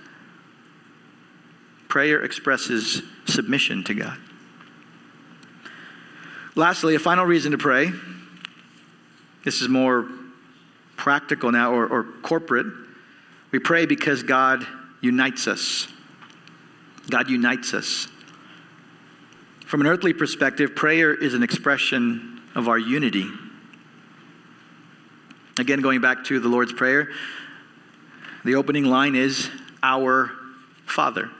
Prayer 1.89 2.23
expresses 2.23 3.03
submission 3.25 3.83
to 3.85 3.95
God. 3.95 4.19
Lastly, 6.55 6.97
a 6.97 6.99
final 6.99 7.25
reason 7.25 7.53
to 7.53 7.59
pray. 7.59 7.93
This 9.45 9.63
is 9.63 9.69
more 9.69 10.07
practical 10.97 11.51
now 11.51 11.73
or, 11.73 11.87
or 11.87 12.03
corporate. 12.21 12.67
We 13.53 13.59
pray 13.59 13.87
because 13.87 14.23
God 14.23 14.67
unites 15.01 15.47
us. 15.47 15.89
God 17.09 17.31
unites 17.31 17.73
us. 17.73 18.09
From 19.65 19.81
an 19.81 19.87
earthly 19.87 20.13
perspective, 20.13 20.75
prayer 20.75 21.15
is 21.15 21.33
an 21.33 21.43
expression 21.43 22.43
of 22.55 22.69
our 22.69 22.79
unity. 22.79 23.31
Again, 25.59 25.81
going 25.81 26.01
back 26.01 26.25
to 26.25 26.41
the 26.41 26.49
Lord's 26.49 26.73
Prayer, 26.73 27.11
the 28.45 28.55
opening 28.55 28.85
line 28.85 29.15
is, 29.15 29.51
Our 29.83 30.31
Father. 30.87 31.31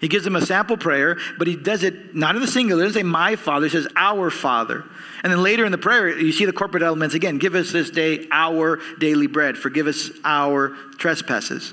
He 0.00 0.08
gives 0.08 0.24
them 0.24 0.34
a 0.34 0.44
sample 0.44 0.76
prayer, 0.76 1.16
but 1.38 1.46
he 1.46 1.54
does 1.54 1.84
it 1.84 2.14
not 2.14 2.34
in 2.34 2.42
the 2.42 2.48
singular. 2.48 2.82
He 2.82 2.88
doesn't 2.88 3.00
say, 3.00 3.08
My 3.08 3.36
Father. 3.36 3.66
He 3.66 3.70
says, 3.70 3.86
Our 3.94 4.30
Father. 4.30 4.84
And 5.22 5.32
then 5.32 5.42
later 5.42 5.64
in 5.64 5.70
the 5.70 5.78
prayer, 5.78 6.18
you 6.18 6.32
see 6.32 6.44
the 6.44 6.52
corporate 6.52 6.82
elements 6.82 7.14
again. 7.14 7.38
Give 7.38 7.54
us 7.54 7.70
this 7.70 7.88
day 7.88 8.26
our 8.32 8.80
daily 8.98 9.28
bread. 9.28 9.56
Forgive 9.56 9.86
us 9.86 10.10
our 10.24 10.70
trespasses. 10.98 11.72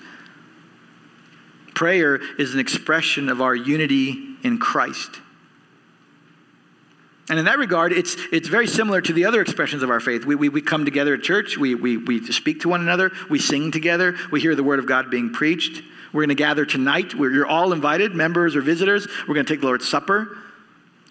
Prayer 1.74 2.18
is 2.38 2.54
an 2.54 2.60
expression 2.60 3.30
of 3.30 3.42
our 3.42 3.56
unity 3.56 4.36
in 4.44 4.60
Christ. 4.60 5.22
And 7.30 7.38
in 7.38 7.46
that 7.46 7.60
regard, 7.60 7.94
it's, 7.94 8.18
it's 8.32 8.48
very 8.48 8.68
similar 8.68 9.02
to 9.02 9.14
the 9.14 9.26
other 9.26 9.40
expressions 9.40 9.84
of 9.84 9.92
our 9.92 10.00
faith. 10.00 10.26
We, 10.26 10.34
we, 10.34 10.50
we 10.50 10.62
come 10.62 10.84
together 10.84 11.14
at 11.14 11.22
church, 11.22 11.58
we, 11.58 11.76
we, 11.76 11.98
we 11.98 12.26
speak 12.32 12.62
to 12.62 12.70
one 12.70 12.82
another, 12.82 13.12
we 13.30 13.38
sing 13.38 13.72
together, 13.72 14.16
we 14.32 14.42
hear 14.42 14.56
the 14.56 14.64
word 14.64 14.80
of 14.80 14.88
God 14.88 15.12
being 15.12 15.32
preached. 15.32 15.84
We're 16.12 16.22
going 16.22 16.30
to 16.30 16.36
gather 16.36 16.66
tonight. 16.66 17.14
We're, 17.14 17.32
you're 17.32 17.46
all 17.46 17.72
invited, 17.72 18.16
members 18.16 18.56
or 18.56 18.62
visitors. 18.62 19.08
We're 19.28 19.36
going 19.36 19.46
to 19.46 19.54
take 19.54 19.62
the 19.62 19.68
Lord's 19.68 19.88
Supper. 19.88 20.40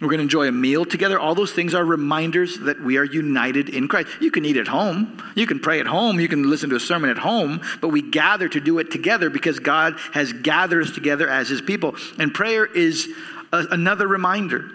We're 0.00 0.08
going 0.08 0.18
to 0.18 0.24
enjoy 0.24 0.48
a 0.48 0.52
meal 0.52 0.84
together. 0.84 1.18
All 1.18 1.34
those 1.34 1.52
things 1.52 1.74
are 1.74 1.84
reminders 1.84 2.58
that 2.60 2.80
we 2.80 2.98
are 2.98 3.04
united 3.04 3.68
in 3.68 3.88
Christ. 3.88 4.08
You 4.20 4.30
can 4.30 4.44
eat 4.44 4.56
at 4.56 4.68
home, 4.68 5.22
you 5.34 5.46
can 5.46 5.58
pray 5.58 5.80
at 5.80 5.86
home, 5.86 6.20
you 6.20 6.28
can 6.28 6.48
listen 6.48 6.70
to 6.70 6.76
a 6.76 6.80
sermon 6.80 7.10
at 7.10 7.18
home, 7.18 7.60
but 7.80 7.88
we 7.88 8.02
gather 8.02 8.48
to 8.48 8.60
do 8.60 8.78
it 8.78 8.92
together 8.92 9.28
because 9.28 9.58
God 9.58 9.96
has 10.12 10.32
gathered 10.32 10.84
us 10.84 10.92
together 10.92 11.28
as 11.28 11.48
His 11.48 11.60
people. 11.60 11.96
And 12.18 12.32
prayer 12.32 12.64
is 12.64 13.08
a, 13.52 13.66
another 13.70 14.06
reminder 14.06 14.70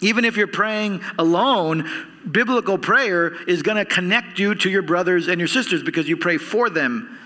even 0.00 0.24
if 0.24 0.36
you're 0.36 0.46
praying 0.46 1.02
alone, 1.18 1.88
biblical 2.30 2.78
prayer 2.78 3.28
is 3.48 3.62
going 3.62 3.78
to 3.78 3.84
connect 3.84 4.38
you 4.38 4.54
to 4.54 4.70
your 4.70 4.82
brothers 4.82 5.28
and 5.28 5.38
your 5.38 5.48
sisters 5.48 5.82
because 5.82 6.08
you 6.08 6.16
pray 6.16 6.38
for 6.38 6.68
them. 6.68 7.18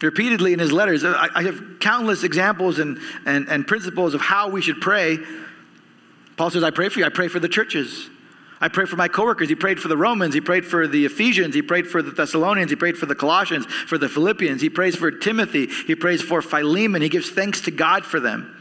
Repeatedly 0.00 0.52
in 0.52 0.58
his 0.58 0.72
letters, 0.72 1.04
I 1.04 1.42
have 1.42 1.78
countless 1.78 2.24
examples 2.24 2.80
and, 2.80 2.98
and, 3.24 3.48
and 3.48 3.66
principles 3.66 4.14
of 4.14 4.20
how 4.20 4.48
we 4.48 4.60
should 4.60 4.80
pray. 4.80 5.18
Paul 6.36 6.50
says, 6.50 6.64
I 6.64 6.70
pray 6.70 6.88
for 6.88 6.98
you. 6.98 7.04
I 7.04 7.08
pray 7.08 7.28
for 7.28 7.38
the 7.38 7.48
churches. 7.48 8.10
I 8.60 8.68
pray 8.68 8.84
for 8.86 8.96
my 8.96 9.06
coworkers. 9.08 9.48
He 9.48 9.54
prayed 9.54 9.80
for 9.80 9.88
the 9.88 9.96
Romans. 9.96 10.34
He 10.34 10.40
prayed 10.40 10.64
for 10.64 10.88
the 10.88 11.04
Ephesians. 11.04 11.54
He 11.54 11.62
prayed 11.62 11.86
for 11.86 12.02
the 12.02 12.10
Thessalonians. 12.10 12.70
He 12.70 12.76
prayed 12.76 12.96
for 12.96 13.06
the 13.06 13.14
Colossians, 13.14 13.66
for 13.66 13.96
the 13.98 14.08
Philippians. 14.08 14.60
He 14.60 14.70
prays 14.70 14.96
for 14.96 15.10
Timothy. 15.10 15.66
He 15.66 15.94
prays 15.94 16.20
for 16.20 16.42
Philemon. 16.42 17.02
He 17.02 17.08
gives 17.08 17.30
thanks 17.30 17.60
to 17.62 17.70
God 17.70 18.04
for 18.04 18.18
them. 18.18 18.56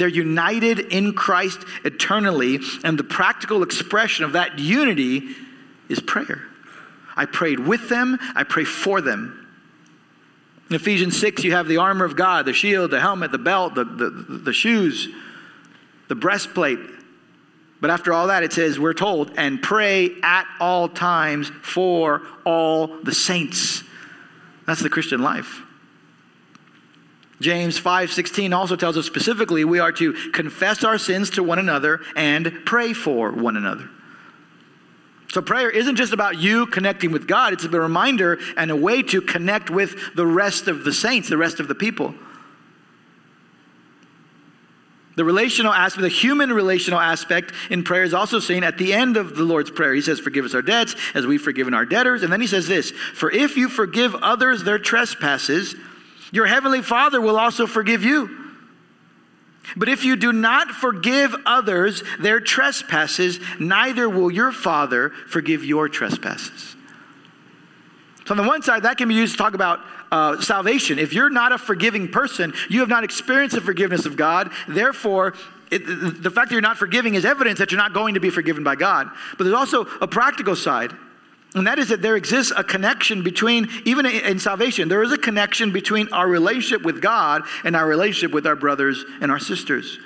They're 0.00 0.08
united 0.08 0.78
in 0.78 1.12
Christ 1.12 1.58
eternally, 1.84 2.58
and 2.82 2.98
the 2.98 3.04
practical 3.04 3.62
expression 3.62 4.24
of 4.24 4.32
that 4.32 4.58
unity 4.58 5.28
is 5.90 6.00
prayer. 6.00 6.42
I 7.14 7.26
prayed 7.26 7.60
with 7.60 7.90
them, 7.90 8.18
I 8.34 8.44
pray 8.44 8.64
for 8.64 9.02
them. 9.02 9.46
In 10.70 10.76
Ephesians 10.76 11.20
6, 11.20 11.44
you 11.44 11.52
have 11.52 11.68
the 11.68 11.76
armor 11.76 12.06
of 12.06 12.16
God, 12.16 12.46
the 12.46 12.54
shield, 12.54 12.92
the 12.92 13.00
helmet, 13.00 13.30
the 13.30 13.36
belt, 13.36 13.74
the, 13.74 13.84
the, 13.84 14.08
the 14.08 14.52
shoes, 14.54 15.06
the 16.08 16.14
breastplate. 16.14 16.78
But 17.82 17.90
after 17.90 18.14
all 18.14 18.28
that, 18.28 18.42
it 18.42 18.54
says, 18.54 18.78
we're 18.78 18.94
told, 18.94 19.32
and 19.36 19.60
pray 19.60 20.12
at 20.22 20.46
all 20.60 20.88
times 20.88 21.52
for 21.60 22.22
all 22.46 23.02
the 23.02 23.12
saints. 23.12 23.84
That's 24.66 24.80
the 24.80 24.88
Christian 24.88 25.20
life. 25.20 25.60
James 27.40 27.78
5:16 27.78 28.52
also 28.52 28.76
tells 28.76 28.98
us 28.98 29.06
specifically 29.06 29.64
we 29.64 29.78
are 29.78 29.92
to 29.92 30.12
confess 30.32 30.84
our 30.84 30.98
sins 30.98 31.30
to 31.30 31.42
one 31.42 31.58
another 31.58 32.00
and 32.14 32.64
pray 32.66 32.92
for 32.92 33.32
one 33.32 33.56
another. 33.56 33.88
So 35.32 35.40
prayer 35.40 35.70
isn't 35.70 35.96
just 35.96 36.12
about 36.12 36.38
you 36.38 36.66
connecting 36.66 37.12
with 37.12 37.26
God, 37.26 37.52
it's 37.52 37.64
a 37.64 37.68
reminder 37.68 38.38
and 38.56 38.70
a 38.70 38.76
way 38.76 39.02
to 39.04 39.20
connect 39.22 39.70
with 39.70 40.14
the 40.14 40.26
rest 40.26 40.68
of 40.68 40.84
the 40.84 40.92
saints, 40.92 41.28
the 41.28 41.36
rest 41.36 41.60
of 41.60 41.68
the 41.68 41.74
people. 41.74 42.14
The 45.16 45.24
relational 45.24 45.72
aspect, 45.72 46.02
the 46.02 46.08
human 46.08 46.52
relational 46.52 46.98
aspect 47.00 47.52
in 47.68 47.82
prayer 47.82 48.04
is 48.04 48.14
also 48.14 48.38
seen 48.38 48.64
at 48.64 48.78
the 48.78 48.92
end 48.92 49.16
of 49.16 49.36
the 49.36 49.44
Lord's 49.44 49.70
Prayer. 49.70 49.92
He 49.92 50.00
says, 50.00 50.18
Forgive 50.18 50.44
us 50.44 50.54
our 50.54 50.62
debts 50.62 50.94
as 51.14 51.26
we've 51.26 51.42
forgiven 51.42 51.74
our 51.74 51.84
debtors. 51.84 52.22
And 52.22 52.32
then 52.32 52.40
he 52.40 52.46
says 52.46 52.66
this 52.66 52.90
For 52.90 53.30
if 53.30 53.56
you 53.56 53.68
forgive 53.68 54.14
others 54.14 54.62
their 54.62 54.78
trespasses, 54.78 55.74
your 56.32 56.46
heavenly 56.46 56.82
Father 56.82 57.20
will 57.20 57.38
also 57.38 57.66
forgive 57.66 58.04
you. 58.04 58.38
But 59.76 59.88
if 59.88 60.04
you 60.04 60.16
do 60.16 60.32
not 60.32 60.68
forgive 60.68 61.34
others 61.46 62.02
their 62.18 62.40
trespasses, 62.40 63.38
neither 63.58 64.08
will 64.08 64.30
your 64.30 64.52
Father 64.52 65.10
forgive 65.28 65.64
your 65.64 65.88
trespasses. 65.88 66.76
So, 68.26 68.32
on 68.32 68.36
the 68.36 68.48
one 68.48 68.62
side, 68.62 68.84
that 68.84 68.96
can 68.96 69.08
be 69.08 69.14
used 69.14 69.32
to 69.32 69.38
talk 69.38 69.54
about 69.54 69.80
uh, 70.12 70.40
salvation. 70.40 70.98
If 70.98 71.12
you're 71.12 71.30
not 71.30 71.52
a 71.52 71.58
forgiving 71.58 72.08
person, 72.08 72.52
you 72.68 72.80
have 72.80 72.88
not 72.88 73.04
experienced 73.04 73.54
the 73.54 73.60
forgiveness 73.60 74.06
of 74.06 74.16
God. 74.16 74.50
Therefore, 74.68 75.34
it, 75.70 75.86
the 75.86 76.30
fact 76.30 76.48
that 76.48 76.52
you're 76.52 76.60
not 76.60 76.78
forgiving 76.78 77.14
is 77.14 77.24
evidence 77.24 77.58
that 77.60 77.70
you're 77.70 77.80
not 77.80 77.92
going 77.92 78.14
to 78.14 78.20
be 78.20 78.30
forgiven 78.30 78.64
by 78.64 78.76
God. 78.76 79.08
But 79.38 79.44
there's 79.44 79.56
also 79.56 79.86
a 80.00 80.08
practical 80.08 80.56
side. 80.56 80.92
And 81.54 81.66
that 81.66 81.78
is 81.80 81.88
that 81.88 82.00
there 82.00 82.14
exists 82.14 82.52
a 82.56 82.62
connection 82.62 83.22
between, 83.22 83.68
even 83.84 84.06
in 84.06 84.38
salvation, 84.38 84.88
there 84.88 85.02
is 85.02 85.10
a 85.10 85.18
connection 85.18 85.72
between 85.72 86.12
our 86.12 86.28
relationship 86.28 86.82
with 86.82 87.02
God 87.02 87.42
and 87.64 87.74
our 87.74 87.86
relationship 87.86 88.32
with 88.32 88.46
our 88.46 88.54
brothers 88.54 89.04
and 89.20 89.32
our 89.32 89.40
sisters. 89.40 89.98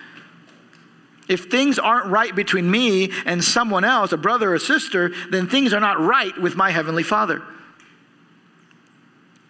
If 1.29 1.51
things 1.51 1.79
aren't 1.79 2.07
right 2.07 2.35
between 2.35 2.71
me 2.71 3.13
and 3.27 3.43
someone 3.43 3.85
else, 3.85 4.13
a 4.13 4.17
brother 4.17 4.55
or 4.55 4.59
sister, 4.59 5.11
then 5.31 5.47
things 5.49 5.73
are 5.73 5.81
not 5.81 6.01
right 6.01 6.37
with 6.39 6.57
my 6.57 6.71
Heavenly 6.71 7.03
Father. 7.03 7.43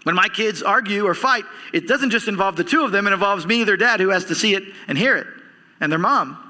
When 0.02 0.14
my 0.14 0.28
kids 0.28 0.62
argue 0.62 1.06
or 1.06 1.14
fight, 1.14 1.44
it 1.72 1.88
doesn't 1.88 2.10
just 2.10 2.28
involve 2.28 2.56
the 2.56 2.64
two 2.64 2.84
of 2.84 2.92
them, 2.92 3.06
it 3.06 3.12
involves 3.12 3.46
me, 3.46 3.64
their 3.64 3.76
dad, 3.76 4.00
who 4.00 4.10
has 4.10 4.26
to 4.26 4.34
see 4.34 4.54
it 4.54 4.64
and 4.86 4.98
hear 4.98 5.16
it, 5.16 5.26
and 5.80 5.90
their 5.90 5.98
mom. 5.98 6.43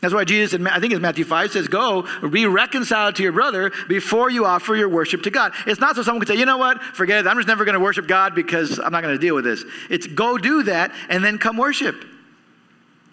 That's 0.00 0.14
why 0.14 0.24
Jesus, 0.24 0.54
in, 0.54 0.66
I 0.66 0.78
think 0.78 0.92
it's 0.92 1.02
Matthew 1.02 1.24
5, 1.24 1.50
says, 1.50 1.66
Go, 1.66 2.06
be 2.28 2.46
reconciled 2.46 3.16
to 3.16 3.22
your 3.22 3.32
brother 3.32 3.72
before 3.88 4.30
you 4.30 4.44
offer 4.44 4.76
your 4.76 4.88
worship 4.88 5.22
to 5.22 5.30
God. 5.30 5.52
It's 5.66 5.80
not 5.80 5.96
so 5.96 6.02
someone 6.02 6.24
can 6.24 6.34
say, 6.34 6.38
You 6.38 6.46
know 6.46 6.58
what? 6.58 6.80
Forget 6.82 7.24
it. 7.24 7.28
I'm 7.28 7.36
just 7.36 7.48
never 7.48 7.64
going 7.64 7.74
to 7.74 7.80
worship 7.80 8.06
God 8.06 8.34
because 8.34 8.78
I'm 8.78 8.92
not 8.92 9.02
going 9.02 9.14
to 9.14 9.20
deal 9.20 9.34
with 9.34 9.44
this. 9.44 9.64
It's 9.90 10.06
go 10.06 10.38
do 10.38 10.62
that 10.64 10.92
and 11.08 11.24
then 11.24 11.38
come 11.38 11.56
worship. 11.56 12.04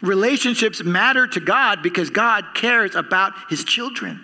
Relationships 0.01 0.83
matter 0.83 1.25
to 1.25 1.39
God 1.39 1.81
because 1.81 2.11
God 2.11 2.45
cares 2.53 2.93
about 2.93 3.33
his 3.49 3.63
children. 3.63 4.23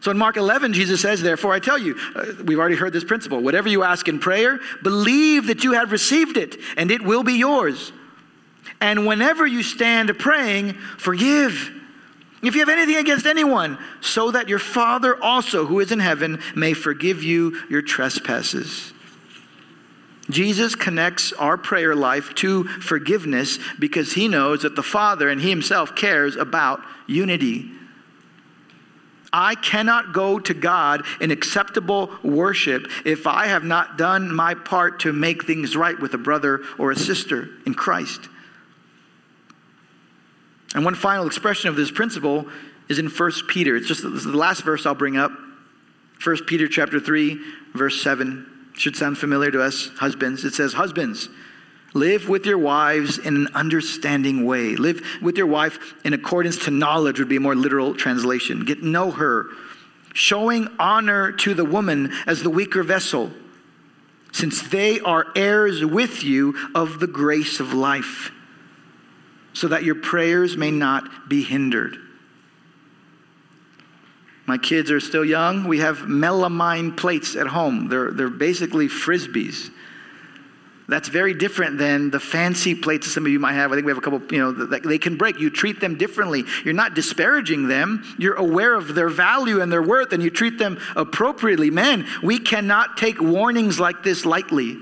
So 0.00 0.10
in 0.10 0.16
Mark 0.16 0.38
11, 0.38 0.72
Jesus 0.72 1.02
says, 1.02 1.20
Therefore, 1.20 1.52
I 1.52 1.58
tell 1.58 1.76
you, 1.76 1.98
uh, 2.14 2.26
we've 2.44 2.58
already 2.58 2.76
heard 2.76 2.94
this 2.94 3.04
principle. 3.04 3.40
Whatever 3.40 3.68
you 3.68 3.82
ask 3.82 4.08
in 4.08 4.18
prayer, 4.18 4.60
believe 4.82 5.48
that 5.48 5.64
you 5.64 5.72
have 5.72 5.92
received 5.92 6.38
it, 6.38 6.56
and 6.78 6.90
it 6.90 7.02
will 7.02 7.24
be 7.24 7.34
yours. 7.34 7.92
And 8.80 9.06
whenever 9.06 9.46
you 9.46 9.62
stand 9.62 10.16
praying, 10.18 10.74
forgive. 10.98 11.70
If 12.42 12.54
you 12.54 12.60
have 12.60 12.68
anything 12.68 12.96
against 12.96 13.26
anyone, 13.26 13.78
so 14.00 14.30
that 14.30 14.48
your 14.48 14.60
Father 14.60 15.20
also, 15.22 15.66
who 15.66 15.80
is 15.80 15.90
in 15.90 15.98
heaven, 15.98 16.40
may 16.54 16.72
forgive 16.72 17.22
you 17.22 17.58
your 17.68 17.82
trespasses. 17.82 18.92
Jesus 20.30 20.74
connects 20.74 21.32
our 21.32 21.56
prayer 21.56 21.96
life 21.96 22.34
to 22.36 22.64
forgiveness 22.64 23.58
because 23.78 24.12
he 24.12 24.28
knows 24.28 24.62
that 24.62 24.76
the 24.76 24.82
Father 24.82 25.28
and 25.28 25.40
he 25.40 25.48
himself 25.48 25.96
cares 25.96 26.36
about 26.36 26.82
unity. 27.06 27.70
I 29.32 29.54
cannot 29.56 30.12
go 30.12 30.38
to 30.38 30.54
God 30.54 31.04
in 31.20 31.30
acceptable 31.30 32.10
worship 32.22 32.86
if 33.04 33.26
I 33.26 33.46
have 33.46 33.64
not 33.64 33.98
done 33.98 34.34
my 34.34 34.54
part 34.54 35.00
to 35.00 35.12
make 35.12 35.44
things 35.44 35.76
right 35.76 35.98
with 35.98 36.14
a 36.14 36.18
brother 36.18 36.62
or 36.78 36.90
a 36.90 36.96
sister 36.96 37.48
in 37.66 37.74
Christ. 37.74 38.28
And 40.74 40.84
one 40.84 40.94
final 40.94 41.26
expression 41.26 41.68
of 41.68 41.76
this 41.76 41.90
principle 41.90 42.46
is 42.88 42.98
in 42.98 43.08
1 43.08 43.32
Peter. 43.48 43.76
It's 43.76 43.88
just 43.88 44.02
the 44.02 44.08
last 44.08 44.62
verse 44.62 44.86
I'll 44.86 44.94
bring 44.94 45.16
up. 45.16 45.32
1 46.22 46.44
Peter 46.46 46.68
chapter 46.68 47.00
3, 47.00 47.40
verse 47.74 48.02
7. 48.02 48.46
Should 48.74 48.96
sound 48.96 49.18
familiar 49.18 49.50
to 49.50 49.62
us 49.62 49.90
husbands. 49.96 50.44
It 50.44 50.54
says, 50.54 50.74
Husbands, 50.74 51.28
live 51.94 52.28
with 52.28 52.46
your 52.46 52.58
wives 52.58 53.18
in 53.18 53.34
an 53.34 53.48
understanding 53.54 54.44
way. 54.44 54.76
Live 54.76 55.02
with 55.20 55.36
your 55.36 55.46
wife 55.46 55.94
in 56.04 56.12
accordance 56.12 56.64
to 56.64 56.70
knowledge, 56.70 57.18
would 57.18 57.28
be 57.28 57.36
a 57.36 57.40
more 57.40 57.56
literal 57.56 57.94
translation. 57.94 58.64
Get 58.64 58.82
know 58.82 59.10
her, 59.10 59.46
showing 60.12 60.68
honor 60.78 61.32
to 61.32 61.54
the 61.54 61.64
woman 61.64 62.12
as 62.26 62.42
the 62.42 62.50
weaker 62.50 62.84
vessel, 62.84 63.32
since 64.32 64.62
they 64.62 65.00
are 65.00 65.26
heirs 65.34 65.84
with 65.84 66.22
you 66.22 66.54
of 66.74 67.00
the 67.00 67.06
grace 67.08 67.58
of 67.58 67.72
life 67.72 68.30
so 69.58 69.66
that 69.66 69.82
your 69.82 69.96
prayers 69.96 70.56
may 70.56 70.70
not 70.70 71.28
be 71.28 71.42
hindered. 71.42 71.96
My 74.46 74.56
kids 74.56 74.88
are 74.92 75.00
still 75.00 75.24
young. 75.24 75.66
We 75.66 75.80
have 75.80 75.98
melamine 75.98 76.96
plates 76.96 77.34
at 77.34 77.48
home. 77.48 77.88
They're, 77.88 78.12
they're 78.12 78.30
basically 78.30 78.86
frisbees. 78.86 79.70
That's 80.86 81.08
very 81.08 81.34
different 81.34 81.76
than 81.76 82.10
the 82.10 82.20
fancy 82.20 82.76
plates 82.76 83.12
some 83.12 83.26
of 83.26 83.32
you 83.32 83.40
might 83.40 83.54
have. 83.54 83.72
I 83.72 83.74
think 83.74 83.84
we 83.84 83.90
have 83.90 83.98
a 83.98 84.00
couple, 84.00 84.22
you 84.30 84.38
know, 84.38 84.52
that 84.52 84.84
they 84.84 84.96
can 84.96 85.16
break. 85.16 85.40
You 85.40 85.50
treat 85.50 85.80
them 85.80 85.98
differently. 85.98 86.44
You're 86.64 86.72
not 86.72 86.94
disparaging 86.94 87.66
them. 87.66 88.04
You're 88.16 88.36
aware 88.36 88.74
of 88.74 88.94
their 88.94 89.08
value 89.08 89.60
and 89.60 89.72
their 89.72 89.82
worth, 89.82 90.12
and 90.12 90.22
you 90.22 90.30
treat 90.30 90.58
them 90.58 90.78
appropriately. 90.94 91.70
Men, 91.70 92.06
we 92.22 92.38
cannot 92.38 92.96
take 92.96 93.20
warnings 93.20 93.80
like 93.80 94.04
this 94.04 94.24
lightly. 94.24 94.78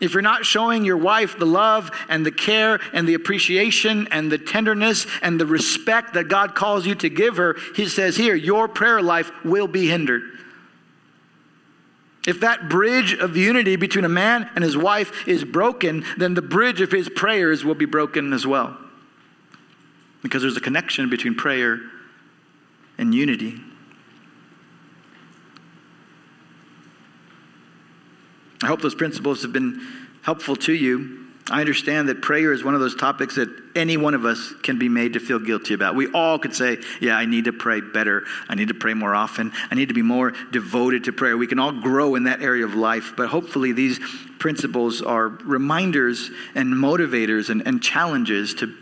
If 0.00 0.12
you're 0.12 0.22
not 0.22 0.44
showing 0.44 0.84
your 0.84 0.96
wife 0.96 1.38
the 1.38 1.46
love 1.46 1.90
and 2.08 2.24
the 2.24 2.30
care 2.30 2.80
and 2.92 3.08
the 3.08 3.14
appreciation 3.14 4.08
and 4.10 4.30
the 4.30 4.38
tenderness 4.38 5.06
and 5.22 5.40
the 5.40 5.46
respect 5.46 6.14
that 6.14 6.28
God 6.28 6.54
calls 6.54 6.86
you 6.86 6.94
to 6.96 7.08
give 7.08 7.36
her, 7.36 7.56
He 7.74 7.86
says 7.86 8.16
here, 8.16 8.34
your 8.34 8.68
prayer 8.68 9.02
life 9.02 9.30
will 9.44 9.66
be 9.66 9.88
hindered. 9.88 10.22
If 12.26 12.40
that 12.40 12.68
bridge 12.68 13.14
of 13.14 13.36
unity 13.38 13.76
between 13.76 14.04
a 14.04 14.08
man 14.10 14.50
and 14.54 14.62
his 14.62 14.76
wife 14.76 15.26
is 15.26 15.44
broken, 15.44 16.04
then 16.18 16.34
the 16.34 16.42
bridge 16.42 16.82
of 16.82 16.92
his 16.92 17.08
prayers 17.08 17.64
will 17.64 17.74
be 17.74 17.86
broken 17.86 18.34
as 18.34 18.46
well. 18.46 18.76
Because 20.22 20.42
there's 20.42 20.56
a 20.56 20.60
connection 20.60 21.08
between 21.08 21.34
prayer 21.34 21.80
and 22.98 23.14
unity. 23.14 23.58
I 28.62 28.66
hope 28.66 28.80
those 28.82 28.94
principles 28.94 29.42
have 29.42 29.52
been 29.52 29.80
helpful 30.22 30.56
to 30.56 30.72
you. 30.72 31.26
I 31.50 31.60
understand 31.60 32.10
that 32.10 32.20
prayer 32.20 32.52
is 32.52 32.62
one 32.62 32.74
of 32.74 32.80
those 32.80 32.94
topics 32.94 33.36
that 33.36 33.48
any 33.74 33.96
one 33.96 34.12
of 34.12 34.26
us 34.26 34.52
can 34.62 34.78
be 34.78 34.90
made 34.90 35.14
to 35.14 35.20
feel 35.20 35.38
guilty 35.38 35.72
about. 35.72 35.94
We 35.94 36.10
all 36.12 36.38
could 36.38 36.54
say, 36.54 36.78
Yeah, 37.00 37.16
I 37.16 37.24
need 37.24 37.46
to 37.46 37.54
pray 37.54 37.80
better. 37.80 38.24
I 38.48 38.54
need 38.54 38.68
to 38.68 38.74
pray 38.74 38.92
more 38.92 39.14
often. 39.14 39.52
I 39.70 39.74
need 39.74 39.88
to 39.88 39.94
be 39.94 40.02
more 40.02 40.32
devoted 40.50 41.04
to 41.04 41.12
prayer. 41.12 41.38
We 41.38 41.46
can 41.46 41.58
all 41.58 41.72
grow 41.72 42.16
in 42.16 42.24
that 42.24 42.42
area 42.42 42.66
of 42.66 42.74
life, 42.74 43.14
but 43.16 43.28
hopefully 43.28 43.72
these 43.72 43.98
principles 44.38 45.00
are 45.00 45.28
reminders 45.28 46.30
and 46.54 46.74
motivators 46.74 47.48
and, 47.48 47.66
and 47.66 47.82
challenges 47.82 48.52
to 48.54 48.74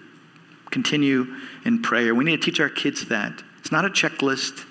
continue 0.71 1.37
in 1.65 1.83
prayer. 1.83 2.15
We 2.15 2.25
need 2.25 2.43
to 2.43 2.45
teach 2.45 2.59
our 2.59 2.69
kids 2.69 3.07
that. 3.07 3.45
It's 3.61 3.71
not 3.71 3.85
a 3.85 3.91
checklist. 3.91 4.65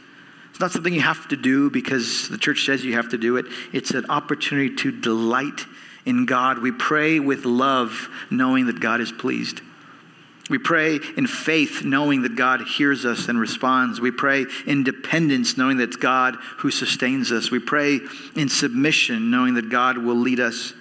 It's 0.56 0.62
not 0.62 0.72
something 0.72 0.94
you 0.94 1.02
have 1.02 1.28
to 1.28 1.36
do 1.36 1.70
because 1.70 2.30
the 2.30 2.38
church 2.38 2.66
says 2.66 2.82
you 2.82 2.94
have 2.94 3.10
to 3.10 3.18
do 3.18 3.36
it. 3.36 3.46
It's 3.74 3.92
an 3.92 4.06
opportunity 4.08 4.74
to 4.74 4.92
delight 5.02 5.66
in 6.06 6.26
God. 6.26 6.60
We 6.60 6.72
pray 6.72 7.20
with 7.20 7.44
love, 7.44 8.08
knowing 8.32 8.68
that 8.68 8.80
God 8.80 9.02
is 9.02 9.12
pleased. 9.12 9.60
We 10.50 10.58
pray 10.58 11.02
in 11.18 11.28
faith, 11.28 11.84
knowing 11.84 12.22
that 12.22 12.38
God 12.38 12.62
hears 12.62 13.04
us 13.04 13.28
and 13.28 13.38
responds. 13.38 14.00
We 14.00 14.12
pray 14.12 14.46
in 14.66 14.86
dependence, 14.86 15.58
knowing 15.58 15.76
that 15.80 15.90
it's 15.90 15.98
God 15.98 16.38
who 16.60 16.72
sustains 16.72 17.34
us. 17.34 17.52
We 17.52 17.60
pray 17.60 18.00
in 18.38 18.48
submission, 18.48 19.30
knowing 19.30 19.56
that 19.56 19.70
God 19.70 19.98
will 19.98 20.16
lead 20.16 20.40
us. 20.40 20.72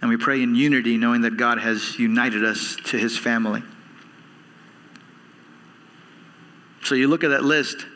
And 0.00 0.10
we 0.10 0.16
pray 0.16 0.42
in 0.42 0.56
unity, 0.56 0.96
knowing 0.96 1.20
that 1.20 1.36
God 1.36 1.60
has 1.60 1.96
united 1.96 2.44
us 2.44 2.74
to 2.86 2.98
his 2.98 3.16
family. 3.16 3.62
So 6.82 6.96
you 6.96 7.06
look 7.06 7.22
at 7.22 7.28
that 7.28 7.44
list. 7.44 7.86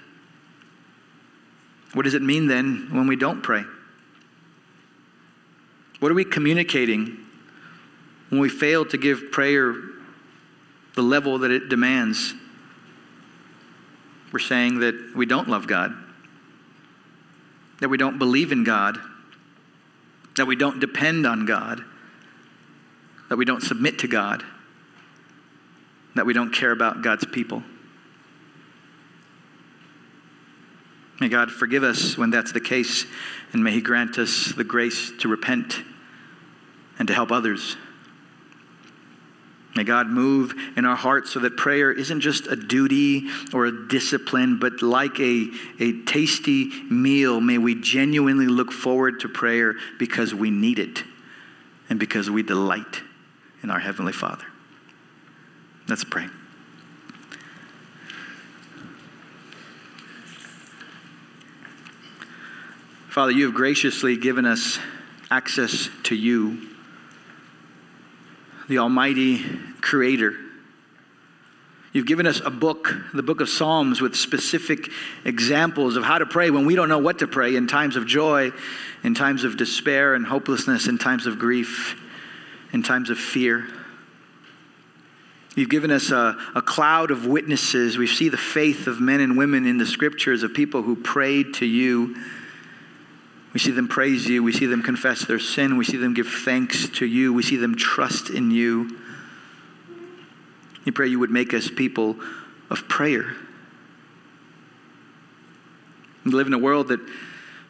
What 1.94 2.04
does 2.04 2.14
it 2.14 2.22
mean 2.22 2.46
then 2.46 2.88
when 2.90 3.06
we 3.06 3.16
don't 3.16 3.42
pray? 3.42 3.64
What 6.00 6.10
are 6.10 6.14
we 6.14 6.24
communicating 6.24 7.18
when 8.30 8.40
we 8.40 8.48
fail 8.48 8.84
to 8.86 8.98
give 8.98 9.30
prayer 9.30 9.76
the 10.94 11.02
level 11.02 11.38
that 11.38 11.50
it 11.50 11.68
demands? 11.68 12.34
We're 14.32 14.38
saying 14.38 14.80
that 14.80 15.12
we 15.14 15.26
don't 15.26 15.48
love 15.48 15.66
God, 15.66 15.94
that 17.80 17.88
we 17.88 17.98
don't 17.98 18.18
believe 18.18 18.50
in 18.50 18.64
God, 18.64 18.98
that 20.36 20.46
we 20.46 20.56
don't 20.56 20.80
depend 20.80 21.26
on 21.26 21.44
God, 21.44 21.84
that 23.28 23.36
we 23.36 23.44
don't 23.44 23.62
submit 23.62 23.98
to 23.98 24.08
God, 24.08 24.42
that 26.14 26.24
we 26.24 26.32
don't 26.32 26.52
care 26.52 26.72
about 26.72 27.02
God's 27.02 27.26
people. 27.26 27.62
May 31.22 31.28
God 31.28 31.52
forgive 31.52 31.84
us 31.84 32.18
when 32.18 32.30
that's 32.30 32.50
the 32.50 32.60
case, 32.60 33.06
and 33.52 33.62
may 33.62 33.70
He 33.70 33.80
grant 33.80 34.18
us 34.18 34.52
the 34.56 34.64
grace 34.64 35.12
to 35.20 35.28
repent 35.28 35.80
and 36.98 37.06
to 37.06 37.14
help 37.14 37.30
others. 37.30 37.76
May 39.76 39.84
God 39.84 40.08
move 40.08 40.52
in 40.76 40.84
our 40.84 40.96
hearts 40.96 41.30
so 41.30 41.38
that 41.38 41.56
prayer 41.56 41.92
isn't 41.92 42.22
just 42.22 42.48
a 42.48 42.56
duty 42.56 43.28
or 43.54 43.66
a 43.66 43.86
discipline, 43.86 44.58
but 44.58 44.82
like 44.82 45.20
a, 45.20 45.46
a 45.78 46.02
tasty 46.06 46.70
meal. 46.90 47.40
May 47.40 47.56
we 47.56 47.80
genuinely 47.80 48.48
look 48.48 48.72
forward 48.72 49.20
to 49.20 49.28
prayer 49.28 49.76
because 50.00 50.34
we 50.34 50.50
need 50.50 50.80
it 50.80 51.04
and 51.88 52.00
because 52.00 52.30
we 52.30 52.42
delight 52.42 53.00
in 53.62 53.70
our 53.70 53.78
Heavenly 53.78 54.12
Father. 54.12 54.46
Let's 55.86 56.02
pray. 56.02 56.26
Father, 63.12 63.30
you 63.30 63.44
have 63.44 63.54
graciously 63.54 64.16
given 64.16 64.46
us 64.46 64.78
access 65.30 65.90
to 66.04 66.14
you, 66.14 66.66
the 68.70 68.78
Almighty 68.78 69.44
Creator. 69.82 70.34
You've 71.92 72.06
given 72.06 72.26
us 72.26 72.40
a 72.42 72.48
book, 72.48 72.94
the 73.12 73.22
book 73.22 73.42
of 73.42 73.50
Psalms, 73.50 74.00
with 74.00 74.16
specific 74.16 74.88
examples 75.26 75.96
of 75.96 76.04
how 76.04 76.16
to 76.16 76.24
pray 76.24 76.48
when 76.48 76.64
we 76.64 76.74
don't 76.74 76.88
know 76.88 77.00
what 77.00 77.18
to 77.18 77.26
pray 77.26 77.54
in 77.54 77.66
times 77.66 77.96
of 77.96 78.06
joy, 78.06 78.50
in 79.04 79.14
times 79.14 79.44
of 79.44 79.58
despair 79.58 80.14
and 80.14 80.24
hopelessness, 80.24 80.88
in 80.88 80.96
times 80.96 81.26
of 81.26 81.38
grief, 81.38 82.00
in 82.72 82.82
times 82.82 83.10
of 83.10 83.18
fear. 83.18 83.68
You've 85.54 85.68
given 85.68 85.90
us 85.90 86.10
a, 86.10 86.38
a 86.54 86.62
cloud 86.62 87.10
of 87.10 87.26
witnesses. 87.26 87.98
We 87.98 88.06
see 88.06 88.30
the 88.30 88.38
faith 88.38 88.86
of 88.86 89.02
men 89.02 89.20
and 89.20 89.36
women 89.36 89.66
in 89.66 89.76
the 89.76 89.84
scriptures 89.84 90.42
of 90.42 90.54
people 90.54 90.80
who 90.80 90.96
prayed 90.96 91.52
to 91.56 91.66
you 91.66 92.16
we 93.52 93.60
see 93.60 93.70
them 93.70 93.86
praise 93.86 94.26
you. 94.26 94.42
We 94.42 94.52
see 94.52 94.66
them 94.66 94.82
confess 94.82 95.26
their 95.26 95.38
sin. 95.38 95.76
We 95.76 95.84
see 95.84 95.98
them 95.98 96.14
give 96.14 96.28
thanks 96.28 96.88
to 96.90 97.06
you. 97.06 97.32
We 97.34 97.42
see 97.42 97.56
them 97.56 97.74
trust 97.74 98.30
in 98.30 98.50
you. 98.50 98.98
We 100.84 100.92
pray 100.92 101.08
you 101.08 101.18
would 101.18 101.30
make 101.30 101.52
us 101.52 101.70
people 101.70 102.16
of 102.70 102.88
prayer. 102.88 103.36
We 106.24 106.32
live 106.32 106.46
in 106.46 106.54
a 106.54 106.58
world 106.58 106.88
that 106.88 107.00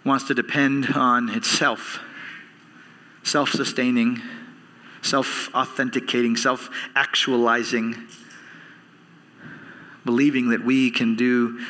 wants 0.04 0.24
to 0.28 0.34
depend 0.34 0.90
on 0.94 1.28
itself, 1.30 2.00
self 3.22 3.50
sustaining, 3.50 4.20
self 5.02 5.52
authenticating, 5.54 6.36
self 6.36 6.70
actualizing, 6.94 7.96
believing 10.04 10.50
that 10.50 10.64
we 10.64 10.90
can 10.90 11.16
do 11.16 11.60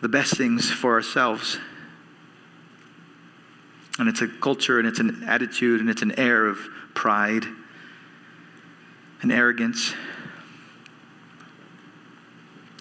the 0.00 0.08
best 0.08 0.36
things 0.36 0.70
for 0.70 0.94
ourselves. 0.94 1.58
And 3.98 4.08
it's 4.08 4.22
a 4.22 4.28
culture 4.28 4.78
and 4.78 4.86
it's 4.86 5.00
an 5.00 5.24
attitude 5.26 5.80
and 5.80 5.90
it's 5.90 6.02
an 6.02 6.18
air 6.18 6.46
of 6.46 6.58
pride 6.94 7.44
and 9.20 9.32
arrogance. 9.32 9.92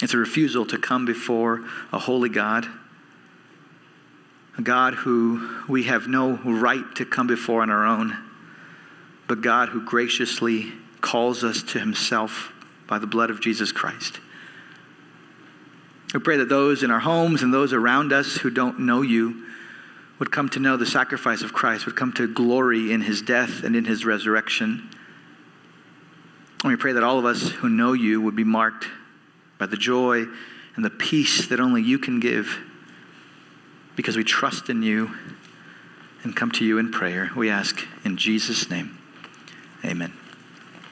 It's 0.02 0.14
a 0.14 0.18
refusal 0.18 0.66
to 0.68 0.78
come 0.78 1.06
before 1.06 1.64
a 1.92 1.98
holy 1.98 2.30
God, 2.30 2.68
a 4.58 4.62
God 4.62 4.94
who 4.94 5.50
we 5.68 5.84
have 5.84 6.08
no 6.08 6.38
right 6.44 6.84
to 6.96 7.06
come 7.06 7.26
before 7.26 7.64
on 7.64 7.72
our 7.72 7.86
own, 7.86 8.16
but 9.28 9.42
God 9.42 9.70
who 9.70 9.84
graciously 9.84 10.72
calls 11.02 11.44
us 11.44 11.64
to 11.64 11.80
himself 11.80 12.54
by 12.88 13.00
the 13.00 13.08
blood 13.08 13.32
of 13.32 13.42
Jesus 13.42 13.72
Christ. 13.72 14.20
We 16.14 16.20
pray 16.20 16.38
that 16.38 16.50
those 16.50 16.84
in 16.84 16.92
our 16.92 17.00
homes 17.00 17.42
and 17.42 17.54
those 17.54 17.74
around 17.74 18.14
us 18.14 18.38
who 18.38 18.50
don't 18.50 18.80
know 18.82 19.02
you 19.02 19.47
would 20.20 20.32
come 20.32 20.50
to 20.50 20.60
know 20.60 20.78
the 20.78 20.86
sacrifice 20.86 21.42
of 21.42 21.54
Christ, 21.54 21.86
would 21.86 21.96
come 21.96 22.12
to 22.14 22.28
glory 22.28 22.92
in 22.92 23.02
his 23.02 23.22
death 23.22 23.64
and 23.64 23.76
in 23.76 23.86
his 23.86 24.06
resurrection. 24.06 24.90
And 26.64 26.72
we 26.72 26.76
pray 26.76 26.94
that 26.94 27.04
all 27.04 27.20
of 27.20 27.26
us 27.26 27.50
who 27.50 27.70
know 27.70 27.94
you 27.94 28.22
would 28.22 28.36
be 28.36 28.44
marked 28.44 28.88
by 29.58 29.68
the 29.68 29.78
joy 29.78 30.26
and 30.76 30.86
the 30.86 30.90
peace 30.90 31.48
that 31.48 31.60
only 31.60 31.82
you 31.82 32.00
can 32.00 32.20
give 32.20 32.58
because 33.96 34.16
we 34.16 34.24
trust 34.24 34.70
in 34.70 34.84
you 34.84 35.12
and 36.24 36.36
come 36.36 36.52
to 36.52 36.66
you 36.66 36.78
in 36.78 36.92
prayer. 36.92 37.32
We 37.36 37.50
ask 37.50 37.86
in 38.04 38.18
Jesus' 38.18 38.70
name. 38.70 38.98
Amen. 39.84 40.14